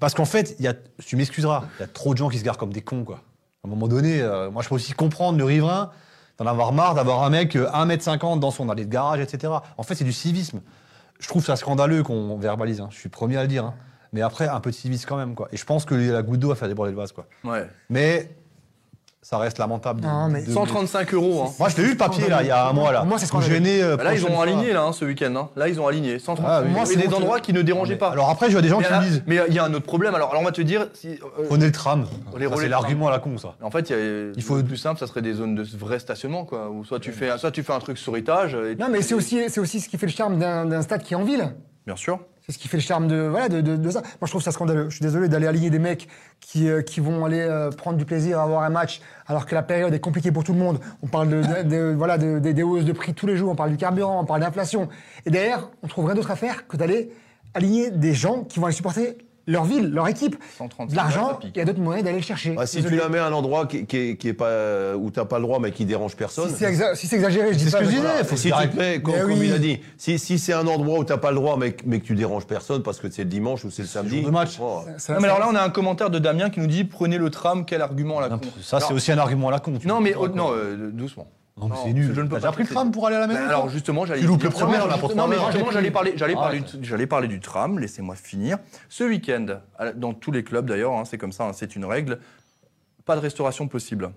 [0.00, 0.74] Parce qu'en fait, y a,
[1.04, 3.20] tu m'excuseras, il y a trop de gens qui se garent comme des cons, quoi.
[3.64, 5.90] À un moment donné, euh, moi, je peux aussi comprendre le riverain,
[6.38, 9.52] d'en avoir marre d'avoir un mec euh, 1m50 dans son allée de garage, etc.
[9.78, 10.60] En fait, c'est du civisme.
[11.18, 12.88] Je trouve ça scandaleux qu'on verbalise, hein.
[12.90, 13.64] je suis premier à le dire.
[13.64, 13.74] hein.
[14.12, 15.48] Mais après, un peu de civisme quand même, quoi.
[15.52, 17.26] Et je pense que la goutte d'eau a fait déborder le vase, quoi.
[17.44, 17.66] Ouais.
[17.90, 18.30] Mais
[19.28, 20.02] ça reste lamentable.
[20.02, 21.42] de- Non, mais de- 135 euros.
[21.48, 21.52] Hein.
[21.58, 23.02] Moi, je l'ai vu le papier là, il y a un mois là.
[23.02, 25.34] Moi, c'est gênez, euh, Bah là, ils ont aligné là, hein, ce week-end.
[25.34, 25.48] hein.
[25.56, 26.20] Là, ils ont aligné.
[26.20, 26.70] 135 Ah oui.
[26.70, 28.10] Moi, c'est des endroits qui ne dérangeaient Mais pas.
[28.10, 29.74] Alors après, je vois des gens mais qui là- disent mais il y a un
[29.74, 30.14] autre problème.
[30.14, 30.86] Alors, alors on va te dire.
[30.94, 32.06] Si, euh, prenez le tram.
[32.56, 33.54] C'est l'argument à la con, ça.
[33.62, 35.64] En fait, il, y a- Il faut- le plus simple, ça serait des zones de
[35.76, 36.70] vrai stationnement, quoi.
[36.70, 38.54] Ou soit tu fais, soit tu fais un truc sur étage.
[38.54, 41.14] et Non, mais c'est aussi, c'est aussi ce qui fait le charme d'un stade qui
[41.14, 41.52] est en ville.
[41.84, 42.20] Bien sûr.
[42.46, 44.02] C'est ce qui fait le charme de, voilà, de, de- ça.
[44.02, 44.88] Moi, je trouve ça scandaleux.
[44.88, 46.06] Je suis désolé d'aller aligner des mecs
[46.40, 49.54] qui, euh, qui vont aller euh, prendre du plaisir à voir un match alors que
[49.56, 50.78] la période est compliquée pour tout le monde.
[51.02, 53.70] On parle de, voilà, de- de- des hausses de prix tous les jours, on parle
[53.70, 54.88] du carburant, on parle d'inflation.
[55.24, 57.10] Et derrière, on trouve rien d'autre à faire que d'aller
[57.52, 60.36] aligner des gens qui vont aller supporter leur ville, leur équipe.
[60.58, 62.50] 135 De l'argent, il y a d'autres moyens d'aller le chercher.
[62.50, 62.96] Bah, si Désolé.
[62.96, 65.24] tu la mets à un endroit qui, qui est, qui est pas, où tu n'as
[65.26, 66.48] pas le droit mais qui dérange personne.
[66.50, 67.78] Si c'est exa- si c'est exagéré, je dis C'est ce pas.
[67.80, 69.46] que je disais, faut si tu te mets, comme, Mais comme oui.
[69.48, 71.72] il a dit, si, si c'est un endroit où tu n'as pas le droit mais,
[71.72, 74.22] que- mais que tu déranges personne parce que c'est le dimanche ou c'est le samedi.
[74.22, 74.58] match.
[74.60, 76.84] oh, Ça- Non, mais alors là, on a un commentaire de Damien qui nous dit
[76.84, 78.40] prenez le tram, quel argument à la con.
[78.62, 79.74] Ça, c'est aussi un argument à la con.
[79.84, 81.26] Non, mais non, euh, doucement.
[81.58, 82.12] Non, mais Non, c'est nul.
[82.14, 83.48] je ne peux T'as pas déjà pris le tram pour aller à la maison Bah,
[83.48, 85.36] alors justement, j'allais Tu loupes le premier, Non, on a mais pour justement, trois mais
[85.42, 85.50] heures.
[85.52, 86.78] justement, j'allais parler, j'allais Ah, parler, ouais.
[86.78, 87.78] du- j'allais parler du tram.
[87.78, 88.58] Laissez-moi finir.
[88.90, 89.46] Ce week-end,
[89.78, 92.18] à la- dans tous les clubs d'ailleurs, hein, c'est comme ça, hein, c'est une règle.
[93.06, 94.10] Pas de restauration possible.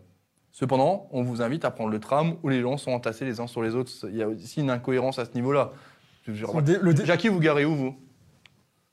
[0.51, 3.47] Cependant, on vous invite à prendre le tram où les gens sont entassés les uns
[3.47, 3.91] sur les autres.
[4.09, 5.71] Il y a aussi une incohérence à ce niveau-là.
[6.27, 7.95] Je- je- Le dé- le dé- Jackie, vous garez où vous?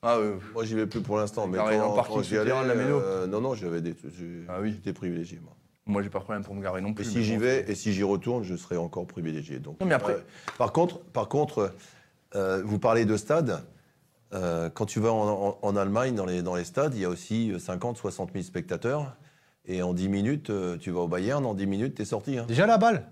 [0.02, 1.48] Ah, euh, Moi, j'y vais plus pour l'instant.
[1.48, 3.00] Mais Carré dans le quand, parking quand j'y allais, souterrain de la Méno.
[3.00, 4.70] euh, non, non, j'avais des, j'ai- Ah oui.
[4.72, 5.40] j'étais privilégié.
[5.42, 5.52] Moi.
[5.86, 7.04] Moi, j'ai pas de problème pour me garer non Et plus.
[7.04, 9.58] si mais j'y vais et si j'y retourne, je serai encore privilégié.
[9.60, 10.20] Donc, Non, mais après- euh,
[10.58, 11.72] par contre, par contre,
[12.34, 13.62] euh, vous parlez de stade.
[14.34, 17.04] euh, quand tu vas en, en- en Allemagne, dans les, dans les stades, il y
[17.04, 19.16] a aussi 50, 60 000 spectateurs.
[19.66, 22.36] Et en 10 minutes, tu vas au Bayern, en 10 minutes, tu es sorti.
[22.36, 22.44] Hein.
[22.48, 23.06] Déjà la balle.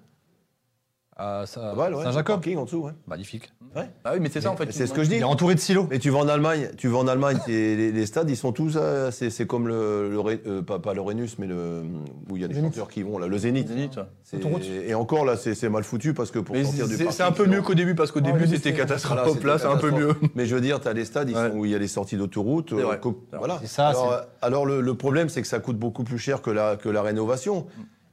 [1.16, 1.44] Ah,
[1.74, 2.36] voilà, ouais, Saint-Jacob.
[2.36, 2.78] parking en dessous.
[2.82, 2.92] Ouais.
[3.06, 3.52] Magnifique.
[3.76, 3.88] Ouais.
[4.04, 4.70] Ah oui, mais c'est ça en fait.
[4.72, 5.16] C'est ce que je dis.
[5.16, 5.86] Il est entouré de silos.
[5.90, 8.52] Mais tu vas en Allemagne, tu vas en Allemagne, t'es- les, les stades, ils sont
[8.52, 11.82] tous, euh, c'est c'est comme le, le Ré- euh, pas, pas le Rhenus, mais le
[12.30, 12.72] où il y a des Zénith.
[12.72, 13.68] chanteurs qui vont là, le Zénith.
[13.68, 13.98] Zénith.
[14.22, 14.62] C'est- Autoroute.
[14.64, 17.16] Et encore là, c'est c'est mal foutu parce que pour Mais sortir du c'est parking,
[17.16, 19.16] c'est un peu tu mieux qu'au début parce qu'au Ouais, début c'était c'était- catastrophe.
[19.18, 20.06] Voilà, c'était là, c'est un peu mieux.
[20.08, 20.30] catastrophe.
[20.36, 21.50] Mais je veux dire, tu as des stades ils Ouais.
[21.50, 21.64] sont où?
[21.64, 22.72] Il y a les sorties d'autoroute.
[22.72, 22.94] Vrai.
[22.94, 23.58] euh, co- voilà.
[23.60, 26.42] C'est ça, Alors, euh, alors le, le problème, c'est que ça coûte beaucoup plus cher
[26.42, 27.66] que la, que la rénovation.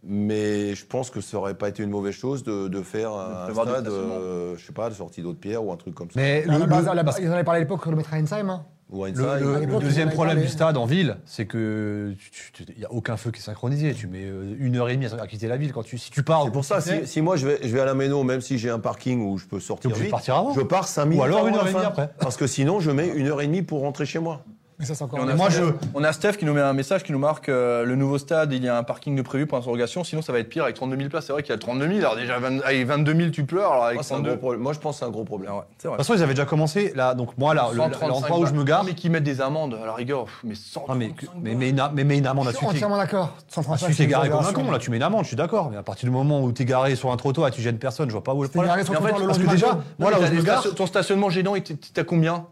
[0.04, 3.54] Mais je pense que ça aurait pas été une mauvaise chose de, de faire un
[3.54, 6.20] stade, euh, je sais pas, de sortie d'eau de pierre ou un truc comme ça.
[6.20, 8.50] Mais le, base, le- base, ils en avaient parlé à l'époque, le mettre à Ensheim.
[8.50, 8.66] hein.
[8.90, 12.14] Ou Le, le- À le l'époque, deuxième problème du stade en ville, c'est que
[12.60, 13.94] il n'y a aucun feu qui est synchronisé.
[13.94, 15.72] Tu mets euh, une heure et demie à quitter la ville.
[15.72, 17.80] Quand tu, si tu pars, C'est pour ça, si, si moi je vais, je vais
[17.80, 20.52] à la Méno, même si j'ai un parking où je peux sortir vite, partir avant.
[20.54, 22.10] je pars 5 minutes Ou alors une heure et demie après.
[22.20, 24.44] Parce que sinon, je mets une heure et demie pour rentrer chez moi.
[24.82, 25.20] Mais ça, c'est encore.
[25.20, 27.12] Et on, a moi, Steph, je- on a Steph qui nous met un message qui
[27.12, 30.04] nous marque euh, le nouveau stade, il y a un parking de prévu pour l'interrogation,
[30.04, 31.28] sinon ça va être pire avec 32 000 places.
[31.28, 33.72] C'est vrai qu'il y a 32 000, alors déjà 20 avec 22 000 tu pleures,
[33.72, 34.62] alors avec Moi, c'est un 32 gros problème.
[34.62, 35.52] Moi, je pense que c'est un gros problème.
[35.54, 35.98] Ah ouais, c'est vrai.
[35.98, 36.92] De toute façon, ils avaient déjà commencé.
[36.96, 38.84] Là, donc moi, là, le- 135 l'endroit où je me gare.
[38.84, 41.58] Mais qui mettent des amendes, à la rigueur, pff, mais 135 Non, mais, mais, balles.
[41.58, 43.26] mais, une, mais, mais une amende à Je suis entièrement d'accord.
[43.26, 44.72] à 135, celui qui est c'est garé comme un con.
[44.72, 45.70] Là, tu mets une amende, je suis d'accord.
[45.70, 47.78] Mais à partir du moment où tu es garé sur un trottoir et tu gênes
[47.78, 48.72] personne, je vois pas où est le T'es problème.
[48.72, 51.54] garé sur le trottoir déjà, moi, là où je me gare, ton stationnement gênant,
[51.94, 52.46] t'as combien?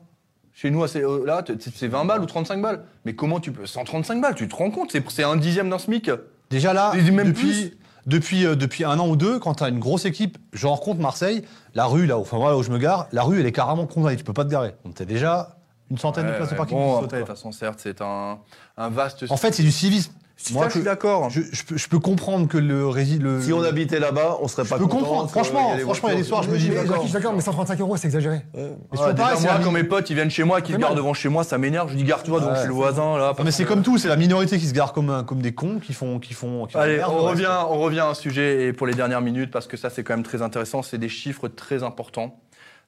[0.62, 1.42] Chez nous, euh, là,
[1.74, 2.84] c'est 20 balles ou 35 balles.
[3.06, 6.12] Mais comment tu peux 135 balles, tu te rends compte C'est un dixième d'un SMIC.
[6.50, 9.80] Déjà là, même depuis, depuis, euh, depuis un an ou deux, quand tu as une
[9.80, 11.46] grosse équipe, genre contre Marseille,
[11.76, 14.18] la rue, là, enfin voilà où je me gare, la rue, elle est carrément condamnée,
[14.18, 14.76] tu peux pas te garer.
[14.84, 15.56] Donc tu déjà
[15.90, 16.78] une centaine de Ouais, places de parking.
[16.78, 18.40] bon, de toute façon, certes, c'est un,
[18.76, 19.24] un vaste.
[19.30, 20.12] En fait, c'est du civisme.
[20.42, 21.30] Si moi, ça, je suis d'accord.
[21.30, 23.24] Je, je peux, je peux comprendre que le résident.
[23.26, 26.08] Le, Si on habitait là-bas, on serait Je pas peux content comprendre, franchement, les franchement,
[26.10, 28.08] il y a des soirs, je me dis, je suis d'accord, mais 135 euros, c'est
[28.08, 28.38] exagéré.
[28.54, 28.72] Ouais.
[28.94, 30.96] Mais Ah, c'est pareil, moi, quand mes potes ils viennent chez moi, qu'ils se garent
[30.96, 31.92] devant chez moi, ça m'énerve.
[31.92, 32.62] Je dis garde-toi devant Ouais.
[32.62, 33.34] chez le voisin là.
[33.44, 35.80] Mais c'est comme tout, c'est la minorité qui se gare comme, un- comme des cons,
[35.86, 36.20] qui font.
[36.20, 37.30] Qui font qui font Allez, on ouais.
[37.32, 40.04] revient, on revient à un sujet et pour les dernières minutes parce que ça c'est
[40.04, 40.82] quand même très intéressant.
[40.84, 42.40] C'est des chiffres très importants.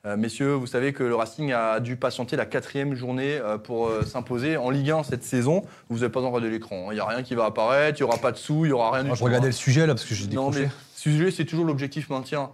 [0.06, 3.88] Euh, messieurs, vous savez que le Racing a dû patienter la quatrième journée euh, pour
[3.88, 5.62] euh, s'imposer en Ligue 1 cette saison.
[5.90, 6.92] Vous n'avez pas encore de l'écran.
[6.92, 8.74] Il n'y a rien qui va apparaître, il n'y aura pas de sous, il n'y
[8.74, 9.16] aura rien du tout.
[9.16, 10.62] je regardais le sujet là parce que j'ai Non, décroché.
[10.66, 12.50] mais sujet, c'est toujours l'objectif maintien.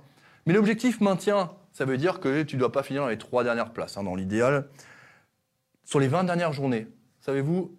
[0.46, 3.46] Mais l'objectif maintien, ça veut dire que tu ne dois pas finir dans les trois
[3.46, 4.68] dernières places, hein, dans l'idéal.
[5.86, 6.88] Sur les 20 dernières journées,
[7.22, 7.74] savez-vous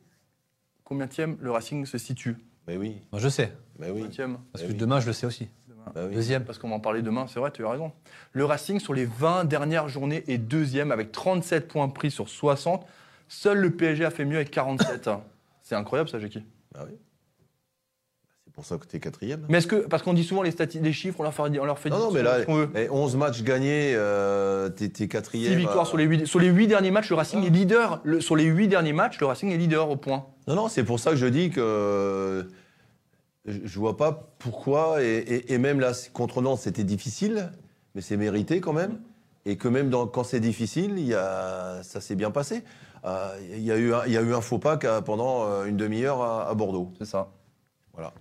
[0.83, 1.09] combien
[1.41, 2.37] le Racing se situe?
[2.67, 4.05] Mais oui, Moi, je sais, mais oui.
[4.05, 4.75] 20e parce que oui.
[4.75, 5.49] demain, je le sais aussi.
[5.95, 6.15] Bah oui.
[6.15, 6.45] Deuxième.
[6.45, 7.93] Parce qu'on va en parler demain, c'est vrai, tu as raison.
[8.33, 12.87] Le Racing, sur les 20 dernières journées, est deuxième avec 37 points pris sur 60.
[13.29, 15.11] Seul le PSG a fait mieux avec 47.
[15.63, 16.45] C'est incroyable ça, Jackie.
[16.73, 16.97] Bah oui.
[18.47, 19.45] C'est pour ça que tu es quatrième.
[19.49, 20.51] Mais est-ce que, parce qu'on dit souvent les,
[20.93, 22.69] chiffres, on leur fait, on leur fait Non, non, mais là, veut.
[22.75, 25.53] eh, 11 matchs gagnés, euh, t'es t'es quatrième.
[25.53, 28.01] 6 victoires à- sur les 8 sur les huit derniers matchs, le Racing est leader.
[28.03, 30.27] Le- sur les 8 derniers matchs, le Racing est leader au point.
[30.49, 32.43] Non, non, c'est pour ça que je dis que euh,
[33.49, 37.51] je, je vois pas pourquoi, et, et- et même là, contre Nantes, c'était difficile,
[37.95, 39.01] mais c'est mérité quand même,
[39.45, 42.63] et que même dans- quand c'est difficile, il y a, ça s'est bien passé.
[43.05, 45.45] Euh, Il y, a eu un- il y a eu un faux pas qu'à- pendant
[45.47, 46.93] euh, une demi-heure à, à Bordeaux.
[46.99, 47.29] C'est ça.
[47.95, 48.13] Voilà.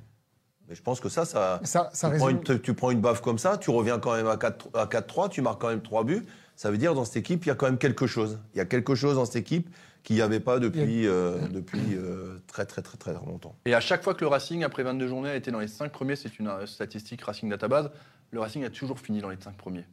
[0.70, 2.42] Mais je pense que ça, ça, Ça, ça tu, prends résume.
[2.48, 5.30] une, tu prends une baffe comme ça, tu reviens quand même à 4 à 4-3,
[5.30, 6.26] tu marques quand même 3 buts.
[6.56, 8.40] Ça veut dire dans cette équipe, il y a quand même quelque chose.
[8.54, 9.70] Il y a quelque chose dans cette équipe
[10.04, 13.56] qu'il n'y avait pas depuis, euh, depuis euh, très très très très longtemps.
[13.66, 15.92] Et à chaque fois que le Racing, après 22 journées, a été dans les 5
[15.92, 17.90] premiers, c'est une euh, statistique Racing Database,
[18.32, 19.86] le Racing a toujours fini dans les 5 premiers.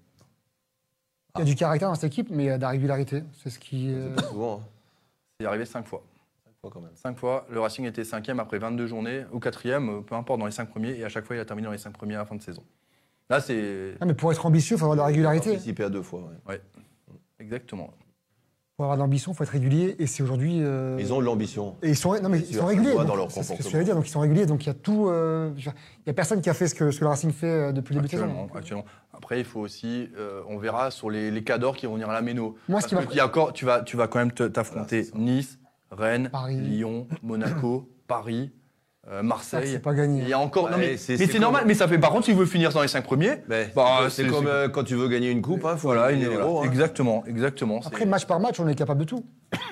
[1.36, 3.24] Il y a du caractère dans cette équipe, mais il y a de la régularité.
[3.42, 3.90] C'est ce qui.
[3.92, 4.68] euh, C'est pas souvent, hein.
[5.40, 6.04] C'est arrivé 5 fois.
[6.44, 6.94] Cinq fois quand même.
[6.94, 10.52] 5 fois, le Racing était 5e après 22 journées, ou 4e, peu importe, dans les
[10.52, 12.24] 5 premiers, et à chaque fois, il a terminé dans les 5 premiers à la
[12.24, 12.62] fin de saison.
[13.30, 13.94] Là, c'est.
[14.00, 15.50] Ah, mais pour être ambitieux, il faut avoir de la régularité.
[15.50, 16.30] Participé à deux fois.
[16.46, 16.60] ouais.
[17.40, 17.92] Exactement.
[18.76, 19.94] Pour avoir de l'ambition, il faut être régulier.
[20.00, 20.58] Et c'est aujourd'hui.
[20.60, 21.76] euh, Ils ont de l'ambition.
[21.80, 23.04] Et ils sont, non, mais ils sûr, sont ça se réguliers.
[23.04, 23.70] dans leur c'est ce que je comportement.
[23.70, 23.94] voulais dire.
[23.94, 24.46] Donc ils sont réguliers.
[24.46, 25.08] Donc il y a tout.
[25.08, 27.30] euh, veux il y a personne qui a fait ce que, ce que le Racing
[27.30, 28.48] fait euh, depuis le début de saison.
[28.52, 28.84] Actuellement.
[29.12, 32.14] Après, il faut aussi, euh, on verra sur les, les cadors qui vont venir à
[32.14, 32.56] la Méno.
[32.68, 34.18] Moi, Parce ce qui m'a que il y a encore, tu vas, tu vas quand
[34.18, 35.24] même te- t'affronter Voilà.
[35.24, 35.58] Nice,
[35.92, 36.56] Rennes, Paris.
[36.56, 38.50] Lyon, Monaco, Paris,
[39.10, 39.68] euh, Marseille.
[39.72, 40.22] c'est pas Il gagné.
[40.28, 40.70] y a encore.
[40.70, 41.64] non, Ouais, mais c'est- mais c'est c'est normal.
[41.66, 43.42] Mais ça fait par contre, si vous voulez finir dans les 5 premiers.
[43.48, 46.10] Mais Bah, c'est c'est- comme euh, quand tu veux gagner une coupe, hein, faut Voilà,
[46.10, 46.40] les voilà.
[46.44, 46.64] héros, hein.
[46.66, 47.80] exactement, exactement.
[47.82, 49.24] c'est- Après, match par match, on est capable de tout.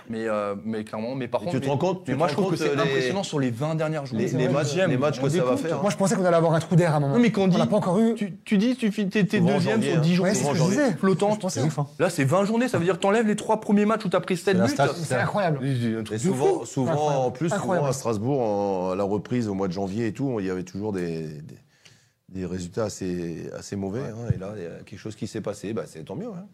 [0.09, 1.57] Mais, euh, mais clairement, mais par Et contre.
[1.57, 3.41] tu te mais- rends compte- tu mais moi, je trouve que c'est les- impressionnant sur
[3.41, 4.27] les 20 dernières journées.
[4.27, 5.81] les, les matchs, les matchs que ça va faire.
[5.83, 7.15] Moi, je pensais qu'on allait avoir un trou d'air à un moment.
[7.15, 8.15] Non, mais quand on l'a pas encore eu.
[8.15, 10.01] Tu, tu dis, tu en deuxième sur hein.
[10.01, 10.33] 10 journées.
[10.77, 10.93] Ouais.
[10.99, 11.45] Flottante.
[11.45, 11.87] Hein.
[11.99, 14.21] Là, c'est 20 journées, ça veut dire que t'enlèves les 3 premiers matchs où t'as
[14.21, 14.73] pris 7 la buts.
[15.03, 15.61] C'est incroyable.
[15.65, 16.63] Et souvent,
[17.27, 20.51] en plus, souvent à Strasbourg, la reprise au mois de janvier et tout, il y
[20.51, 21.29] avait toujours des,
[22.29, 24.01] des, résultats assez, assez mauvais.
[24.01, 24.31] hein.
[24.35, 26.29] et là, il y a quelque chose qui s'est passé, bah, c'est tant mieux.
[26.29, 26.47] hein.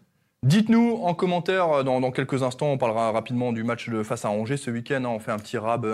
[0.45, 4.55] Dites-nous en commentaire, euh, dans, quelques instants, on parlera rapidement du match face à Angers
[4.55, 5.03] ce week-end.
[5.03, 5.09] hein.
[5.09, 5.85] on fait un petit rab,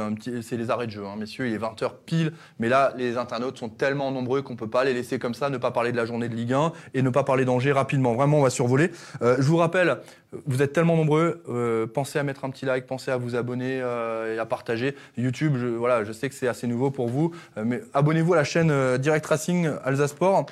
[0.43, 1.47] c'est les arrêts de jeu, hein, messieurs.
[1.47, 2.31] Il est 20h pile.
[2.59, 5.57] Mais là, les internautes sont tellement nombreux qu'on peut pas les laisser comme ça, ne
[5.57, 8.13] pas parler de la journée de Ligue 1 et ne pas parler d'Angers rapidement.
[8.13, 8.91] Vraiment, on va survoler.
[9.23, 9.97] Euh, je vous rappelle,
[10.45, 13.77] vous êtes tellement nombreux, euh, pensez à mettre un petit like, pensez à vous abonner
[13.77, 14.95] et à partager.
[15.17, 18.43] YouTube, je, voilà, je sais que c'est assez nouveau pour vous, mais abonnez-vous à la
[18.43, 20.45] chaîne Direct Racing Alsace Sport.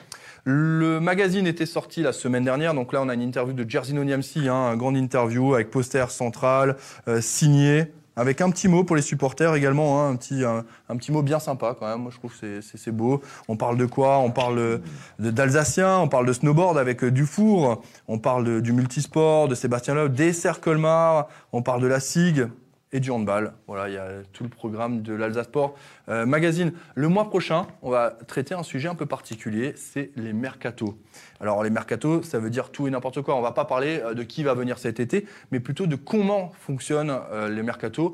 [0.46, 4.04] Le magazine était sorti la semaine dernière, donc là on a une interview de Jersino
[4.04, 6.76] Niamsi, hein, une grande interview avec poster central,
[7.08, 11.14] euh, signé, avec un petit mot pour les supporters également, hein, un, petit, un, petit
[11.14, 13.22] mot bien sympa quand même, moi je trouve que c'est- beau.
[13.48, 14.20] On parle de quoi?
[14.20, 14.78] On parle euh,
[15.18, 20.14] d'Alsacien, on parle de snowboard avec euh, Dufour, on parle du multisport, de Sébastien Loeb,
[20.14, 22.48] d'Esser Colmar, on parle de la SIG
[22.94, 23.54] et du handball.
[23.68, 25.76] Voilà, il y a tout le programme de l'Alsace Sport
[26.08, 26.72] euh, Magazine.
[26.96, 30.96] Le mois prochain, on va traiter un sujet un peu particulier, c'est les mercatos.
[31.41, 33.36] Alors les mercatos, ça veut dire tout et n'importe quoi.
[33.36, 36.52] On va pas parler euh, de qui va venir cet été, mais plutôt de comment
[36.60, 38.14] fonctionnent euh, les mercatos.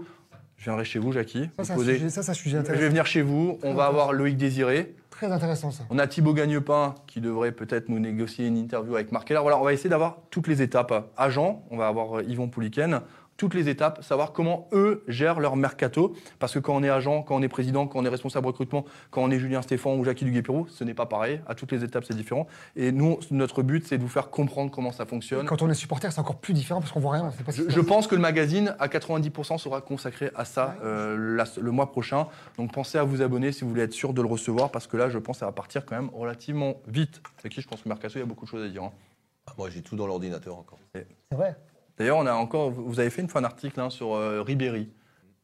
[0.58, 1.50] Je viendrai chez vous, Jackie.
[1.62, 2.88] Ça, un poser- sujet- ça, un sujet Je vais intéressant.
[2.90, 3.60] venir chez vous.
[3.64, 4.94] On va avoir Loïc Désiré.
[5.10, 5.84] Très intéressant, ça.
[5.90, 9.40] On a Thibaut Gagnepin qui devrait peut-être nous négocier une interview avec Marc Keller.
[9.42, 11.12] Voilà, on va essayer d'avoir toutes les étapes.
[11.18, 13.02] Agent, on va avoir euh, Yvon Pouliken.
[13.40, 16.14] Toutes les étapes, savoir comment eux gèrent leur mercato.
[16.40, 18.84] Parce que quand on est agent, quand on est président, quand on est responsable recrutement,
[19.12, 21.40] quand on est Julien Stéphan ou Jackie Duguay-Pirou, ce n'est pas pareil.
[21.48, 22.48] À toutes les étapes, c'est différent.
[22.76, 25.46] Et nous, notre but, c'est de vous faire comprendre comment ça fonctionne.
[25.46, 27.32] Quand on est supporter, c'est encore plus différent parce qu'on voit rien.
[27.46, 31.72] pas Je, pense que le magazine, à 90%, sera consacré à ça euh, la- le
[31.72, 32.28] mois prochain.
[32.58, 34.98] Donc pensez à vous abonner si vous voulez être sûr de le recevoir, parce que
[34.98, 37.22] là, je pense que ça va partir quand même relativement vite.
[37.42, 38.84] C'est qui, je pense que Mercato, il y a beaucoup de choses à dire.
[38.84, 38.92] hein.
[39.48, 40.78] Ah, moi, j'ai tout dans l'ordinateur encore.
[40.94, 41.56] C'est vrai.
[42.00, 44.90] D'ailleurs, on a encore, vous avez fait une fois un article hein, sur euh, Ribéry,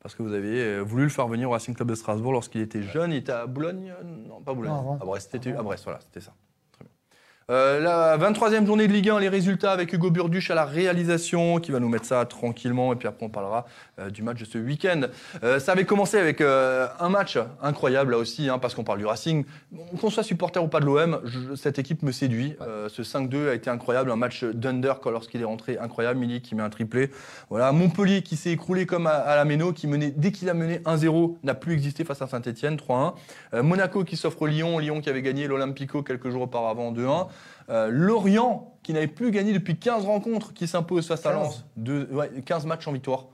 [0.01, 2.61] parce que vous avez euh, voulu le faire venir au Racing Club de Strasbourg lorsqu'il
[2.61, 3.11] était jeune.
[3.11, 4.71] Il était à Boulogne euh, Non, pas Boulogne.
[4.71, 4.99] Non, avant.
[5.01, 5.29] à Brest.
[5.31, 6.31] C'était à Brest, voilà, c'était ça.
[6.71, 6.91] Très bien.
[7.49, 11.59] Euh, la 23e journée de Ligue 1, les résultats avec Hugo Burduche à la réalisation,
[11.59, 13.65] qui va nous mettre ça tranquillement, et puis après on parlera
[14.11, 15.01] du match de ce week-end.
[15.43, 18.99] Euh, ça avait commencé avec euh, un match incroyable là aussi, hein, parce qu'on parle
[18.99, 19.45] du Racing.
[19.99, 21.21] Qu'on soit supporter ou pas de l'OM,
[21.55, 22.55] cette équipe me séduit.
[22.61, 26.19] Euh, ce 5-2 a été incroyable, un match d'Under lorsqu'il est rentré, incroyable.
[26.19, 27.09] Milly qui met un triplé.
[27.49, 30.53] Voilà, Montpellier qui s'est écroulé comme à, à la Méno, qui menait dès qu'il a
[30.53, 33.13] mené 1-0, n'a plus existé face à Saint-Etienne, 3-1.
[33.53, 37.27] Euh, Monaco qui s'offre Lyon, Lyon qui avait gagné l'Olympico quelques jours auparavant, 2-1.
[37.69, 41.65] Euh, Lorient qui n'avait plus gagné depuis 15 rencontres, qui s'impose face à 15.
[41.77, 43.25] Lens, ouais, 15 matchs en victoire.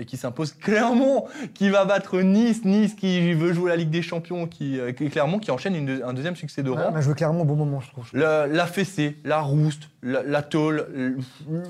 [0.00, 1.24] Et qui s'impose Clermont,
[1.54, 5.08] qui va battre Nice, Nice qui veut jouer la Ligue des Champions, qui, euh, qui-
[5.10, 6.94] Clermont qui enchaîne une deux- un deuxième succès de Ouais, rang.
[6.94, 8.08] a joué clairement au bon moment, je trouve.
[8.12, 11.16] La, la fessée, la rouste, la, la tôle, le-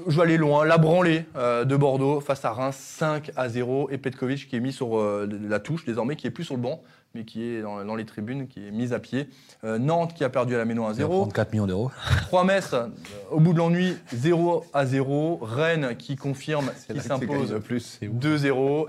[0.09, 3.89] je vais aller loin, la branlée euh, de Bordeaux face à Reims 5 à 0
[3.91, 6.61] et Petkovic qui est mis sur euh, la touche désormais, qui est plus sur le
[6.61, 6.83] banc,
[7.15, 9.29] mais qui est dans, dans les tribunes, qui est mis à pied.
[9.65, 11.23] Euh, Nantes qui a perdu à la Méno 1 0.
[11.23, 11.91] 34 millions d'euros.
[12.23, 12.87] 3 Metz, euh,
[13.31, 15.39] au bout de l'ennui, 0 à 0.
[15.43, 18.01] Rennes qui confirme, qui s'impose plus.
[18.03, 18.87] 2-0.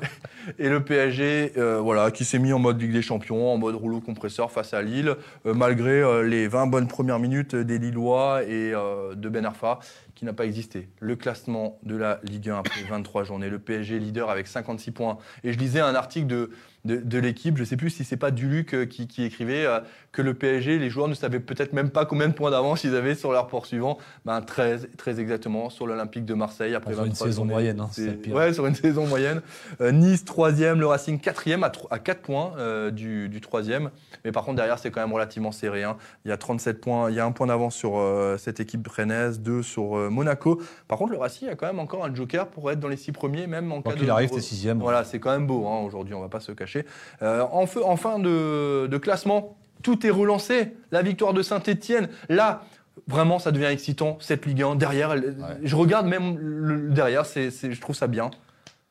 [0.57, 3.75] Et le PSG, euh, voilà, qui s'est mis en mode Ligue des Champions, en mode
[3.75, 5.15] rouleau compresseur face à Lille,
[5.45, 9.79] euh, malgré euh, les 20 bonnes premières minutes des Lillois et euh, de Ben Arfa,
[10.15, 10.89] qui n'a pas existé.
[10.99, 13.49] Le classement de la Ligue 1 après 23 journées.
[13.49, 15.17] Le PSG leader avec 56 points.
[15.43, 16.51] Et je lisais un article de,
[16.85, 17.55] de, de l'équipe.
[17.57, 19.79] Je ne sais plus si c'est pas Duluc euh, qui, qui écrivait euh,
[20.11, 22.95] que le PSG, les joueurs ne savaient peut-être même pas combien de points d'avance ils
[22.95, 23.97] avaient sur leur poursuivant.
[24.25, 27.53] Ben 13, très exactement sur l'Olympique de Marseille après Sur une 23 saison journées.
[27.53, 28.35] moyenne, hein, C'est- pire.
[28.35, 29.41] Ouais, sur une saison moyenne.
[29.81, 33.89] Euh, nice 3e, le Racing 4e à, à 4 points euh, du, du 3e.
[34.25, 35.83] Mais par contre, derrière, c'est quand même relativement serré.
[35.83, 35.97] hein.
[36.25, 37.99] Il y a 37 points, il y a un point d'avance sur
[38.37, 40.61] cette équipe rennaise, deux sur Monaco.
[40.87, 43.11] Par contre, le Racing a quand même encore un joker pour être dans les six
[43.11, 44.11] premiers, même en cas qu'il de.
[44.11, 44.79] arrive, t'es sixième.
[44.79, 46.68] Voilà, c'est quand même beau hein, aujourd'hui, on va pas se cacher.
[47.21, 50.73] Euh, en, feu- en fin de, de classement, tout est relancé.
[50.91, 52.63] La victoire de Saint-Etienne, là,
[53.07, 54.17] vraiment, ça devient excitant.
[54.19, 55.15] Cette Ligue 1, derrière,
[55.63, 58.29] je regarde même le, derrière, c'est, je trouve ça bien.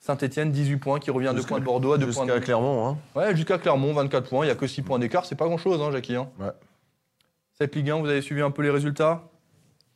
[0.00, 2.30] Saint-Etienne, 18 points, qui revient à 2 Jusqu'à- points de Bordeaux, à 2 points de...
[2.30, 2.96] Jusqu'à Clermont, hein.
[3.14, 5.80] Ouais, jusqu'à Clermont, 24 points, il n'y a que 6 points d'écart, c'est pas grand-chose,
[5.82, 6.16] hein, Jackie.
[6.16, 6.28] hein.
[6.38, 6.50] Ouais.
[7.58, 9.24] Cette Ligue 1, vous avez suivi un peu les résultats?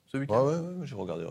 [0.07, 0.45] Ce week-end?
[0.45, 1.25] Ouais, ouais, ouais, j'ai regardé.
[1.25, 1.31] ouais.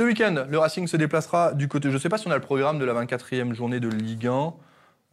[0.00, 1.88] Ce week-end, le Racing se déplacera du côté.
[1.88, 4.28] Je ne sais pas si on a le programme de la 24e journée de Ligue
[4.28, 4.54] 1.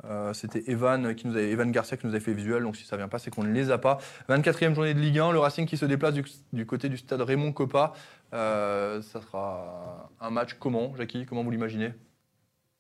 [0.03, 3.17] Euh, C'était Evan, Evan Garcia qui nous avait fait visuel, donc si ça vient pas,
[3.17, 3.97] c'est qu'on ne les a pas.
[4.29, 7.51] 24e journée de Ligue 1, le Racing qui se déplace du, côté du stade Raymond
[7.51, 7.93] Coppa.
[8.33, 11.25] Euh, ça sera un match comment, Jackie?
[11.25, 11.91] Comment vous l'imaginez?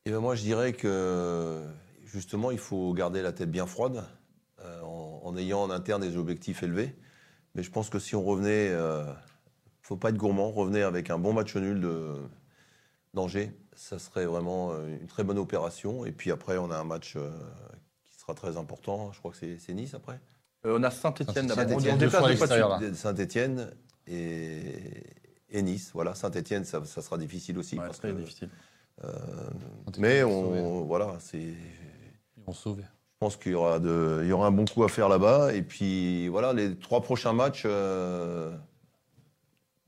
[0.05, 1.63] Et ben moi, je dirais que
[2.05, 4.03] justement, il faut garder la tête bien froide
[4.63, 6.93] euh, en, ayant en interne des objectifs élevés.
[7.55, 8.71] Mais je pense que si on revenait,
[9.87, 12.15] faut pas être gourmand, revenez avec un bon match nul de
[13.13, 16.05] d'Angers, ça serait vraiment euh, une très bonne opération.
[16.05, 17.29] Et puis après, on a un match euh,
[18.03, 19.11] qui sera très important.
[19.13, 20.19] Je crois que c'est Nice après.
[20.65, 21.77] Euh, On a Saint-Etienne d'abord.
[21.77, 22.49] On, on déplace suite.
[22.49, 22.79] là.
[22.93, 23.69] Saint-Étienne
[24.07, 25.03] et,
[25.49, 25.91] et Nice.
[25.93, 27.77] Voilà, Saint-Étienne, ça, ça sera difficile aussi.
[27.77, 28.49] Ouais, parce très que, difficile.
[29.03, 29.13] euh,
[29.99, 30.85] mais on, sauver.
[30.87, 31.37] voilà, c'est.
[31.37, 32.83] Ils vont sauver.
[32.83, 35.53] Je pense qu'il y aura, de, il y aura un bon coup à faire là-bas.
[35.53, 38.51] Et puis voilà, les trois prochains matchs, euh,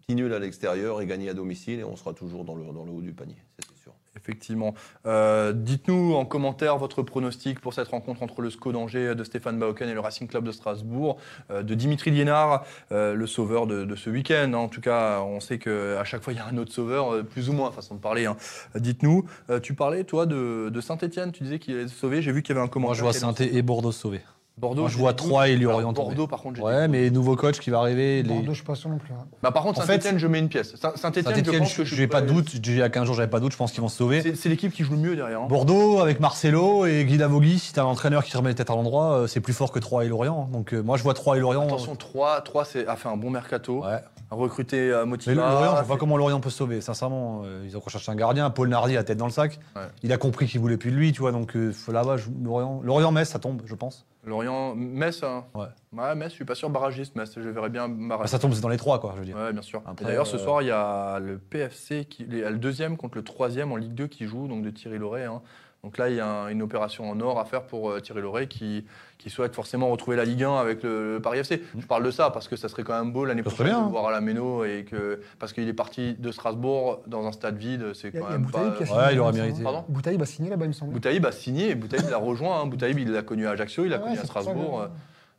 [0.07, 1.79] petit nul à l'extérieur et gagné à domicile.
[1.81, 3.91] Et on sera toujours dans le, dans le haut du panier, c'est sûr.
[4.15, 4.73] Effectivement.
[5.05, 9.59] Euh, Dites-nous en commentaire votre pronostic pour cette rencontre entre le SCO d'Angers de Stéphane
[9.59, 11.17] Bauken et le Racing Club de Strasbourg,
[11.51, 14.53] euh, de Dimitri Liénard, euh, le sauveur de, de ce week-end.
[14.53, 17.49] En tout cas, on sait qu'à chaque fois, il y a un autre sauveur, plus
[17.49, 18.27] ou moins, façon de parler.
[18.27, 18.37] hein.
[18.75, 22.21] Dites-nous, euh, tu parlais, toi, de, de Saint-Etienne, tu disais qu'il allait sauver.
[22.21, 22.87] J'ai vu qu'il y avait un commentaire.
[22.89, 24.21] Moi, je vois qui est dans- Saint et Bordeaux sauvés.
[24.57, 24.81] Bordeaux.
[24.81, 25.55] Moi, je j'ai vois des Troyes doutes.
[25.55, 26.07] et Lorient Alors, tomber.
[26.15, 28.23] Bordeaux, par contre, j'ai Ouais, mais nouveau coach qui va arriver.
[28.23, 29.13] les- Bordeaux, je suis pas sûr non plus.
[29.13, 29.25] hein.
[29.43, 30.75] Bah, par contre, En fait, Saint-Etienne, je mets une pièce.
[30.75, 32.53] Saint- Saint-Etienne, je Saint-Etienne, pense que je j'ai pas de doute.
[32.55, 33.51] Il y a 15 jours, j'avais pas de doute.
[33.51, 34.21] Je pense qu'ils vont se sauver.
[34.21, 35.41] C'est c'est l'équipe qui joue le mieux derrière.
[35.41, 35.47] hein.
[35.47, 38.71] Bordeaux avec Marcelo et Guy Lavogui, si t'as un entraîneur qui te remet les têtes
[38.71, 40.49] à l'endroit, euh, c'est plus fort que Troyes et Lorient.
[40.51, 41.63] Donc euh, moi je vois Troyes et Lorient.
[41.65, 43.83] Attention, 3, 3 a fait un bon mercato.
[43.85, 43.99] Ouais.
[44.29, 45.35] A recruté euh, Mais Motiva.
[45.51, 46.81] Lorient, je vois pas comment Lorient peut se sauver.
[46.81, 48.49] Sincèrement, euh, ils ont recherché un gardien.
[48.49, 49.59] Paul Nardi, la tête dans le sac.
[49.75, 49.83] Ouais.
[50.03, 51.31] Il a compris qu'il voulait plus de lui, tu vois.
[51.31, 54.05] Donc euh, là-bas, Lorient, Lorient-Metz, ça tombe, je pense.
[54.25, 55.23] Lorient, Metz.
[55.23, 55.45] hein.
[55.55, 55.67] Ouais.
[55.93, 57.31] Ouais, Metz, je suis pas sûr barragiste, Metz.
[57.37, 58.33] Je verrais bien Bah, barragiste.
[58.33, 59.37] ça tombe, c'est dans les trois, quoi, je veux dire.
[59.37, 59.81] Ouais, bien sûr.
[60.01, 63.77] D'ailleurs, ce soir, il y a le PFC, qui, le deuxième contre le troisième en
[63.77, 65.23] Ligue 2 qui joue, donc de Thierry Loret.
[65.23, 65.41] hein.
[65.83, 68.21] Donc là, il y a un- une opération en or à faire pour euh, Thierry
[68.21, 68.85] Loret qui,
[69.17, 71.61] qui souhaite forcément retrouver la Ligue 1 avec le, le Paris FC.
[71.77, 73.81] Je parle de ça parce que ça serait quand même beau l'année prochaine bien, de
[73.81, 73.89] le hein.
[73.91, 77.57] voir à la Méno et que parce qu'il est parti de Strasbourg dans un stade
[77.57, 78.77] vide, c'est Il y a, quand il y a même Boutaïb pas.
[78.77, 79.13] qui a Ouais, signé.
[79.13, 79.45] il aurait me semble.
[79.47, 79.63] mérité.
[79.63, 80.93] Pardon Boutaïb a signé là-bas, il me semble.
[80.93, 82.59] Boutaïb a signé, et Boutaïb l'a rejoint.
[82.61, 82.65] Hein.
[82.65, 84.81] Boutaïb, il l'a connu à Ajaccio, il l'a Ouais, connu à Strasbourg.
[84.81, 84.87] euh,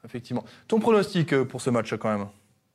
[0.05, 0.45] effectivement.
[0.69, 2.27] Ton pronostic euh, pour ce match quand même?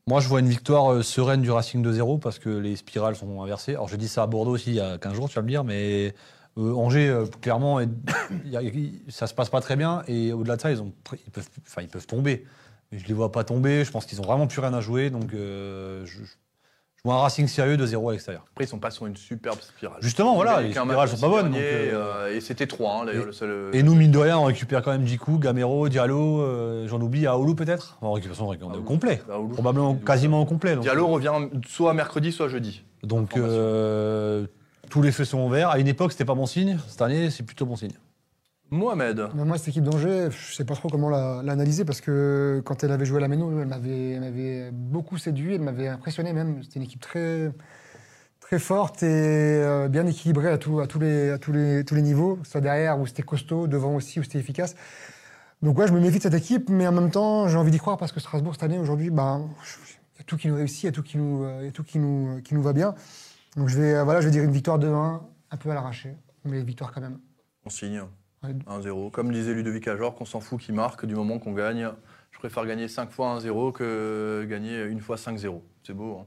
[0.05, 3.41] Moi, je vois une victoire euh, sereine du Racing 2-0 parce que les spirales sont
[3.41, 3.72] inversées.
[3.72, 5.47] Alors, j'ai dit ça à Bordeaux aussi il y a 15 jours, tu vas me
[5.47, 6.14] dire, mais
[6.58, 7.89] euh, Angers, euh, clairement, est-
[8.45, 8.62] y a-
[9.10, 10.04] ça se passe pas très bien.
[10.08, 12.45] Et au-delà de ça, ils, ont, ils, peuvent, enfin, ils peuvent tomber.
[12.91, 13.84] Mais je les vois pas tomber.
[13.86, 15.10] Je pense qu'ils ont vraiment plus rien à jouer.
[15.10, 18.45] Donc, euh, je, je vois un Racing sérieux 2-0 à l'extérieur.
[18.51, 19.97] Après, ils sont pas sur une superbe spirale.
[20.01, 21.51] Justement, voilà, les spirales sont pas bonnes.
[21.51, 22.01] dernier, donc,
[22.32, 23.70] et c'était 3, hein, d'ailleurs, et- le seul.
[23.74, 27.56] Et nous, mine de rien, on récupère quand même Djikou, Gamero, Diallo, j'en oublie, Aoulou
[27.56, 27.97] peut-être?
[28.01, 28.84] En récupération, on est au Aoulou.
[28.84, 29.22] complet.
[29.30, 29.49] Aoulou.
[29.49, 30.76] Probablement quasiment au complet.
[30.76, 30.84] donc.
[30.84, 31.34] Diallo revient
[31.68, 32.84] soit mercredi, soit jeudi.
[33.01, 34.45] Donc euh,
[34.93, 35.69] tous les feux sont verts.
[35.71, 36.77] À une époque, c'était pas bon signe.
[36.87, 37.93] Cette année, c'est plutôt bon signe.
[38.69, 39.27] Mohamed.
[39.33, 42.83] Mais moi, cette équipe d'Angers, je sais pas trop comment la- l'analyser parce que quand
[42.83, 46.61] elle avait joué à la Méno, elle m'avait beaucoup séduit, elle m'avait impressionné même.
[46.61, 47.51] C'était une équipe très,
[48.39, 51.95] très forte et euh, bien équilibrée à, tout- à, tous les, à tous, les, tous
[51.95, 54.75] les niveaux, soit derrière où c'était costaud, devant aussi où c'était efficace.
[55.63, 57.79] Donc ouais, je me méfie de cette équipe, mais en même temps, j'ai envie d'y
[57.79, 59.49] croire parce que Strasbourg cette année, aujourd'hui, ben,
[60.15, 61.65] il y a tout qui nous réussit, il y a tout qui nous, euh, il
[61.65, 62.93] y a tout qui nous, qui nous va bien.
[63.58, 65.21] Donc je vais, euh, voilà, je vais dire une victoire de 1
[65.51, 66.16] un peu à l'arraché,
[66.46, 67.20] mais victoire quand même.
[67.66, 68.04] On signe
[68.43, 68.54] Ouais.
[68.67, 69.09] 1-0.
[69.12, 71.89] Comme disait Ludovic Ajor, qu'on s'en fout qui marque du moment qu'on gagne.
[72.32, 75.62] Je préfère gagner 5 fois 1-0 que gagner une fois 5-0.
[75.84, 76.17] C'est beau.
[76.21, 76.25] hein.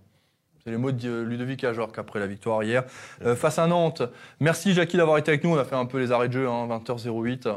[0.65, 2.85] C'est les mots de Ludovic Ajor après la victoire hier.
[3.23, 4.03] Euh, face à Nantes.
[4.41, 5.51] Merci Jackie d'avoir été avec nous.
[5.51, 7.49] On a fait un peu les arrêts de jeu, hein, 20h08.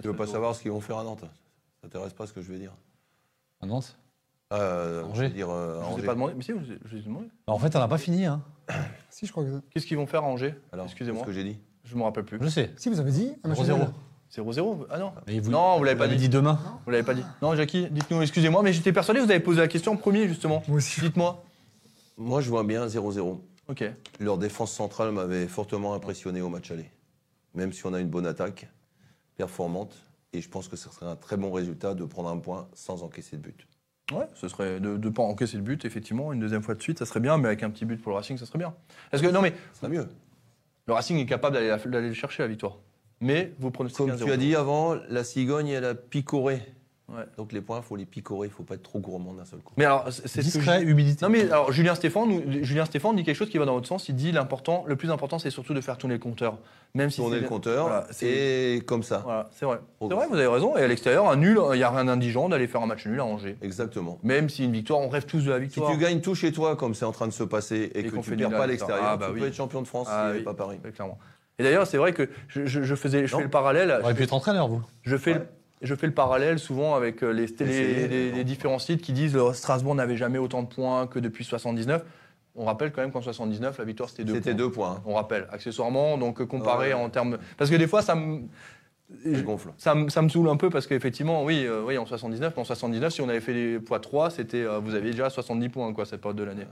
[0.02, 1.22] veux pas savoir ce qu'ils vont faire à Nantes?
[1.22, 1.28] Ça
[1.82, 2.72] t'intéresse pas ce que je vais dire?
[3.60, 3.98] À Nantes?
[4.52, 5.14] Euh, Angers.
[5.24, 6.34] je veux dire, euh, pas demandé.
[6.36, 7.26] Mais si, je vous ai- je vous ai demandé.
[7.48, 8.24] Bah, En fait, on n'a pas fini.
[8.26, 8.40] Hein.
[9.10, 11.22] Si, je crois que Qu'est-ce qu'ils vont faire à Angers Alors, Excusez-moi.
[11.22, 11.58] ce que j'ai dit.
[11.84, 12.38] Je me rappelle plus.
[12.40, 12.70] Je sais.
[12.76, 13.78] Si, vous avez dit un match 0-0.
[13.78, 13.86] nul.
[14.32, 16.24] 0-0 Ah non Mais vous, Non, vous l'avez pas l'avez dit.
[16.24, 16.58] dit demain.
[16.84, 17.24] Vous l'avez pas dit.
[17.42, 20.28] Non, Jackie, dites-nous, excusez-moi, mais j'étais persuadé que vous avez posé la question en premier,
[20.28, 20.62] justement.
[20.68, 21.00] Moi aussi.
[21.00, 21.42] Dites-moi.
[22.18, 23.40] Moi, je vois bien 0-0.
[23.68, 23.84] Ok.
[24.20, 26.90] Leur défense centrale m'avait fortement impressionné au match aller.
[27.54, 28.68] Même si on a une bonne attaque,
[29.36, 29.94] performante.
[30.32, 33.02] Et je pense que ce serait un très bon résultat de prendre un point sans
[33.02, 33.66] encaisser de but.
[34.12, 36.98] Ouais, ce serait de ne pas encaisser le but, effectivement, une deuxième fois de suite,
[36.98, 38.74] ça serait bien, mais avec un petit but pour le Racing, ça serait bien.
[39.10, 40.08] Parce que, non, mais serait mieux.
[40.86, 42.78] le Racing est capable d'aller le chercher, la victoire.
[43.20, 44.32] Mais vous pronostiquez Comme tu 0-0.
[44.32, 46.62] as dit avant, la cigogne, elle a picoré.
[47.08, 47.24] Ouais.
[47.38, 48.48] Donc les points, il faut les picorer.
[48.48, 49.72] Il ne faut pas être trop gourmand d'un seul coup.
[49.78, 51.24] Mais alors, c'est Discret, je- humilité.
[51.24, 53.88] Non mais alors Julien Stéphane, nous- Julien Stéphane dit quelque chose qui va dans votre
[53.88, 54.10] sens.
[54.10, 56.58] Il dit l'important, le plus important, c'est surtout de faire tourner le compteur,
[56.94, 57.86] même si Tourner c'est- le compteur.
[57.86, 58.26] Voilà, c'est-
[58.76, 59.22] et comme ça.
[59.24, 59.78] Voilà, c'est vrai.
[60.02, 60.76] C'est vrai, vous avez raison.
[60.76, 63.18] Et à l'extérieur, un nul, il n'y a rien d'indigent d'aller faire un match nul
[63.20, 63.56] à Angers.
[63.62, 64.18] Exactement.
[64.22, 65.90] Même si une victoire, on rêve tous de la Si victoire.
[65.90, 68.14] tu gagnes tout chez toi, comme c'est en train de se passer, et, Et que
[68.16, 69.02] qu'on tu perds pas à l'extérieur.
[69.02, 69.40] Ah, bah tu oui.
[69.40, 70.42] peux être champion de France Ah oui.
[70.42, 70.78] pas Paris.
[70.94, 71.18] Clairement.
[71.58, 73.38] Et d'ailleurs, c'est vrai que je, je- je faisais, je Non.
[73.38, 73.92] fais le parallèle.
[73.98, 74.80] Vous auriez pu être entraîneur, vous.
[75.02, 75.46] Je fais, le,
[75.82, 78.36] Je fais le parallèle souvent avec euh, les, télé- Essayez, les- non.
[78.38, 82.04] les différents sites qui disent que Strasbourg n'avait jamais autant de points que depuis 79.
[82.56, 84.58] On rappelle quand même qu'en 79, la victoire c'était deux C'était points.
[84.58, 84.90] deux points.
[84.98, 85.02] hein.
[85.06, 86.94] On rappelle, accessoirement, donc euh, comparé Ouais.
[86.94, 87.38] en termes.
[87.56, 88.40] Parce que des fois, ça me.
[89.22, 89.70] C'est gonfle.
[89.78, 92.60] Ça me, ça me saoule un peu parce qu'effectivement, oui, euh, oui, en 79, mais
[92.60, 95.68] en 79, si on avait fait les poids 3, c'était, euh, vous aviez déjà 70
[95.70, 96.66] points, quoi, cette période de l'année.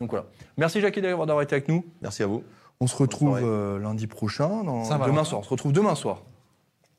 [0.00, 0.26] Donc voilà.
[0.56, 1.84] Merci Jackie d'avoir d'avoir été avec nous.
[2.02, 2.42] Merci à vous.
[2.80, 5.40] On se retrouve euh, lundi prochain, dans- demain soir.
[5.40, 6.22] On se retrouve demain soir.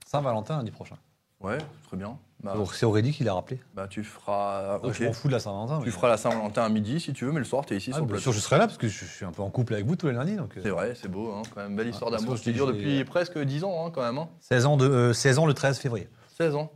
[0.05, 0.95] Saint-Valentin lundi prochain.
[1.41, 1.57] Ouais,
[1.87, 2.17] très bien.
[2.43, 3.59] Bah, c'est Aurélie qui l'a rappelé.
[3.73, 4.79] bah, tu feras.
[4.79, 4.93] Donc, ok.
[4.93, 5.79] Je m'en fous de la Saint-Valentin.
[5.79, 7.77] Tu mais- feras la Saint-Valentin à midi si tu veux, mais le soir, tu es
[7.77, 9.41] ici Ah, sur le bien sûr, je serai là parce que je suis un peu
[9.41, 10.35] en couple avec vous tous les lundis.
[10.37, 11.75] Donc, euh, C'est vrai, c'est beau, hein, quand même.
[11.75, 14.17] Belle histoire parce d'amour qui dure depuis j'ai- presque 10 ans, hein, quand même.
[14.17, 14.29] hein.
[14.39, 16.07] 16 ans, de, euh, 16 ans le 13 février,
[16.37, 16.71] 16 ans.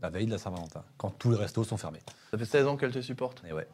[0.00, 2.00] la veille de la Saint-Valentin, quand tous les restos sont fermés.
[2.30, 3.42] Ça fait 16 ans qu'elle te supporte.
[3.48, 3.66] Et ouais.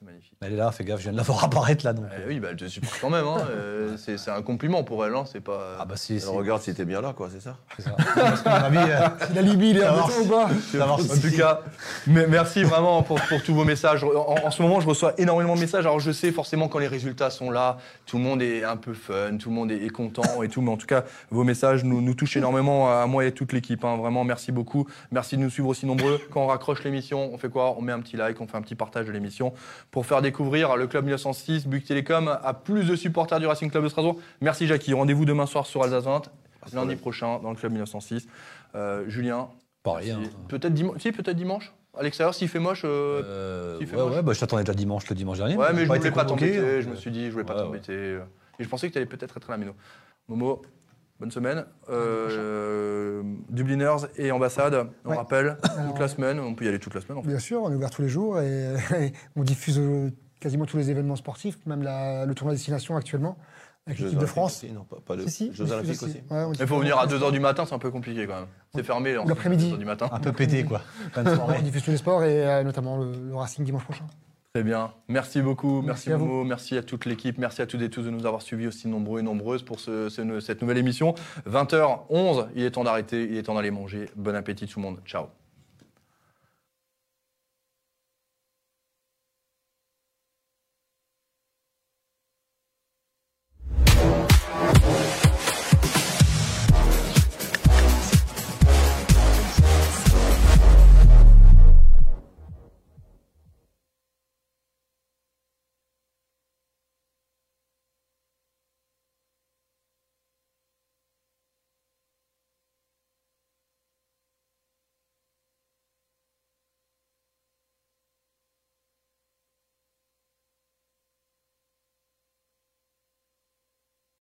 [0.00, 0.32] C'est magnifique.
[0.42, 1.92] Elle est là, fais gaffe, je viens de la voir apparaître là.
[1.92, 3.24] Donc, Eh oui, bah, elle te supporte quand même.
[3.26, 3.38] hein.
[3.50, 5.12] Euh, c'est c'est un compliment pour elle.
[5.16, 5.24] Hein.
[5.26, 5.76] C'est pas.
[5.80, 7.56] Ah bah c'est Elle regarde si t'es bien là, quoi, c'est ça?
[7.76, 7.96] C'est ça.
[8.14, 10.48] Parce que mon ami, euh, Si l'alibi, il est embêtant ou pas
[10.92, 11.62] En si- tout cas,
[12.06, 14.04] mais merci vraiment pour, pour tous vos messages.
[14.04, 15.84] En, en ce moment, je reçois énormément de messages.
[15.84, 18.94] Alors, je sais forcément quand les résultats sont là, tout le monde est un peu
[18.94, 20.60] fun, tout le monde est, est content et tout.
[20.62, 21.02] Mais en tout cas,
[21.32, 23.84] vos messages nous, nous touchent énormément à moi et toute l'équipe.
[23.84, 23.96] hein.
[23.96, 24.86] Vraiment, merci beaucoup.
[25.10, 26.20] Merci de nous suivre aussi nombreux.
[26.30, 27.74] Quand on raccroche l'émission, on fait quoi?
[27.76, 29.52] On met un petit like, on fait un petit partage de l'émission
[29.90, 33.84] pour faire découvrir le club 1906, Bouygues Télécom, à plus de supporters du Racing Club
[33.84, 34.18] de Strasbourg.
[34.40, 34.92] Merci Jackie.
[34.94, 36.22] Rendez-vous demain soir sur Alsace 20,
[36.74, 38.28] lundi prochain dans le club 1906.
[38.74, 39.48] Euh, Julien,
[39.82, 40.10] Pareil.
[40.10, 40.20] hein.
[40.22, 40.96] si- Peut-être dimanche.
[41.00, 41.72] Si, peut-être dimanche.
[41.98, 42.82] À l'extérieur, s'il fait moche.
[42.84, 44.14] euh, Euh, fait ouais, moche.
[44.16, 45.56] ouais, bah, je t'attendais déjà dimanche, le dimanche dernier.
[45.56, 46.82] ouais, mais je voulais pas t'embêter.
[46.82, 47.66] Je me suis dit, je voulais pas Ouais, ouais.
[47.66, 48.18] t'embêter.
[48.60, 49.72] Et je pensais que tu allais peut-être être à la Méno.
[50.28, 50.62] Momo,
[51.20, 51.64] bonne semaine.
[51.88, 55.16] Euh, Dubliners et ambassade, on Ouais.
[55.16, 56.40] rappelle, Alors, toute la semaine.
[56.40, 57.18] On peut y aller toute la semaine.
[57.18, 57.28] En fait.
[57.28, 60.76] Bien sûr, on est ouvert tous les jours et, et on diffuse euh, quasiment tous
[60.76, 63.36] les événements sportifs, même la- le tournoi destination actuellement,
[63.86, 64.62] avec l'équipe de France.
[64.62, 66.20] aussi, non, pas, pas le- Si, si, Jeux Olympiques aussi.
[66.30, 68.46] Ouais, Il faut venir à 2h du matin, c'est un peu compliqué quand même.
[68.74, 69.16] C'est fermé.
[69.16, 69.72] en- l'après-midi.
[69.72, 70.08] 2h du matin.
[70.12, 70.82] Un peu pété, quoi.
[71.16, 74.06] On diffuse tous les sports et euh, notamment le, le Racing dimanche prochain.
[74.54, 74.92] Très bien.
[75.08, 75.82] Merci beaucoup.
[75.82, 76.42] Merci, Merci à vous.
[76.44, 77.38] Merci à toute l'équipe.
[77.38, 80.08] Merci à toutes et tous de nous avoir suivis aussi nombreux et nombreuses pour ce-
[80.08, 81.14] ce- cette nouvelle émission.
[81.46, 84.06] 20h11, il est temps d'arrêter, il est temps d'aller manger.
[84.16, 85.00] Bon appétit tout le monde.
[85.04, 85.26] Ciao.